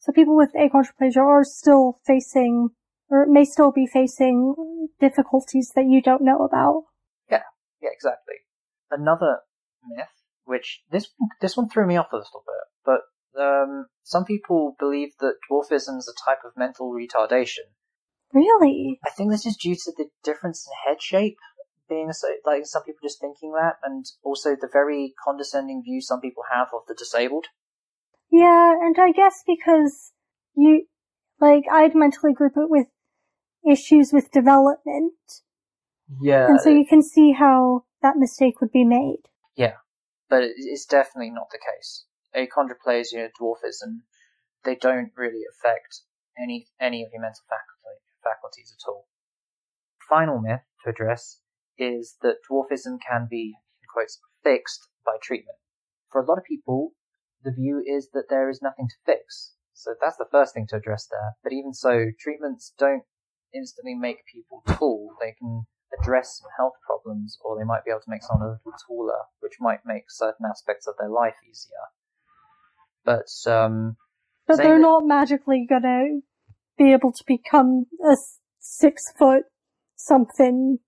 so 0.00 0.12
people 0.12 0.36
with 0.36 0.50
achondroplasia 0.54 1.18
are 1.18 1.44
still 1.44 1.98
facing 2.06 2.70
or 3.10 3.26
may 3.26 3.44
still 3.44 3.72
be 3.72 3.86
facing 3.86 4.54
difficulties 5.00 5.72
that 5.74 5.86
you 5.88 6.00
don't 6.00 6.22
know 6.22 6.44
about. 6.44 6.84
Yeah, 7.30 7.42
yeah, 7.82 7.90
exactly. 7.92 8.36
Another 8.90 9.40
myth, 9.88 10.08
which 10.44 10.82
this 10.90 11.10
this 11.40 11.56
one 11.56 11.68
threw 11.68 11.86
me 11.86 11.96
off 11.96 12.12
a 12.12 12.16
little 12.16 12.42
bit, 12.46 12.66
but 12.84 13.40
um, 13.40 13.86
some 14.02 14.24
people 14.24 14.74
believe 14.78 15.10
that 15.20 15.34
dwarfism 15.50 15.98
is 15.98 16.12
a 16.12 16.30
type 16.30 16.40
of 16.44 16.56
mental 16.56 16.92
retardation. 16.92 17.68
Really? 18.32 19.00
I 19.04 19.10
think 19.10 19.30
this 19.30 19.46
is 19.46 19.56
due 19.56 19.74
to 19.74 19.92
the 19.96 20.06
difference 20.22 20.66
in 20.66 20.90
head 20.90 21.02
shape 21.02 21.36
being 21.88 22.12
so, 22.12 22.28
like 22.46 22.62
some 22.64 22.84
people 22.84 23.00
just 23.02 23.20
thinking 23.20 23.52
that, 23.52 23.74
and 23.82 24.06
also 24.22 24.50
the 24.50 24.70
very 24.72 25.12
condescending 25.22 25.82
view 25.84 26.00
some 26.00 26.20
people 26.20 26.44
have 26.50 26.68
of 26.72 26.82
the 26.86 26.94
disabled. 26.94 27.46
Yeah, 28.30 28.72
and 28.80 28.96
I 28.98 29.12
guess 29.12 29.42
because 29.46 30.12
you 30.56 30.86
Like, 31.40 31.64
I'd 31.72 31.94
mentally 31.94 32.34
group 32.34 32.52
it 32.56 32.68
with 32.68 32.88
issues 33.68 34.12
with 34.12 34.30
development. 34.30 35.14
Yeah, 36.20 36.48
And 36.48 36.60
so 36.60 36.68
you 36.68 36.84
can 36.86 37.02
see 37.02 37.32
how 37.32 37.84
that 38.02 38.16
mistake 38.16 38.60
would 38.60 38.72
be 38.72 38.84
made. 38.84 39.22
Yeah, 39.56 39.76
but 40.28 40.42
it's 40.44 40.84
definitely 40.84 41.30
not 41.30 41.48
the 41.50 41.58
case. 41.58 42.04
Achondroplasia, 42.36 43.30
dwarfism, 43.40 44.02
they 44.64 44.74
don't 44.74 45.12
really 45.16 45.42
affect 45.50 46.02
any 46.38 46.68
any 46.80 47.02
of 47.02 47.10
your 47.12 47.22
mental 47.22 47.44
faculty, 47.48 48.00
faculties 48.22 48.74
at 48.76 48.88
all. 48.88 49.06
final 50.08 50.40
myth 50.40 50.60
to 50.84 50.90
address 50.90 51.40
is 51.78 52.16
that 52.20 52.36
dwarfism 52.50 52.98
can 53.00 53.26
be, 53.30 53.54
in 53.80 53.86
quotes, 53.92 54.18
fixed 54.42 54.88
by 55.06 55.16
treatment. 55.22 55.56
For 56.10 56.20
a 56.20 56.26
lot 56.26 56.38
of 56.38 56.44
people, 56.44 56.92
the 57.42 57.52
view 57.52 57.82
is 57.86 58.10
that 58.12 58.28
there 58.28 58.48
is 58.50 58.60
nothing 58.62 58.88
to 58.88 58.94
fix. 59.06 59.54
So 59.72 59.94
that's 60.00 60.16
the 60.16 60.28
first 60.30 60.54
thing 60.54 60.66
to 60.68 60.76
address 60.76 61.06
there. 61.10 61.32
But 61.42 61.52
even 61.52 61.72
so, 61.72 62.06
treatments 62.18 62.72
don't 62.78 63.04
instantly 63.54 63.94
make 63.94 64.18
people 64.32 64.62
tall. 64.66 65.14
They 65.20 65.34
can 65.38 65.64
address 66.00 66.38
some 66.38 66.50
health 66.58 66.74
problems, 66.86 67.38
or 67.42 67.58
they 67.58 67.64
might 67.64 67.84
be 67.84 67.90
able 67.90 68.00
to 68.00 68.10
make 68.10 68.22
someone 68.22 68.48
a 68.48 68.50
little 68.52 68.72
taller, 68.86 69.22
which 69.40 69.54
might 69.60 69.80
make 69.84 70.04
certain 70.10 70.46
aspects 70.48 70.86
of 70.86 70.94
their 70.98 71.08
life 71.08 71.34
easier. 71.48 71.86
But 73.04 73.26
um, 73.50 73.96
But 74.46 74.58
they're 74.58 74.74
that- 74.76 74.80
not 74.82 75.04
magically 75.06 75.66
gonna 75.68 76.20
be 76.76 76.92
able 76.92 77.12
to 77.12 77.24
become 77.26 77.86
a 78.04 78.16
six 78.58 79.10
foot 79.16 79.44
something. 79.96 80.78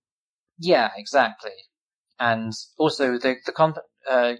Yeah, 0.57 0.91
exactly. 0.95 1.51
And 2.19 2.53
also 2.77 3.17
the 3.17 3.35
the 3.45 3.51
comp- 3.51 3.79
uh, 4.07 4.33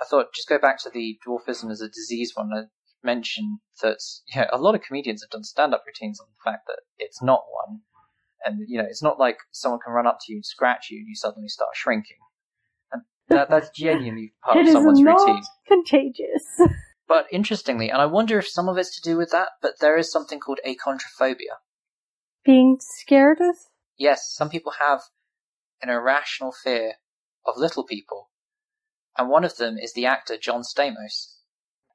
I 0.00 0.04
thought 0.06 0.34
just 0.34 0.48
go 0.48 0.58
back 0.58 0.78
to 0.82 0.90
the 0.90 1.18
dwarfism 1.26 1.70
as 1.70 1.80
a 1.80 1.88
disease 1.88 2.32
one. 2.34 2.50
I 2.54 2.62
mentioned 3.02 3.58
that 3.82 3.98
yeah, 4.34 4.46
a 4.52 4.58
lot 4.58 4.74
of 4.74 4.82
comedians 4.82 5.22
have 5.22 5.30
done 5.30 5.44
stand 5.44 5.74
up 5.74 5.84
routines 5.86 6.20
on 6.20 6.26
the 6.28 6.50
fact 6.50 6.66
that 6.66 6.80
it's 6.98 7.22
not 7.22 7.44
one, 7.66 7.80
and 8.44 8.64
you 8.68 8.78
know 8.78 8.86
it's 8.88 9.02
not 9.02 9.18
like 9.18 9.38
someone 9.50 9.80
can 9.84 9.92
run 9.92 10.06
up 10.06 10.18
to 10.22 10.32
you 10.32 10.38
and 10.38 10.46
scratch 10.46 10.90
you 10.90 10.98
and 10.98 11.08
you 11.08 11.14
suddenly 11.14 11.48
start 11.48 11.70
shrinking, 11.74 12.18
and 12.92 13.02
that 13.28 13.50
that's 13.50 13.70
genuinely 13.70 14.32
part 14.44 14.56
It 14.58 14.60
of 14.62 14.66
is 14.68 14.72
someone's 14.72 15.00
not 15.00 15.20
routine. 15.26 15.42
contagious. 15.66 16.44
But 17.08 17.26
interestingly, 17.32 17.90
and 17.90 18.00
I 18.00 18.06
wonder 18.06 18.38
if 18.38 18.46
some 18.48 18.68
of 18.68 18.78
it's 18.78 18.94
to 18.94 19.02
do 19.02 19.16
with 19.16 19.32
that, 19.32 19.48
but 19.60 19.80
there 19.80 19.96
is 19.96 20.12
something 20.12 20.38
called 20.38 20.60
achondrophobia. 20.64 21.58
Being 22.44 22.78
scared 22.80 23.38
of 23.40 23.56
Yes, 23.98 24.32
some 24.32 24.48
people 24.48 24.74
have 24.78 25.00
an 25.82 25.90
irrational 25.90 26.52
fear 26.52 26.94
of 27.44 27.56
little 27.56 27.82
people, 27.84 28.29
and 29.18 29.28
one 29.28 29.44
of 29.44 29.56
them 29.56 29.76
is 29.78 29.92
the 29.92 30.06
actor 30.06 30.36
John 30.36 30.62
Stamos. 30.62 31.36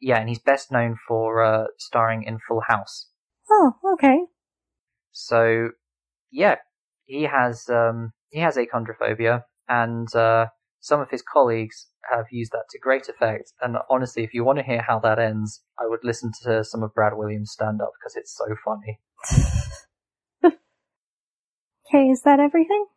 yeah, 0.01 0.19
and 0.19 0.29
he's 0.29 0.39
best 0.39 0.71
known 0.71 0.97
for 1.07 1.43
uh, 1.43 1.65
starring 1.77 2.23
in 2.23 2.39
Full 2.47 2.61
House. 2.67 3.09
Oh, 3.49 3.73
okay. 3.93 4.25
So, 5.11 5.69
yeah, 6.31 6.55
he 7.05 7.23
has 7.23 7.69
um, 7.69 8.11
he 8.29 8.39
has 8.39 8.57
achondrophobia, 8.57 9.43
and 9.67 10.13
uh, 10.15 10.47
some 10.79 10.99
of 10.99 11.09
his 11.09 11.21
colleagues 11.21 11.87
have 12.11 12.25
used 12.31 12.51
that 12.51 12.65
to 12.71 12.79
great 12.79 13.07
effect. 13.09 13.53
And 13.61 13.77
honestly, 13.89 14.23
if 14.23 14.33
you 14.33 14.43
want 14.43 14.59
to 14.59 14.63
hear 14.65 14.81
how 14.81 14.99
that 14.99 15.19
ends, 15.19 15.63
I 15.79 15.87
would 15.87 16.03
listen 16.03 16.31
to 16.43 16.63
some 16.63 16.83
of 16.83 16.93
Brad 16.93 17.13
Williams' 17.15 17.51
stand 17.51 17.81
up 17.81 17.91
because 17.99 18.15
it's 18.15 18.35
so 18.37 18.55
funny. 18.63 18.99
Okay, 21.87 22.09
is 22.09 22.21
that 22.23 22.39
everything? 22.39 22.87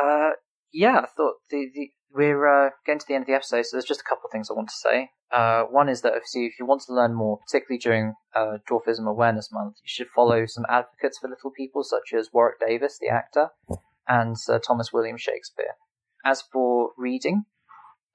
Uh, 0.00 0.30
yeah, 0.72 0.98
I 0.98 1.06
thought 1.06 1.34
the, 1.50 1.68
the 1.74 1.90
we're 2.14 2.46
uh, 2.46 2.70
getting 2.86 3.00
to 3.00 3.06
the 3.06 3.14
end 3.14 3.22
of 3.22 3.26
the 3.26 3.34
episode, 3.34 3.66
so 3.66 3.76
there's 3.76 3.84
just 3.84 4.00
a 4.00 4.08
couple 4.08 4.24
of 4.26 4.32
things 4.32 4.50
I 4.50 4.54
want 4.54 4.68
to 4.68 4.74
say. 4.74 5.10
Uh, 5.30 5.64
one 5.64 5.88
is 5.88 6.00
that 6.02 6.14
obviously, 6.14 6.46
if 6.46 6.58
you 6.58 6.66
want 6.66 6.82
to 6.86 6.94
learn 6.94 7.14
more, 7.14 7.38
particularly 7.38 7.78
during 7.78 8.14
uh, 8.34 8.58
Dwarfism 8.68 9.06
Awareness 9.06 9.50
Month, 9.52 9.76
you 9.82 9.88
should 9.88 10.08
follow 10.08 10.46
some 10.46 10.64
advocates 10.68 11.18
for 11.18 11.28
little 11.28 11.50
people, 11.50 11.84
such 11.84 12.12
as 12.16 12.30
Warwick 12.32 12.60
Davis, 12.60 12.98
the 12.98 13.08
actor, 13.08 13.50
and 14.06 14.38
Sir 14.38 14.58
Thomas 14.58 14.92
William 14.92 15.18
Shakespeare. 15.18 15.74
As 16.24 16.42
for 16.42 16.90
reading, 16.96 17.44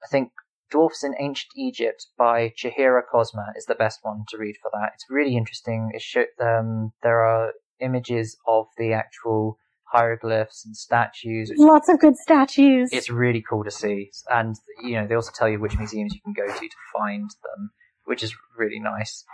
I 0.02 0.08
think 0.08 0.32
Dwarfs 0.70 1.04
in 1.04 1.14
Ancient 1.18 1.52
Egypt 1.56 2.08
by 2.18 2.50
Chahira 2.50 3.02
Kozma 3.12 3.56
is 3.56 3.66
the 3.66 3.76
best 3.76 4.00
one 4.02 4.24
to 4.28 4.38
read 4.38 4.56
for 4.60 4.70
that. 4.74 4.90
It's 4.94 5.06
really 5.08 5.36
interesting. 5.36 5.92
It 5.94 6.02
show, 6.02 6.24
um, 6.40 6.92
there 7.02 7.20
are 7.20 7.52
images 7.80 8.36
of 8.46 8.66
the 8.76 8.92
actual 8.92 9.58
hieroglyphs 9.94 10.64
and 10.66 10.76
statues. 10.76 11.52
Lots 11.56 11.88
of 11.88 12.00
good 12.00 12.16
statues. 12.16 12.90
it's 12.92 13.08
really 13.08 13.42
cool 13.48 13.62
to 13.64 13.70
see, 13.70 14.10
and 14.28 14.56
you 14.82 14.94
know 14.96 15.06
they 15.06 15.14
also 15.14 15.30
tell 15.34 15.48
you 15.48 15.60
which 15.60 15.78
museums 15.78 16.12
you 16.14 16.20
can 16.20 16.32
go 16.32 16.46
to 16.46 16.68
to 16.68 16.76
find 16.92 17.30
them, 17.30 17.70
which 18.04 18.22
is 18.22 18.34
really 18.58 18.80
nice. 18.80 19.24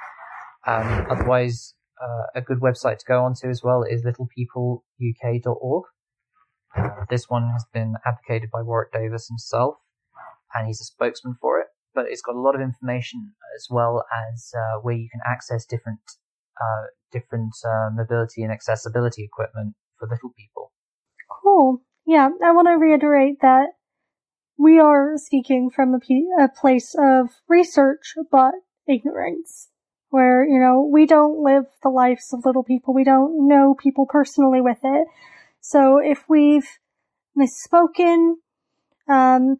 Um, 0.66 1.06
otherwise, 1.10 1.74
uh, 2.00 2.26
a 2.34 2.42
good 2.42 2.60
website 2.60 2.98
to 2.98 3.04
go 3.06 3.24
onto 3.24 3.48
as 3.48 3.62
well 3.62 3.82
is 3.82 4.04
littlepeopleuk.org. 4.04 5.84
Uh, 6.76 6.88
this 7.08 7.28
one 7.28 7.48
has 7.52 7.64
been 7.72 7.94
advocated 8.06 8.50
by 8.52 8.62
Warwick 8.62 8.92
Davis 8.92 9.28
himself, 9.28 9.76
and 10.54 10.66
he's 10.66 10.80
a 10.80 10.84
spokesman 10.84 11.36
for 11.40 11.58
it. 11.60 11.68
But 11.94 12.06
it's 12.08 12.22
got 12.22 12.36
a 12.36 12.40
lot 12.40 12.54
of 12.54 12.60
information 12.60 13.32
as 13.56 13.66
well 13.68 14.04
as 14.30 14.52
uh, 14.54 14.78
where 14.80 14.94
you 14.94 15.08
can 15.10 15.20
access 15.26 15.64
different 15.64 16.00
uh, 16.60 16.86
different 17.10 17.54
uh, 17.64 17.88
mobility 17.92 18.42
and 18.42 18.52
accessibility 18.52 19.24
equipment 19.24 19.74
for 20.00 20.08
little 20.08 20.30
people. 20.36 20.72
Cool. 21.30 21.82
Yeah, 22.06 22.30
I 22.44 22.50
want 22.52 22.66
to 22.66 22.72
reiterate 22.72 23.40
that 23.42 23.68
we 24.58 24.80
are 24.80 25.12
speaking 25.16 25.70
from 25.70 25.94
a, 25.94 26.48
place 26.48 26.96
of 26.98 27.28
research, 27.48 28.14
but 28.32 28.54
ignorance. 28.88 29.68
Where, 30.08 30.44
you 30.44 30.58
know, 30.58 30.82
we 30.82 31.06
don't 31.06 31.38
live 31.38 31.66
the 31.84 31.88
lives 31.88 32.32
of 32.32 32.44
little 32.44 32.64
people. 32.64 32.92
We 32.92 33.04
don't 33.04 33.46
know 33.46 33.76
people 33.80 34.06
personally 34.08 34.60
with 34.60 34.78
it. 34.82 35.06
So 35.60 35.98
if 35.98 36.24
we've 36.28 36.66
misspoken, 37.38 38.34
um, 39.08 39.58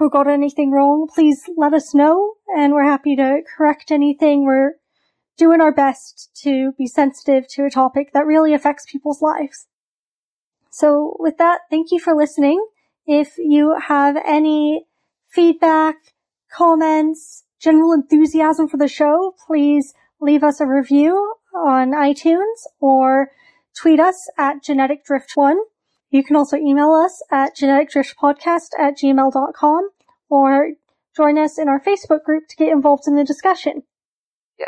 or 0.00 0.10
got 0.10 0.26
anything 0.26 0.72
wrong, 0.72 1.08
please 1.14 1.48
let 1.56 1.72
us 1.72 1.94
know, 1.94 2.34
and 2.56 2.72
we're 2.72 2.82
happy 2.82 3.14
to 3.14 3.42
correct 3.56 3.92
anything. 3.92 4.44
We're 4.44 4.72
doing 5.36 5.60
our 5.60 5.72
best 5.72 6.30
to 6.42 6.72
be 6.76 6.86
sensitive 6.86 7.46
to 7.50 7.64
a 7.64 7.70
topic 7.70 8.12
that 8.12 8.26
really 8.26 8.54
affects 8.54 8.90
people's 8.90 9.22
lives. 9.22 9.66
So 10.72 11.16
with 11.18 11.36
that, 11.36 11.60
thank 11.70 11.92
you 11.92 12.00
for 12.00 12.14
listening. 12.14 12.66
If 13.06 13.36
you 13.36 13.76
have 13.88 14.16
any 14.26 14.86
feedback, 15.28 15.96
comments, 16.50 17.44
general 17.60 17.92
enthusiasm 17.92 18.68
for 18.68 18.78
the 18.78 18.88
show, 18.88 19.34
please 19.46 19.92
leave 20.18 20.42
us 20.42 20.60
a 20.60 20.66
review 20.66 21.34
on 21.54 21.90
iTunes 21.92 22.64
or 22.80 23.30
tweet 23.78 24.00
us 24.00 24.30
at 24.38 24.62
geneticdrift1. 24.62 25.56
You 26.10 26.24
can 26.24 26.36
also 26.36 26.56
email 26.56 26.92
us 26.92 27.22
at 27.30 27.54
geneticdriftpodcast 27.54 28.70
at 28.78 28.96
gmail.com 28.96 29.90
or 30.30 30.70
join 31.14 31.36
us 31.36 31.58
in 31.58 31.68
our 31.68 31.80
Facebook 31.80 32.24
group 32.24 32.44
to 32.48 32.56
get 32.56 32.68
involved 32.68 33.04
in 33.06 33.14
the 33.14 33.24
discussion. 33.24 33.82
Yeah. 34.58 34.66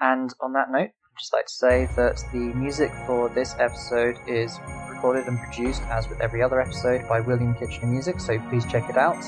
And 0.00 0.32
on 0.40 0.54
that 0.54 0.70
note, 0.70 0.90
I'd 0.90 1.18
just 1.18 1.34
like 1.34 1.46
to 1.46 1.52
say 1.52 1.88
that 1.96 2.22
the 2.32 2.38
music 2.38 2.90
for 3.06 3.28
this 3.28 3.54
episode 3.58 4.16
is 4.26 4.58
recorded 4.98 5.28
and 5.28 5.38
produced, 5.38 5.82
as 5.90 6.08
with 6.08 6.20
every 6.20 6.42
other 6.42 6.60
episode, 6.60 7.06
by 7.08 7.20
William 7.20 7.54
Kitchener 7.54 7.86
Music, 7.86 8.18
so 8.18 8.36
please 8.48 8.66
check 8.66 8.90
it 8.90 8.96
out. 8.96 9.22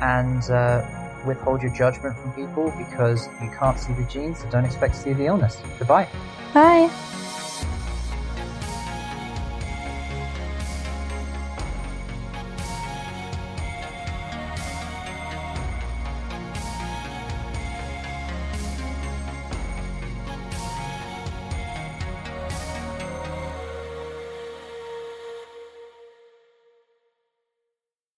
And 0.00 0.42
uh, 0.50 0.82
withhold 1.26 1.62
your 1.62 1.72
judgment 1.72 2.16
from 2.18 2.32
people 2.32 2.72
because 2.78 3.28
you 3.42 3.50
can't 3.50 3.78
see 3.78 3.92
the 3.92 4.04
genes, 4.04 4.40
so 4.40 4.48
don't 4.48 4.64
expect 4.64 4.94
to 4.94 5.00
see 5.00 5.12
the 5.12 5.26
illness. 5.26 5.60
Goodbye. 5.78 6.08
Bye! 6.54 6.88